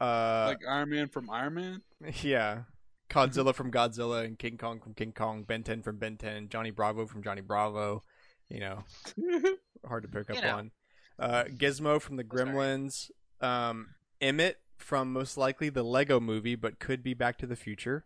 [0.00, 1.82] Uh, like Iron Man from Iron Man.
[2.22, 2.62] yeah.
[3.10, 6.70] Godzilla from Godzilla and King Kong from King Kong, Ben 10 from Ben 10, Johnny
[6.70, 8.02] Bravo from Johnny Bravo.
[8.48, 8.84] You know,
[9.86, 10.56] hard to pick up You know.
[10.56, 10.70] on.
[11.18, 13.10] Uh, Gizmo from the Gremlins.
[13.40, 18.04] Um, Emmett from most likely the Lego movie, but could be Back to the Future.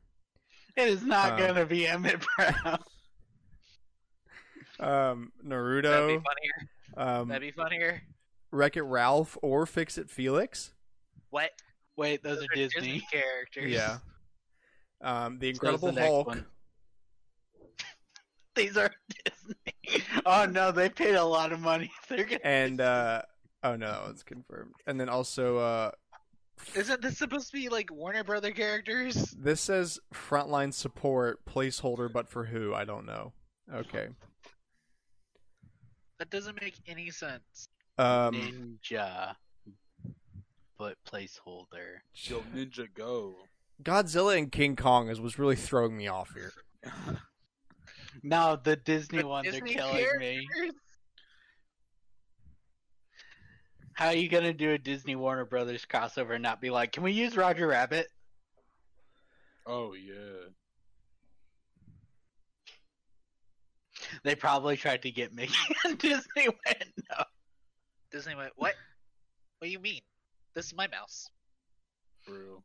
[0.76, 2.78] It is not Um, gonna be Emmett Brown.
[4.80, 6.22] Um, That'd be Naruto.
[6.24, 6.70] funnier.
[6.96, 8.02] Um, That'd be funnier.
[8.50, 10.72] Wreck It Ralph or Fix It Felix.
[11.30, 11.50] What?
[11.96, 13.02] Wait, those, Those are Disney.
[13.12, 13.70] characters.
[13.70, 13.98] Yeah.
[15.00, 16.36] Um, the So Incredible the Hulk.
[18.56, 18.90] These are
[19.24, 19.71] Disney.
[20.26, 21.90] Oh no, they paid a lot of money.
[22.08, 23.22] They're gonna And uh,
[23.62, 24.74] oh no, it's confirmed.
[24.86, 25.90] And then also uh,
[26.74, 29.34] Isn't this supposed to be like Warner Brother characters?
[29.38, 32.74] This says frontline support placeholder, but for who?
[32.74, 33.32] I don't know.
[33.72, 34.08] Okay.
[36.18, 37.68] That doesn't make any sense.
[37.98, 39.34] Um, Ninja,
[40.78, 42.00] but placeholder.
[42.14, 43.34] Yo, Ninja Go.
[43.82, 46.52] Godzilla and King Kong is was really throwing me off here.
[48.22, 50.46] No, the Disney The ones Disney are killing me.
[53.94, 57.02] How are you gonna do a Disney Warner Brothers crossover and not be like, can
[57.02, 58.06] we use Roger Rabbit?
[59.66, 60.48] Oh yeah.
[64.24, 67.24] They probably tried to get Mickey and Disney went no.
[68.10, 68.74] Disney went, what?
[69.58, 70.00] What do you mean?
[70.54, 71.30] This is my mouse.
[72.22, 72.64] For real.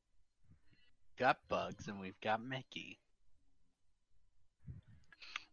[1.20, 3.00] Got bugs and we've got Mickey.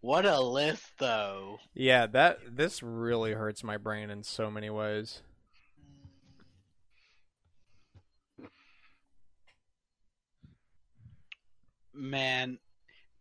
[0.05, 1.61] What a list though.
[1.73, 5.23] Yeah, that this really hurts my brain in so many ways.
[11.95, 12.59] Man,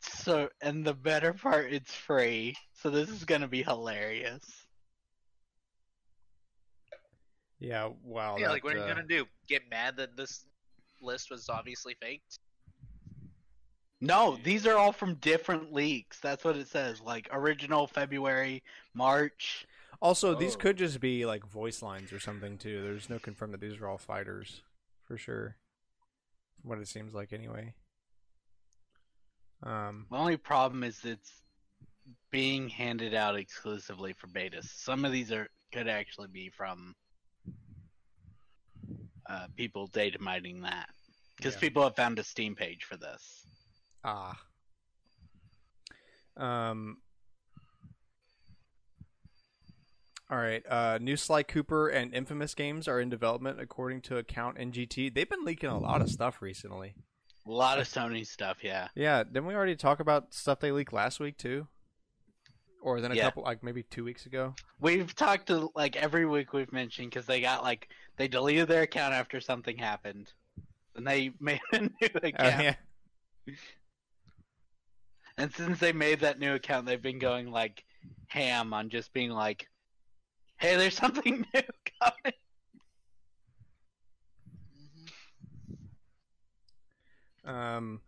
[0.01, 2.53] so and the better part, it's free.
[2.73, 4.43] So this is gonna be hilarious.
[7.60, 8.35] Yeah, wow.
[8.38, 9.23] yeah, that, like what are you uh, gonna do?
[9.47, 10.43] Get mad that this
[10.99, 12.39] list was obviously faked?
[14.03, 16.19] No, these are all from different leaks.
[16.19, 16.99] That's what it says.
[16.99, 18.61] Like original February,
[18.93, 19.65] March.
[20.01, 20.59] Also, these Oh.
[20.59, 22.81] could just be like voice lines or something too.
[22.81, 24.61] There's no confirm that these are all fighters,
[25.05, 25.55] for sure.
[26.59, 27.73] From what it seems like, anyway.
[29.63, 31.41] Um, The only problem is it's
[32.30, 34.65] being handed out exclusively for betas.
[34.65, 36.93] Some of these are could actually be from
[39.27, 40.89] uh, people data mining that
[41.38, 41.61] because Yeah.
[41.61, 43.39] people have found a Steam page for this.
[44.03, 44.39] Ah.
[46.38, 46.97] Um.
[50.31, 50.63] All right.
[50.67, 55.13] Uh, new Sly Cooper and Infamous games are in development, according to account NGT.
[55.13, 56.95] They've been leaking a lot of stuff recently.
[57.45, 58.88] A lot of Sony stuff, yeah.
[58.95, 61.67] Yeah, didn't we already talk about stuff they leaked last week too?
[62.81, 63.25] Or then a Yeah.
[63.25, 64.55] couple, like maybe two weeks ago.
[64.80, 68.84] We've talked to like every week we've mentioned because they got like they deleted their
[68.84, 70.31] account after something happened,
[70.95, 72.63] and they made a new Oh, account.
[72.63, 73.53] yeah.
[75.38, 77.84] And since they made that new account, they've been going like
[78.27, 79.68] ham on just being like,
[80.57, 81.61] "Hey, there's something new
[82.01, 82.34] coming."
[87.45, 88.01] Um,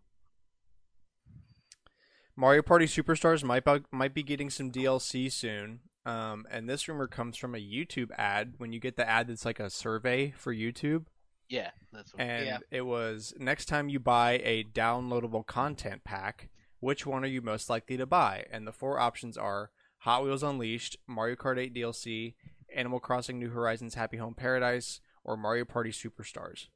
[2.36, 5.80] Mario Party Superstars might bu- might be getting some DLC soon.
[6.04, 8.54] Um, and this rumor comes from a YouTube ad.
[8.58, 11.06] When you get the ad, that's like a survey for YouTube,
[11.48, 12.22] Yeah, that's what.
[12.22, 12.58] and Yeah.
[12.70, 16.48] it was next time you buy a downloadable content pack,
[16.80, 18.44] which one are you most likely to buy?
[18.50, 19.70] And the four options are
[20.00, 22.34] Hot Wheels Unleashed, Mario Kart 8 DLC,
[22.74, 26.66] Animal Crossing New Horizons Happy Home Paradise, or Mario Party Superstars.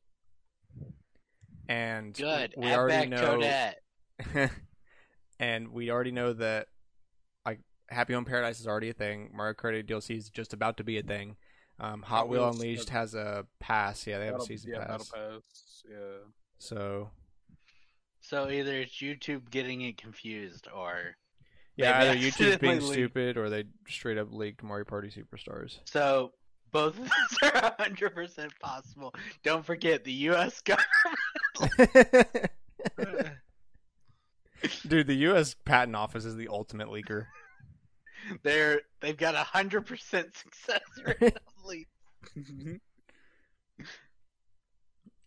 [1.68, 2.54] And Good.
[2.56, 3.38] we Add already back know
[4.34, 4.50] Toadette.
[5.38, 6.66] and we already know that
[7.46, 9.30] like Happy Home Paradise is already a thing.
[9.34, 11.36] Mario Kart 8 DLC is just about to be a thing.
[11.78, 14.06] Um, Hot Hot Wheel Wheels Unleashed has- has a pass.
[14.06, 15.08] Yeah, they have a Battle- season yeah, pass.
[15.10, 15.84] Battle Pass.
[15.88, 15.96] Yeah.
[16.58, 17.10] So
[18.30, 21.16] So either it's YouTube getting it confused, or
[21.74, 22.92] yeah, either YouTube's being leaked.
[22.92, 25.80] stupid or they straight up leaked Mario Party Superstars.
[25.84, 26.30] so
[26.70, 27.10] both of
[27.42, 29.12] those are hundred percent possible.
[29.42, 30.62] Don't forget the U.S.
[31.58, 32.50] government.
[34.86, 35.56] Dude, the U.S.
[35.64, 37.26] Patent Office is the ultimate leaker.
[38.44, 41.90] They're they've got a hundred percent success rate on leaks.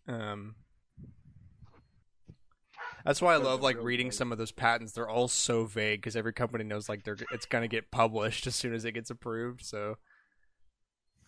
[0.06, 0.54] Um,
[3.04, 4.92] that's why I love like reading some of those patents.
[4.92, 8.54] They're all so vague because every company knows like they're it's gonna get published as
[8.54, 9.64] soon as it gets approved.
[9.64, 9.96] So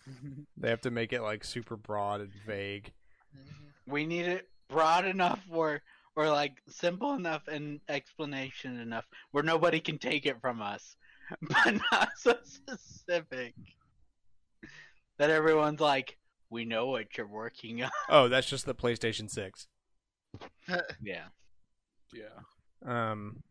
[0.57, 2.93] they have to make it like super broad and vague.
[3.37, 3.93] Mm-hmm.
[3.93, 5.83] We need it broad enough or
[6.17, 10.97] or like simple enough and explanation enough where nobody can take it from us,
[11.43, 13.55] but not so specific
[15.19, 16.17] that everyone's like,
[16.49, 17.91] we know what you're working on.
[18.09, 19.67] Oh, that's just the PlayStation Six.
[21.03, 21.27] Yeah.
[22.13, 22.41] Yeah.
[22.85, 23.43] Um,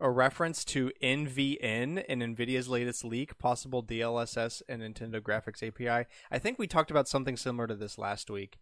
[0.00, 6.06] a reference to NVN in NVIDIA's latest leak, possible DLSS and Nintendo Graphics API.
[6.30, 8.56] I think we talked about something similar to this last week.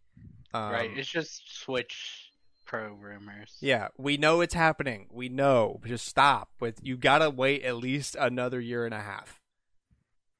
[0.52, 0.90] Um, right.
[0.96, 2.32] It's just Switch
[2.66, 3.56] Pro rumors.
[3.60, 5.06] Yeah, we know it's happening.
[5.10, 5.80] We know.
[5.86, 6.80] Just stop with.
[6.82, 9.40] You gotta wait at least another year and a half,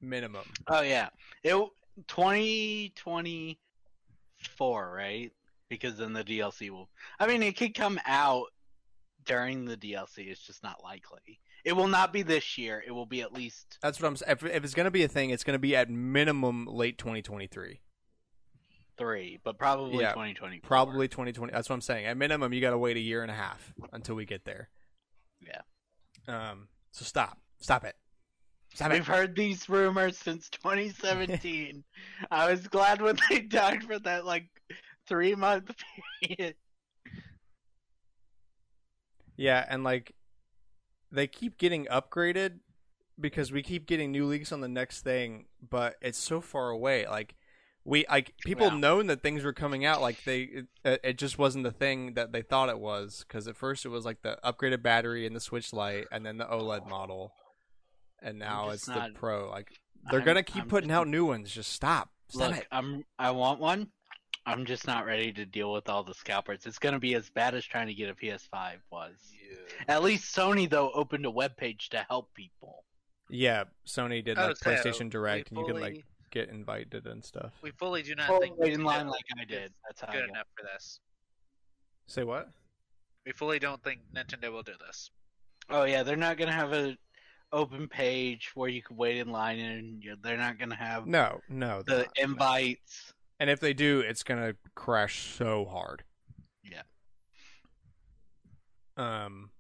[0.01, 0.45] minimum.
[0.67, 1.09] Oh yeah.
[1.43, 1.55] It
[2.07, 5.33] 2024, right?
[5.69, 6.89] Because then the DLC will.
[7.19, 8.47] I mean, it could come out
[9.25, 10.29] during the DLC.
[10.29, 11.41] It's just not likely.
[11.65, 12.83] It will not be this year.
[12.87, 14.17] It will be at least That's what I'm.
[14.33, 17.81] If, if it's gonna be a thing, it's gonna be at minimum late 2023.
[18.97, 20.67] three, but probably Yeah, 2024.
[20.67, 21.53] Probably 2020.
[21.53, 22.07] That's what I'm saying.
[22.07, 24.71] At minimum, you gotta wait a year and a half until we get there.
[25.41, 25.61] Yeah.
[26.51, 26.69] Um.
[26.93, 27.39] So stop.
[27.61, 27.97] Stop it.
[28.75, 29.07] Stop We've it.
[29.07, 31.85] heard these rumors since 2017.
[32.31, 34.47] I was glad when they died for that like
[35.09, 35.71] three month
[36.23, 36.55] period.
[39.37, 40.15] Yeah, and like
[41.11, 42.59] they keep getting upgraded
[43.21, 47.07] because we keep getting new leaks on the next thing, but it's so far away.
[47.07, 47.35] Like
[47.85, 48.77] we like people Yeah.
[48.79, 50.43] known that things were coming out like they
[50.85, 53.89] it, it just wasn't the thing that they thought it was cuz at first it
[53.89, 57.33] was like the upgraded battery and the Switch light and then the OLED model.
[58.21, 59.49] And now it's not- the Pro.
[59.49, 59.71] Like
[60.11, 61.51] they're I'm- going to keep I'm putting just- out new ones.
[61.53, 62.11] Just stop.
[62.29, 62.67] Stop Look, it.
[62.73, 63.93] I'm I want one.
[64.49, 66.65] I'm just not ready to deal with all the scalpers.
[66.65, 69.15] It's gonna be as bad as trying to get a PS5 was.
[69.31, 69.57] Yeah.
[69.95, 72.85] At least Sony though opened a webpage to help people.
[73.29, 77.07] Yeah, Sony did like so PlayStation Direct we and you can fully- like get invited
[77.07, 77.53] and stuff.
[77.63, 79.73] We fully do not Or think wait in line like I did.
[79.87, 80.29] That's how good got.
[80.31, 81.01] enough for this.
[82.07, 82.49] Say what?
[83.27, 85.11] We fully don't think Nintendo will do this.
[85.69, 86.97] Oh yeah, they're not gonna have a
[87.53, 91.83] open page where you can wait in line, and they're not gonna have No, no.
[91.83, 92.17] the not.
[92.17, 92.25] No.
[93.39, 93.41] Invites.
[93.41, 96.05] And if they do, it's gonna crash so hard.
[96.63, 96.83] Yeah.
[98.97, 99.51] Um,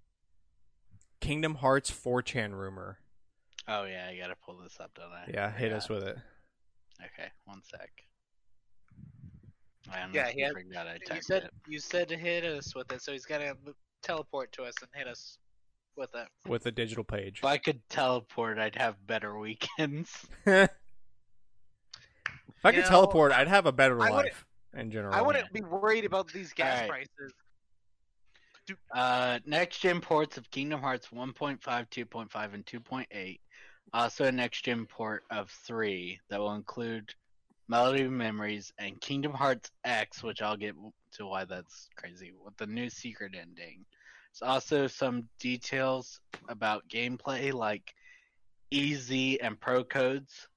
[1.20, 2.98] Kingdom Hearts 4chan rumor.
[3.66, 5.30] Oh yeah, I gotta pull this up, don't I?
[5.32, 5.76] Yeah, hit Yeah.
[5.76, 6.16] us with it.
[7.00, 7.90] Okay, one sec.
[9.90, 11.54] I'm Yeah, he had- forgot I You said it.
[11.66, 13.56] you said to hit us with it, so he's got to
[14.02, 15.38] teleport to us and hit us
[15.96, 16.28] with it.
[16.46, 17.38] With the digital page.
[17.38, 20.26] If I could teleport, I'd have better weekends.
[22.58, 24.44] if I could know, teleport, I'd have a better I life
[24.76, 25.14] in general.
[25.14, 27.08] I wouldn't be worried about these gas Alright.
[27.18, 27.32] prices.
[28.92, 33.40] Uh, next gen ports of Kingdom Hearts 1.5, 2.5, and 2.8.
[33.94, 37.14] Also, a next gen port of 3 that will include
[37.68, 40.74] Melody Memories and Kingdom Hearts X, which I'll get
[41.12, 43.84] to why that's crazy, with the new secret ending.
[44.32, 47.94] There's also some details about gameplay, like
[48.70, 50.47] easy and Pro codes.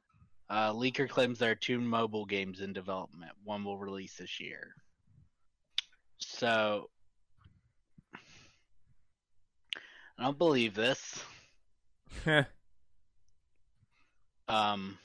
[0.51, 3.31] Uh, Leaker claims there are two mobile games in development.
[3.45, 4.75] One will release this year.
[6.17, 6.89] So,
[10.19, 11.23] I don't believe this.
[14.49, 14.97] Um,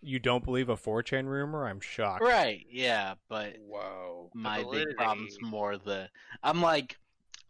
[0.00, 1.66] you don't believe a 4chan rumor?
[1.66, 2.22] I'm shocked.
[2.22, 4.94] right, yeah, but whoa, my big validity.
[4.94, 6.08] problem's more the.
[6.44, 6.96] I'm like,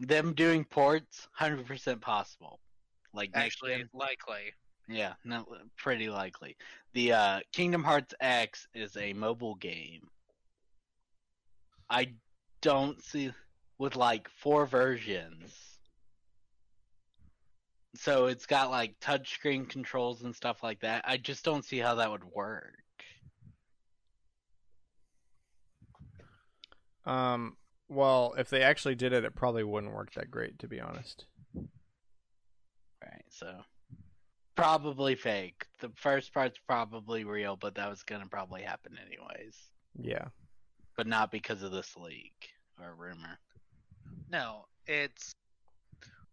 [0.00, 2.60] them doing ports, hundred percent possible.
[3.12, 4.54] Like Actually, gen- likely.
[4.88, 5.46] Yeah, no,
[5.76, 6.56] pretty likely.
[6.92, 10.08] The uh, Kingdom Hearts X is a mobile game.
[11.88, 12.12] I
[12.60, 13.32] don't see
[13.78, 15.54] with like four versions.
[17.96, 21.04] So it's got like touchscreen controls and stuff like that.
[21.06, 22.74] I just don't see how that would work.
[27.06, 27.56] Um.
[27.86, 31.26] Well, if they actually did it, it probably wouldn't work that great, to be honest.
[31.54, 33.58] Right, so
[34.56, 35.66] probably fake.
[35.80, 39.56] The first part's probably real, but that was gonna probably happen anyways.
[40.00, 40.26] Yeah.
[40.96, 42.50] But not because of this leak
[42.80, 43.38] or rumor.
[44.30, 45.34] No, it's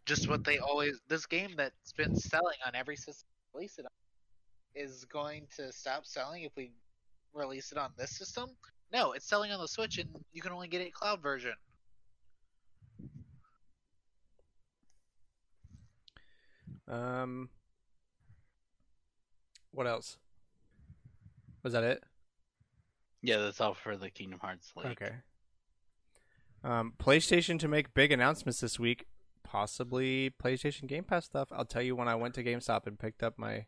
[0.06, 0.99] just what they always.
[1.07, 3.91] This game that's been selling on every system release it on
[4.73, 6.72] is going to stop selling if we
[7.34, 8.49] release it on this system.
[8.93, 11.53] No, it's selling on the Switch, and you can only get a cloud version.
[16.88, 17.49] Um.
[19.72, 20.18] What else?
[21.64, 22.03] Was that it?
[23.22, 24.88] Yeah, that's all for the Kingdom Hearts League.
[24.88, 25.11] Okay.
[26.64, 29.06] Um, PlayStation to make big announcements this week.
[29.43, 31.49] Possibly PlayStation Game Pass stuff.
[31.52, 33.65] I'll tell you when I went to GameStop and picked up my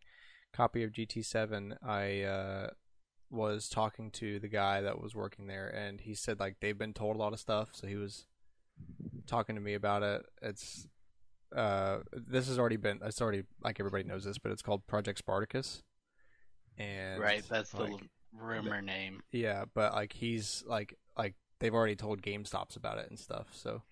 [0.53, 1.77] copy of GT7.
[1.85, 2.69] I uh,
[3.29, 6.93] was talking to the guy that was working there, and he said like they've been
[6.93, 7.69] told a lot of stuff.
[7.73, 8.27] So he was
[9.27, 10.25] talking to me about it.
[10.41, 10.87] It's
[11.55, 12.99] uh, this has already been.
[13.03, 15.83] It's already like everybody knows this, but it's called Project Spartacus.
[16.77, 17.99] And Right, that's the like, l-
[18.33, 19.21] rumor name.
[19.31, 23.47] yeah, but like he's like like they've already told GameStops about it and stuff.
[23.53, 23.83] So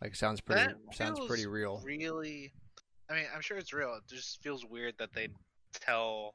[0.00, 1.80] like sounds pretty That sounds pretty real.
[1.84, 2.52] Really,
[3.10, 3.94] I mean, I'm sure it's real.
[3.96, 5.28] It just feels weird that they
[5.80, 6.32] tell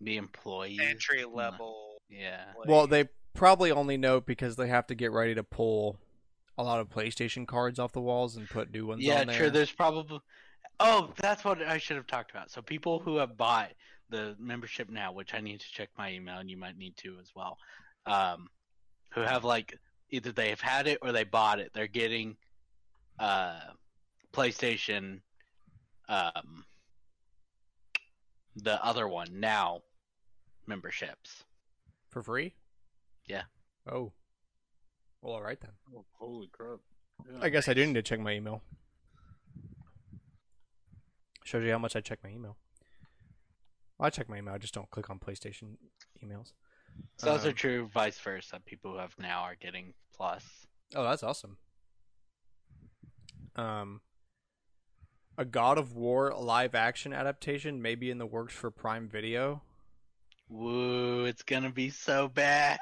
[0.00, 2.00] The employee entry level.
[2.08, 2.44] Yeah.
[2.66, 5.98] Well, they probably only know because they have to get ready to pull
[6.56, 9.36] a lot of PlayStation cards off the walls and put new ones Yeah, on there.
[9.36, 9.50] true.
[9.50, 10.20] There's probably.
[10.80, 12.50] Oh, that's what I should have talked about.
[12.50, 13.70] So people who have bought
[14.10, 17.16] the membership now, which I need to check my email, and you might need to
[17.20, 17.58] as well.
[18.06, 18.48] Um,
[19.10, 19.78] who have like
[20.10, 21.72] either they have had it or they bought it.
[21.74, 22.36] They're getting
[23.18, 23.60] uh,
[24.32, 25.20] PlayStation,
[26.08, 26.64] um,
[28.56, 29.82] the other one now
[30.66, 31.44] memberships.
[32.10, 32.54] for free.
[33.26, 33.42] Yeah.
[33.90, 34.12] Oh.
[35.22, 35.72] Well, all right then.
[35.94, 36.78] Oh, holy crap!
[37.30, 37.38] Yeah.
[37.42, 38.62] I guess I do need to check my email.
[41.44, 42.56] Shows you how much I check my email.
[44.00, 44.54] I check my email.
[44.54, 45.76] I just don't click on PlayStation
[46.24, 46.52] emails.
[47.14, 48.60] It's also Um, true vice versa.
[48.64, 50.44] People who have now are getting plus.
[50.94, 51.58] Oh, that's awesome.
[53.56, 54.00] Um,
[55.36, 59.62] a God of War live action adaptation may be in the works for Prime Video.
[60.48, 61.24] Woo!
[61.24, 62.78] It's gonna be so bad.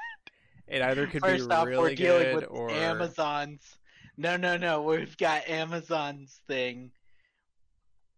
[0.67, 3.77] It either could First be off, we're really dealing good with or Amazon's.
[4.17, 4.81] No, no, no.
[4.81, 6.91] We've got Amazon's thing.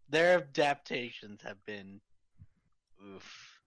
[0.09, 2.01] Their adaptations have been,
[3.05, 3.59] oof.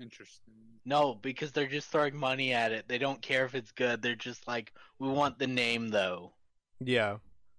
[0.00, 0.54] Interesting.
[0.84, 2.86] No, because they're just throwing money at it.
[2.88, 4.02] They don't care if it's good.
[4.02, 6.32] They're just like, we want the name though.
[6.80, 7.18] yeah.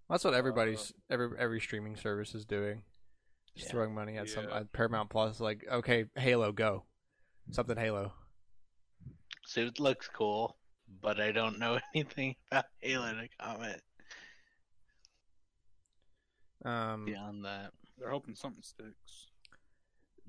[0.09, 2.83] That's what everybody's every every streaming service is doing.
[3.55, 3.71] Just Yeah.
[3.71, 5.39] throwing money at some at Paramount Plus.
[5.39, 6.83] Like, okay, Halo, go,
[7.51, 8.11] something Halo.
[9.45, 10.57] Suit looks cool,
[11.01, 13.81] but I don't know anything about Halo to comment
[16.65, 17.71] Um, beyond that.
[17.97, 19.27] They're hoping something sticks.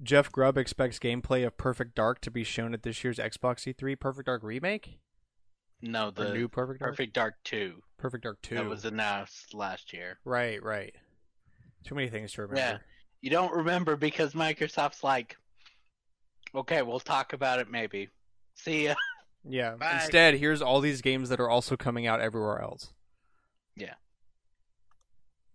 [0.02, 3.98] Jeff Grubb expects gameplay of Perfect Dark to be shown at this year's Xbox E3
[3.98, 4.98] Perfect Dark remake
[5.80, 6.92] No, or the new Perfect Dark.
[6.92, 8.56] Perfect Dark Two Perfect Dark Two.
[8.56, 10.18] that was announced last year.
[10.24, 10.94] Right, right.
[11.84, 12.60] Too many things to remember.
[12.60, 12.78] Yeah.
[13.20, 15.36] You don't remember because Microsoft's like,
[16.54, 18.08] okay, we'll talk about it maybe.
[18.54, 18.94] See ya.
[19.44, 19.74] Yeah.
[19.78, 20.00] Bye.
[20.02, 22.92] Instead, here's all these games that are also coming out everywhere else.
[23.76, 23.94] Yeah.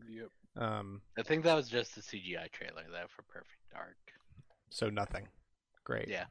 [0.10, 0.30] Yep.
[0.58, 3.96] Um, I think that was just a CGI trailer though for Perfect Dark.
[4.70, 5.28] So nothing.
[5.84, 6.08] Great.
[6.08, 6.26] Yeah.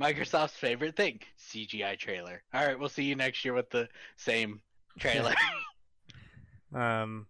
[0.00, 2.42] Microsoft's favorite thing, CGI trailer.
[2.54, 4.60] All right, we'll see you next year with the same
[4.98, 5.34] trailer.
[6.72, 7.26] Um,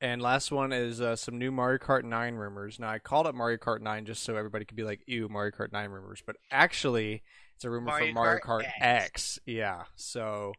[0.00, 2.78] and last one is uh, some new Mario Kart 9 rumors.
[2.78, 5.52] Now, I called it Mario Kart 9 just so everybody could be like, ew, Mario
[5.52, 6.22] Kart 9 rumors.
[6.24, 7.22] But actually,
[7.54, 8.76] it's a rumor Mario for Mario Kart Kart X.
[8.80, 9.38] X.
[9.46, 9.84] Yeah.
[9.96, 10.54] So,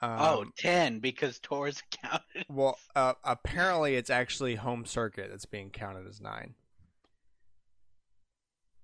[0.00, 2.46] um, oh, 10 because tours counted.
[2.48, 6.54] well, uh, apparently it's actually home circuit that's being counted as 9.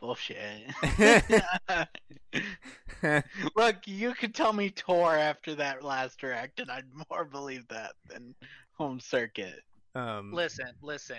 [0.00, 0.64] Bullshit.
[3.56, 7.92] Look, you could tell me Tour after that last direct, and I'd more believe that
[8.08, 8.34] than
[8.78, 9.60] Home Circuit.
[9.94, 11.18] um, Listen, listen.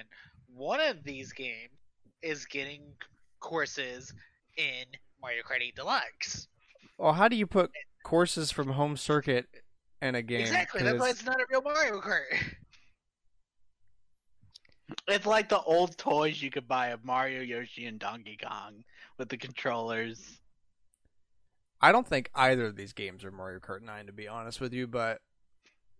[0.53, 1.71] One of these games
[2.21, 2.81] is getting
[3.39, 4.13] courses
[4.57, 4.85] in
[5.21, 6.47] Mario Kart 8 Deluxe.
[6.97, 7.71] well, how do you put
[8.03, 9.47] courses from home circuit
[10.01, 10.41] in a game?
[10.41, 10.79] exactly.
[10.81, 12.23] 'Cause That's why it's not a real Mario Kart.
[15.07, 18.83] It's like the old toys you could buy of Mario, Yoshi, and Donkey Kong
[19.17, 20.39] with the controllers.
[21.81, 24.73] I don't think either of these games are Mario Kart 9, to be honest with
[24.73, 25.21] you, but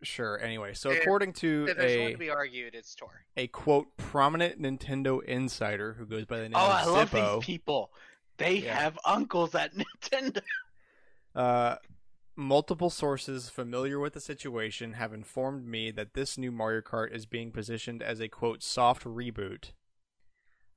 [0.03, 0.40] sure.
[0.40, 3.26] Anyway, so If- according to If there's one a, to be argued, it's Tour.
[3.38, 7.45] a quote prominent Nintendo insider who goes by the name Oh, of I love these
[7.45, 7.91] people.
[8.38, 8.78] They Yeah.
[8.80, 10.41] have uncles at Nintendo.
[11.36, 11.76] uh,
[12.36, 17.26] multiple sources familiar with the situation have informed me that this new Mario Kart is
[17.26, 19.72] being positioned as a quote soft reboot.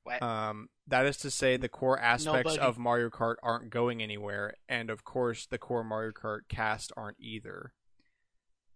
[0.05, 0.23] What?
[0.23, 4.55] Um, that is to say, the core aspects Nobody- of Mario Kart aren't going anywhere,
[4.69, 7.73] and of course, the core Mario Kart cast aren't either.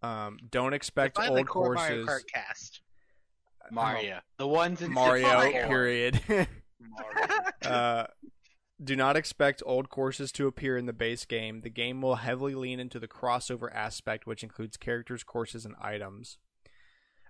[0.02, 1.88] Um, don't expect Define the old core courses.
[1.88, 2.82] Mario Kart cast.
[3.70, 4.18] Mario.
[4.36, 5.66] The ones in Mario, Mario.
[5.68, 6.20] period.
[6.28, 6.48] Mario.
[7.62, 8.06] uh,
[8.82, 11.60] do not expect old courses to appear in the base game.
[11.60, 16.38] The game will heavily lean into the crossover aspect, which includes characters, courses, and items.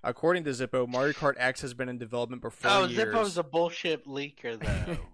[0.04, 2.98] According to Zippo, Mario Kart X has been in development for four Oh, years.
[3.14, 4.96] Oh, Zippo's a bullshit leaker, though.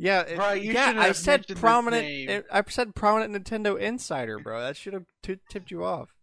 [0.00, 0.92] Yeah, it- Bro, you yeah.
[0.96, 2.06] I have said mentioned his prominent.
[2.06, 2.28] name.
[2.28, 4.60] it- I said prominent Nintendo insider, bro.
[4.60, 6.14] That should have t- tipped you off.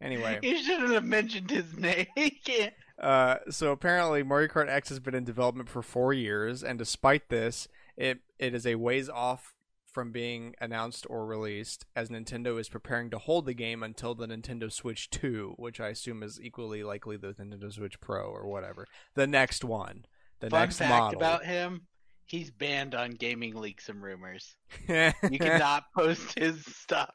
[0.00, 2.06] Anyway, You shouldn't have mentioned his name.
[2.96, 7.28] Uh, so apparently Mario Kart X has been in development for four years, and despite
[7.28, 9.54] this, it it is a ways off
[9.94, 14.26] from being announced or released, as Nintendo is preparing to hold the game until the
[14.26, 18.86] Nintendo Switch 2, which I assume is equally likely the Nintendo Switch Pro or whatever,
[19.14, 20.04] the next one,
[20.40, 21.18] the Fun next fact model.
[21.20, 21.82] about him:
[22.26, 24.56] he's banned on gaming leaks and rumors.
[24.88, 27.14] you You cannot post his stuff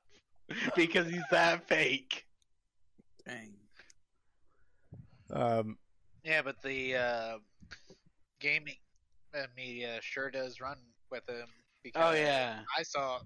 [0.76, 2.26] because he's that fake.
[3.28, 3.54] Dang.
[5.32, 5.78] um,
[6.24, 7.38] Yeah, but the uh,
[8.40, 8.78] gaming
[9.56, 10.78] media sure does run
[11.12, 11.48] with him.
[11.84, 13.20] Because Oh yeah, I saw,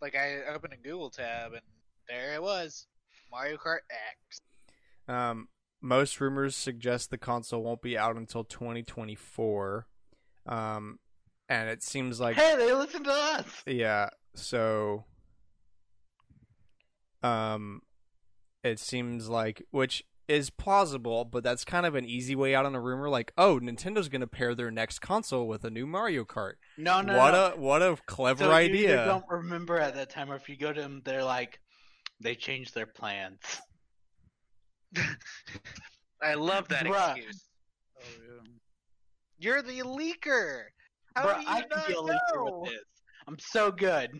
[0.00, 1.62] like, I opened a Google tab and
[2.08, 2.86] there it was,
[3.30, 4.40] Mario Kart X.
[5.08, 5.48] Um,
[5.80, 9.86] most rumors suggest the console won't be out until 2024.
[10.46, 10.98] Um,
[11.48, 13.46] and it seems like hey, they listen to us.
[13.66, 15.04] yeah, so
[17.22, 17.82] um
[18.64, 22.74] it seems like which is plausible, but that's kind of an easy way out on
[22.74, 26.24] a rumor like, "Oh, Nintendo's going to pair their next console with a new Mario
[26.24, 27.52] Kart." No, no, what no.
[27.52, 28.94] a what a clever so idea.
[28.94, 31.60] either don't remember at that time, or if you go to them, they're like,
[32.20, 33.40] they changed their plans.
[36.22, 37.16] I love that Bruh.
[37.16, 37.44] excuse.
[37.98, 38.50] Oh yeah.
[39.38, 40.64] You're the leaker.
[41.16, 42.60] How Bro, do you I can not be a leaker know?
[42.60, 42.84] with this.
[43.26, 44.10] I'm so good.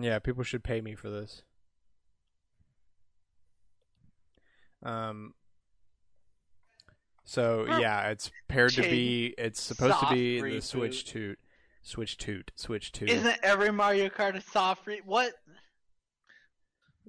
[0.00, 1.42] Yeah, people should pay me for this.
[4.82, 5.34] Um.
[7.24, 9.34] So yeah, it's paired to be.
[9.38, 10.60] It's supposed to Soft be the.
[10.60, 11.38] Switch Toot,
[11.82, 13.10] Switch Toot, Switch Toot.
[13.10, 15.32] Isn't every Mario Kart a soft re- What?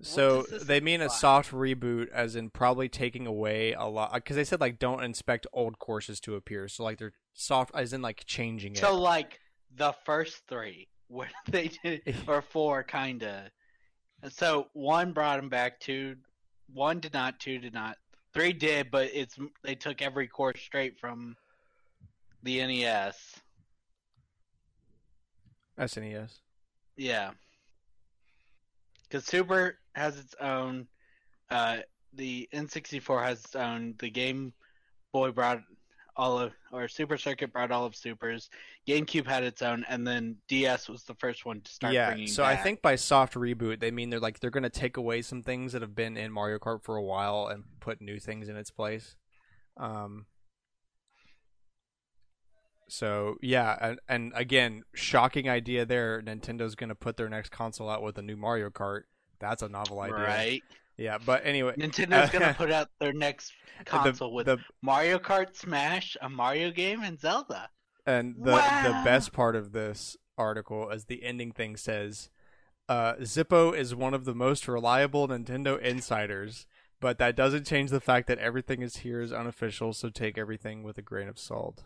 [0.02, 4.14] so this they mean a soft reboot, as in probably taking away a lot.
[4.14, 6.68] Because they said like don't inspect old courses to appear.
[6.68, 8.80] So like they're soft, as in like changing it.
[8.80, 9.40] So like
[9.76, 13.52] the first three, where they did, or four, kinda.
[14.30, 15.80] So one brought them back.
[15.80, 16.16] Two,
[16.74, 17.40] one did not.
[17.40, 17.98] Two did not.
[18.34, 21.36] Three did, but it's they took every course straight from
[22.44, 23.18] the NES.
[25.78, 26.40] SNES.
[26.98, 27.32] Yeah.
[29.04, 30.88] Because Super has its own.
[31.50, 31.78] Uh,
[32.14, 33.96] the N64 has its own.
[34.00, 34.54] The Game
[35.12, 35.62] Boy brought
[36.16, 38.50] all of, or Super Circuit brought all of Supers.
[38.88, 42.16] GameCube had its own, and then DS was the first one to start yeah.
[42.26, 45.42] So I think by soft reboot they mean they're like they're gonna take away some
[45.42, 48.56] things that have been in Mario Kart for a while and put new things in
[48.56, 49.16] its place.
[49.78, 50.26] Um.
[52.90, 56.22] So yeah, and, and again, shocking idea there.
[56.22, 59.04] Nintendo's gonna put their next console out with a new Mario Kart.
[59.40, 60.64] That's a novel idea, right.
[61.02, 63.54] Yeah, but anyway, Nintendo's Uh, gonna put out their next
[63.86, 67.70] console the, with the Mario Kart Smash, a Mario game, and Zelda.
[68.06, 72.30] And the the best part of this article, as the ending thing says,
[72.88, 76.66] uh, Zippo is one of the most reliable Nintendo insiders,
[77.00, 79.94] but that doesn't change the fact that everything is here is unofficial.
[79.94, 81.84] So take everything with a grain of salt.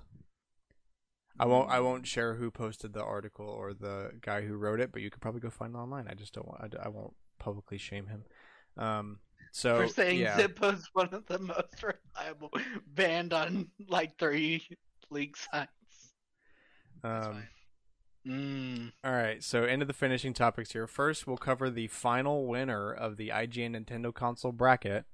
[1.37, 1.69] I won't.
[1.69, 5.09] I won't share who posted the article or the guy who wrote it, but you
[5.09, 6.07] could probably go find it online.
[6.09, 6.75] I just don't want.
[6.79, 8.23] I, I won't publicly shame him.
[8.77, 9.19] Um.
[9.51, 10.37] So For saying yeah.
[10.37, 12.51] Zippo's one of the most reliable,
[12.87, 14.67] banned on like three
[15.09, 16.13] league sites.
[17.03, 17.43] Um.
[18.27, 18.91] Mm.
[19.03, 20.87] All right, so into the finishing topics here.
[20.87, 25.05] First, we'll cover the final winner of the IGN Nintendo console bracket.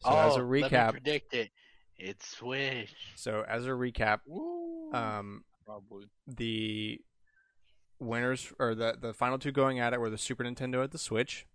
[0.00, 1.50] So oh, as a let me recap, predict it.
[1.96, 2.94] It's Switch.
[3.16, 4.92] so as a recap, Woo.
[4.92, 6.06] um, Probably.
[6.26, 7.00] the
[8.00, 10.98] winners or the the final two going at it were the Super Nintendo at the
[10.98, 11.46] Switch.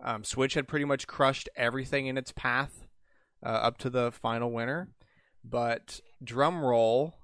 [0.00, 2.86] Um, Switch had pretty much crushed everything in its path
[3.44, 4.88] uh, up to the final winner,
[5.44, 7.14] but drum roll,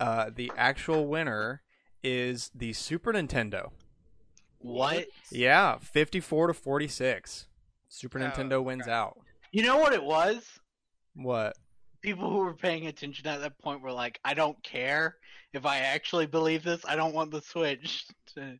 [0.00, 1.62] uh, the actual winner
[2.02, 3.70] is the Super Nintendo.
[4.58, 5.06] What?
[5.30, 7.46] Yeah, 54 to 46.
[7.88, 8.92] Super Oh, Nintendo wins okay.
[8.92, 9.18] out.
[9.52, 10.58] You know what it was?
[11.14, 11.56] What?
[12.00, 15.16] People who were paying attention at that point were like, I don't care
[15.52, 16.84] if I actually believe this.
[16.86, 18.58] I don't want the Switch to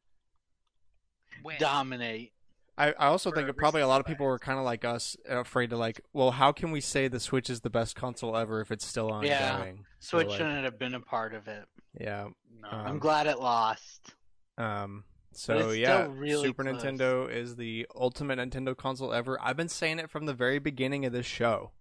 [1.43, 1.57] Win.
[1.59, 2.33] dominate.
[2.77, 5.17] I, I also think that probably a lot of people were kind of like us,
[5.29, 8.61] afraid to like, well, how can we say the Switch is the best console ever
[8.61, 9.27] if it's still ongoing?
[9.31, 9.73] Yeah.
[10.01, 11.67] So, Switch like, shouldn't have been a part of it.
[12.01, 12.29] yeah.
[12.63, 12.69] No.
[12.71, 14.15] Um, I'm glad it lost.
[14.59, 15.05] Um.
[15.37, 16.83] So yeah, really Super close.
[16.83, 19.37] Nintendo is the ultimate Nintendo console ever.
[19.43, 21.73] I've been saying it from the very beginning of this show.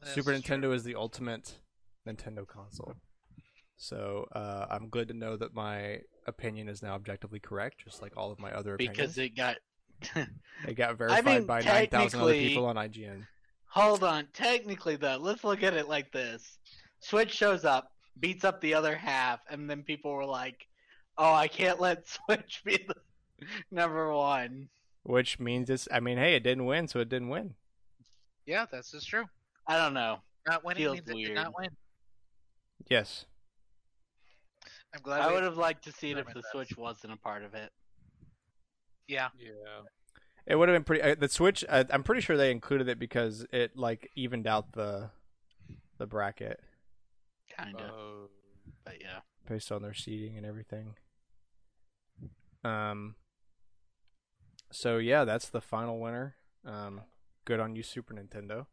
[0.00, 0.40] That's Super true.
[0.40, 1.58] Nintendo is the ultimate
[2.08, 2.94] Nintendo console.
[3.76, 8.16] So uh, I'm glad to know that my opinion is now objectively correct, just like
[8.16, 8.96] all of my other opinions.
[8.96, 9.56] because it got.
[10.66, 13.24] It got verified mean, by 9,000 other people on IGN.
[13.66, 14.26] Hold on.
[14.32, 16.58] Technically, though, let's look at it like this:
[16.98, 20.66] Switch shows up, beats up the other half, and then people were like,
[21.16, 22.94] "Oh, I can't let Switch be the
[23.70, 24.68] number one."
[25.04, 25.86] Which means it's.
[25.92, 27.54] I mean, hey, it didn't win, so it didn't win.
[28.44, 29.26] Yeah, that's just true.
[29.66, 30.18] I don't know.
[30.48, 31.70] Not winning Feels means it did not win.
[32.90, 33.26] Yes.
[34.94, 35.20] I'm glad.
[35.20, 36.44] I would have liked to see it if the that.
[36.50, 37.70] Switch wasn't a part of it.
[39.08, 39.50] Yeah, Yeah.
[40.46, 41.02] It would have been pretty.
[41.02, 41.64] Uh, the Switch.
[41.68, 45.10] Uh, I'm pretty sure they included it because it like evened out the
[45.98, 46.60] the bracket
[47.54, 48.28] Kind of, Uh,
[48.84, 49.20] but yeah.
[49.48, 50.94] based on their seating and everything.
[52.64, 53.16] Um.
[54.70, 56.36] So yeah, that's the final winner.
[56.64, 57.02] Um,
[57.44, 58.66] good on you, Super Nintendo.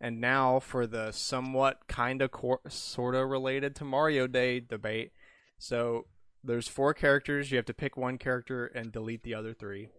[0.00, 5.12] And now for the somewhat kind of cor- sort of related to Mario Day debate.
[5.58, 6.06] So
[6.48, 7.50] there's four characters.
[7.50, 9.90] You have to pick one character and delete the other three.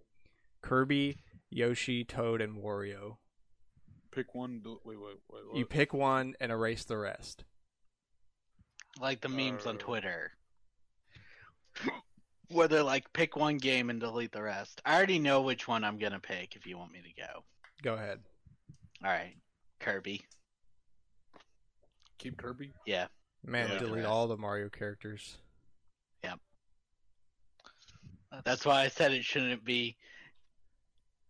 [0.61, 1.19] Kirby,
[1.49, 3.17] Yoshi, Toad, and Wario.
[4.11, 4.59] pick one.
[4.63, 5.45] Do, wait, wait, wait.
[5.47, 5.55] What?
[5.57, 7.43] You pick one and erase the rest.
[8.99, 9.79] Like the memes on Uh.
[9.79, 10.31] Twitter.
[12.51, 14.81] Where they're like, pick one game and delete the rest.
[14.83, 17.43] I already know which one I'm gonna pick if you want me to go.
[17.83, 18.19] Go ahead.
[19.05, 19.35] Alright.
[19.79, 20.21] Kirby.
[22.17, 22.71] Keep Kirby.
[22.87, 23.07] Yeah.
[23.45, 23.77] Man, Yeah.
[23.79, 25.37] delete all the Mario characters.
[28.45, 29.97] That's why I said it shouldn't be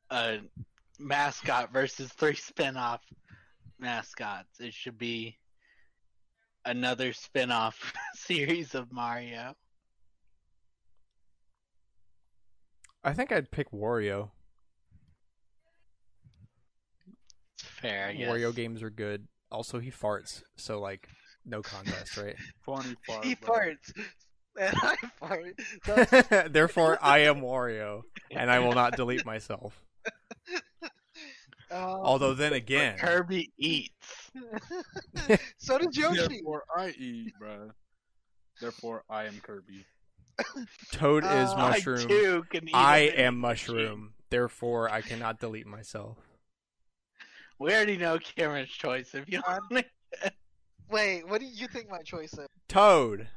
[0.10, 0.40] a
[0.99, 3.02] mascot versus three spin-off
[3.80, 4.60] mascots.
[4.60, 5.38] It should be
[6.66, 9.56] another spin-off series of Mario.
[13.03, 14.32] I think I'd pick Wario.
[17.57, 18.30] It's fair, I guess.
[18.30, 19.28] Wario games are good.
[19.52, 21.07] Also, he farts, so like,
[21.45, 22.36] no contest, right?
[22.66, 23.26] Funny fart.
[23.26, 23.49] he bro.
[23.49, 23.94] farts,
[24.60, 25.60] and I fart.
[25.86, 29.80] That's- Therefore, I am Wario, and I will not delete myself.
[31.72, 34.32] Um, Although then again, Kirby eats.
[35.58, 36.28] so did Yoshi.
[36.28, 37.70] Therefore, I eat, bro.
[38.60, 39.86] Therefore, I am Kirby.
[40.94, 42.08] Toad is Uh, I mushroom.
[42.08, 44.14] too can eat I a vending am mushroom.
[44.32, 46.18] Therefore, I cannot delete myself.
[47.60, 49.14] We already know Cameron's choice.
[49.14, 49.86] If you want
[50.90, 52.48] Wait, what do you think my choice is?
[52.68, 53.28] Toad.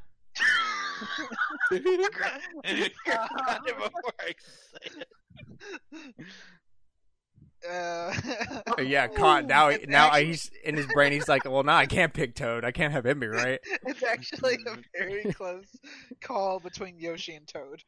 [7.69, 8.13] Uh,
[8.77, 9.45] Uh, Yeah, caught.
[9.45, 11.11] Now, It's now actually- he's in his brain.
[11.13, 12.65] He's like, "Well, now I can't pick Toad.
[12.65, 15.65] I can't have him be right." it's actually a very close
[16.21, 17.81] call between Yoshi and Toad.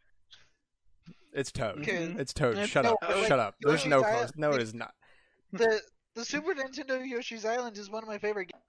[1.34, 1.80] It's Toad.
[1.82, 2.16] Okay.
[2.18, 2.58] It's Toad.
[2.58, 2.98] It's Shut up.
[3.02, 3.28] Toad.
[3.28, 3.56] Shut up.
[3.62, 4.14] There's no close.
[4.16, 4.94] Island- No, it is not.
[5.52, 5.82] The
[6.16, 8.64] the Super Nintendo Yoshi's Island is one of my favorite games.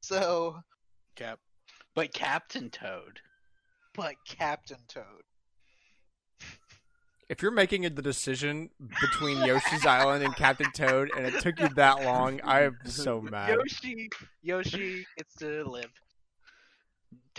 [0.00, 0.60] So,
[1.16, 1.38] Cap.
[1.94, 3.20] But Captain Toad.
[3.94, 5.04] But Captain Toad.
[7.28, 8.68] If you're making the decision
[9.00, 13.48] between Yoshi's Island and Captain Toad, and it took you that long, I'm so mad.
[13.56, 14.08] Yoshi
[14.42, 15.90] Yoshi gets to live.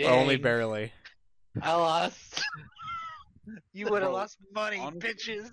[0.03, 0.91] Only barely.
[1.61, 2.41] I lost.
[3.73, 5.51] You would have Bro, lost money, honestly- bitches.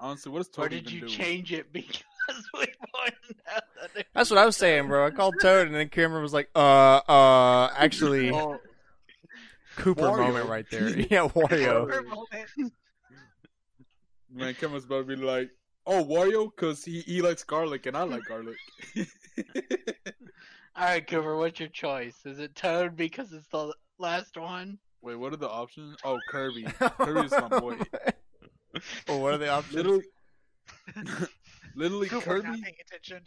[0.00, 1.08] Honestly, what does Or Toad did even you do?
[1.08, 2.02] change it because
[2.54, 2.60] we
[2.94, 3.62] pointed out
[3.96, 5.04] that That's what I was saying, bro.
[5.04, 8.60] I called Toad, and then Cameron was like, "Uh, uh, actually, Well,
[9.78, 10.18] Cooper Wario.
[10.18, 11.90] moment right there." Yeah, Wario.
[11.90, 12.72] For a moment.
[14.30, 15.50] Man, Kevin's about to be like,
[15.86, 18.56] "Oh, Wario, cause he he likes garlic and I like garlic."
[20.76, 22.14] All right, Cooper, what's your choice?
[22.24, 24.78] Is it Toad because it's the last one?
[25.02, 25.96] Wait, what are the options?
[26.04, 26.64] Oh, Kirby.
[26.98, 27.76] Kirby's my boy.
[29.08, 29.74] well, what are the options?
[29.74, 30.04] Literally,
[31.74, 32.62] literally, Cooper not Kirby.
[32.62, 33.22] paying attention.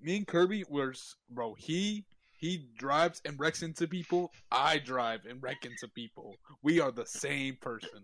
[0.00, 0.94] Me and Kirby were,
[1.28, 1.54] bro.
[1.54, 2.04] He
[2.40, 4.32] he drives and wrecks into people.
[4.50, 6.36] I drive and wreck into people.
[6.62, 8.02] We are the same person.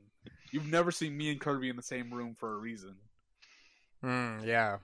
[0.52, 2.94] You've never seen me and Kirby in the same room for a reason.
[4.02, 4.76] Hmm, yeah.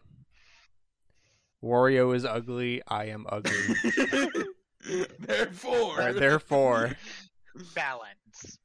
[1.62, 2.83] Wario is ugly.
[2.89, 3.53] I am ugly.
[5.20, 6.97] Therefore, Right, therefore,
[7.74, 8.59] Balance.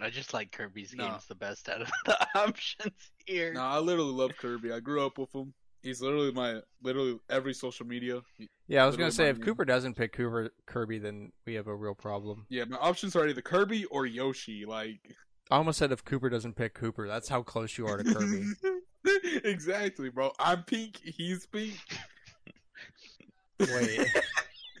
[0.00, 1.08] I just like Kirby's No.
[1.10, 3.52] games the best out of the options here.
[3.52, 4.72] No, I literally love Kirby.
[4.72, 5.52] I grew up with him.
[5.84, 8.22] He's literally my literally every social media.
[8.66, 8.82] yeah.
[8.82, 9.44] I was gonna say if name.
[9.44, 12.46] Cooper doesn't pick Cooper Kirby, then we have a real problem.
[12.48, 14.64] Yeah, my options are either Kirby or Yoshi.
[14.64, 15.14] Like
[15.50, 18.44] I almost said if Cooper doesn't pick Cooper, that's how close you are to Kirby.
[19.44, 20.32] exactly, bro.
[20.38, 20.98] I'm pink.
[21.04, 21.78] He's pink.
[23.60, 24.08] Wait,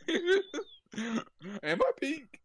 [1.62, 2.40] Am I pink?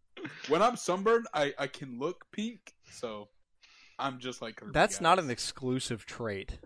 [0.50, 2.74] When I'm sunburned, I I can look pink.
[2.92, 3.30] So
[3.98, 4.72] I'm just like Kirby.
[4.74, 6.60] that's not an exclusive trait.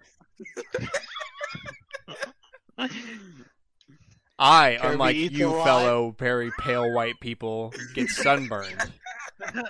[4.39, 5.63] I, Kirby unlike you a lot.
[5.65, 8.91] fellow very pale white people, get sunburned.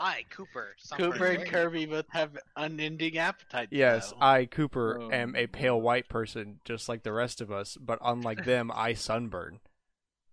[0.00, 0.76] I, Cooper.
[0.96, 3.72] Cooper and very- Kirby both have unending appetites.
[3.72, 4.18] Yes, though.
[4.20, 7.76] I Cooper Oh, am a pale white person, just like the rest of us.
[7.80, 9.58] But unlike them, I sunburn.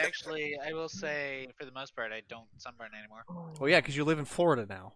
[0.00, 3.22] Actually, I will say, for the most part, I don't sunburn anymore.
[3.60, 4.94] Well, yeah, because you live in Florida now.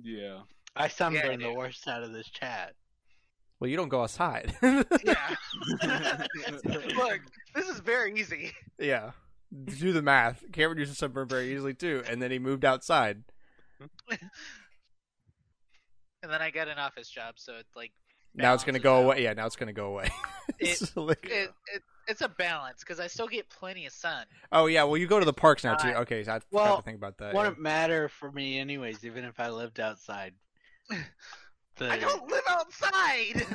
[0.00, 0.40] Yeah.
[0.76, 2.74] I sunburn Yeah, I the worst out of this chat.
[3.60, 4.54] Well, you don't go outside.
[4.62, 5.36] Yeah.
[6.64, 7.20] Look,
[7.54, 8.52] this is very easy.
[8.78, 9.10] yeah.
[9.64, 10.44] Do the math.
[10.52, 13.22] Cameron used to sunburn very easily too, and then he moved outside.
[16.22, 17.92] And then I got an office job, so it's like
[18.34, 19.04] Now it's gonna go out.
[19.04, 19.22] away.
[19.22, 20.10] Yeah, now it's gonna go away.
[20.58, 24.24] It- It's like- it, it it's a balance because I still get plenty of sun.
[24.50, 25.90] oh yeah, well you go to the parks now too.
[25.90, 27.34] Okay, so I forgot well, to think about that.
[27.34, 30.32] Wouldn't matter for me, anyways, even if I lived outside.
[31.78, 33.46] The- I don't live outside.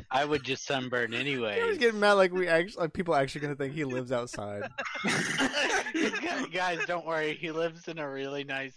[0.10, 1.18] I would just sunburn yeah.
[1.18, 1.60] anyway.
[1.68, 4.68] He's getting mad like we actually like people actually gonna think he lives outside.
[6.52, 7.34] Guys, don't worry.
[7.34, 8.76] He lives in a really nice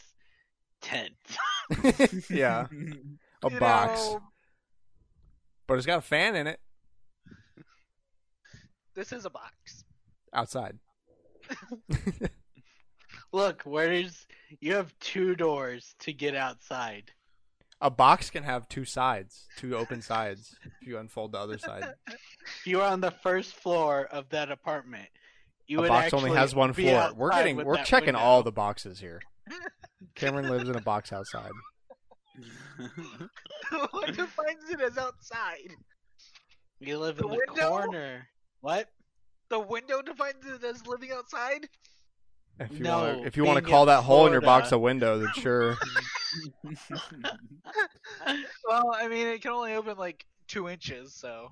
[0.82, 1.14] tent.
[2.30, 2.66] yeah,
[3.44, 4.22] a You box, know,
[5.68, 6.60] but it's got a fan in it
[8.96, 9.84] this is a box.
[10.34, 10.80] outside.
[13.34, 14.26] Look, where's
[14.62, 17.12] you have two doors to get outside.
[17.82, 20.56] a box can have two sides, two open sides.
[20.64, 21.94] If you unfold the other side,
[22.66, 25.10] You are on the first floor of that apartment.
[25.68, 27.12] You a would box only actually has one floor.
[27.16, 28.20] We're getting, we're checking window.
[28.22, 29.22] all the boxes here.
[30.16, 31.52] Cameron lives in a box outside.
[33.92, 35.70] what defines it as outside?
[36.80, 37.70] You live The in the window?
[37.70, 38.28] corner.
[38.62, 38.90] What?
[39.50, 41.68] The window defines it as living outside.
[42.60, 44.42] If you No, want to, if you want to call in that hole in your
[44.42, 45.78] box a window, then sure.
[48.68, 51.52] Well, I mean, it can only open like two inches, so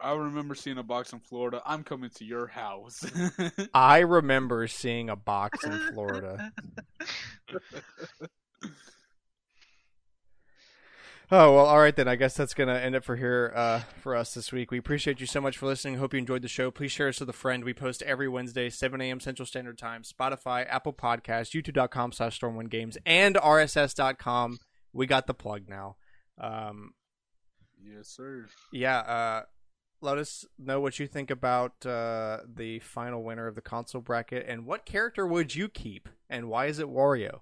[0.00, 1.60] I remember seeing a box in Florida.
[1.66, 3.04] I'm coming to your house.
[3.74, 6.52] I remember seeing a box in Florida.
[11.30, 12.08] Oh well, all right then.
[12.08, 14.70] I guess that's gonna end it for here uh, for us this week.
[14.70, 15.96] We appreciate you so much for listening.
[15.96, 16.70] Hope you enjoyed the show.
[16.70, 17.64] Please share us with a friend.
[17.64, 19.20] We post every Wednesday, 7 a.m.
[19.20, 20.02] Central Standard Time.
[20.04, 24.58] Spotify, Apple Podcasts, YouTube.com/slash StormWindGames, and RSS.com.
[24.94, 25.96] We got the plug now.
[26.40, 26.94] Um,
[27.78, 28.46] yes, sir.
[28.72, 29.00] yeah.
[29.00, 29.42] Uh,
[30.00, 34.46] let us know what you think about uh, the final winner of the console bracket,
[34.48, 37.40] and what character would you keep, and why is it Wario?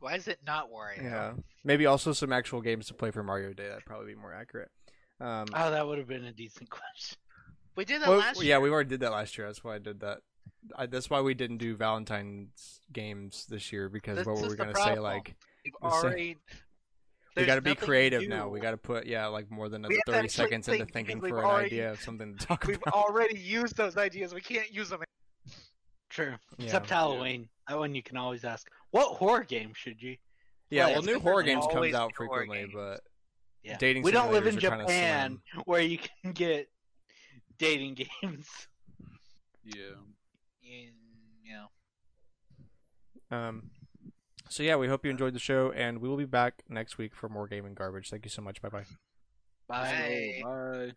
[0.00, 1.02] Why is it not Wario?
[1.02, 1.32] Yeah,
[1.64, 3.68] maybe also some actual games to play for Mario Day.
[3.68, 4.70] That'd probably be more accurate.
[5.20, 7.18] Um, Oh, that would have been a decent question.
[7.76, 8.50] We did that well, last year.
[8.50, 9.46] yeah, we already did that last year.
[9.46, 10.18] That's why I did that.
[10.76, 14.48] I, that's why we didn't do Valentine's games this year because This what were we
[14.48, 14.98] the gonna say?
[14.98, 16.36] Like We've already.
[17.36, 18.28] we got to be creative do.
[18.28, 18.48] now.
[18.48, 21.20] We got to put yeah, like more than a We thirty actually seconds into thinking
[21.20, 22.78] for we've an already- idea of something to talk about.
[22.84, 24.34] We've already used those ideas.
[24.34, 25.00] We can't use them.
[26.10, 26.34] True.
[26.56, 26.64] Yeah.
[26.64, 27.48] Except Halloween.
[27.68, 28.66] That one you can always ask.
[28.90, 30.16] What horror game should you?
[30.70, 32.72] Yeah, Well, well, new horror games comes out frequently, games.
[32.74, 33.00] but
[33.62, 33.76] Yeah.
[33.78, 36.68] Dating we don't live in simulators are kinda Japan where you can get
[37.58, 38.46] dating games.
[39.64, 39.82] Yeah.
[40.62, 40.90] You,
[41.42, 41.52] you
[43.30, 43.36] know.
[43.36, 43.70] um,
[44.48, 47.14] so yeah, we hope you enjoyed the show, and we will be back next week
[47.14, 48.08] for more gaming garbage.
[48.10, 48.62] Thank you so much.
[48.62, 48.84] Bye bye.
[49.68, 50.40] Bye.
[50.42, 50.42] Bye.
[50.44, 50.92] Bye.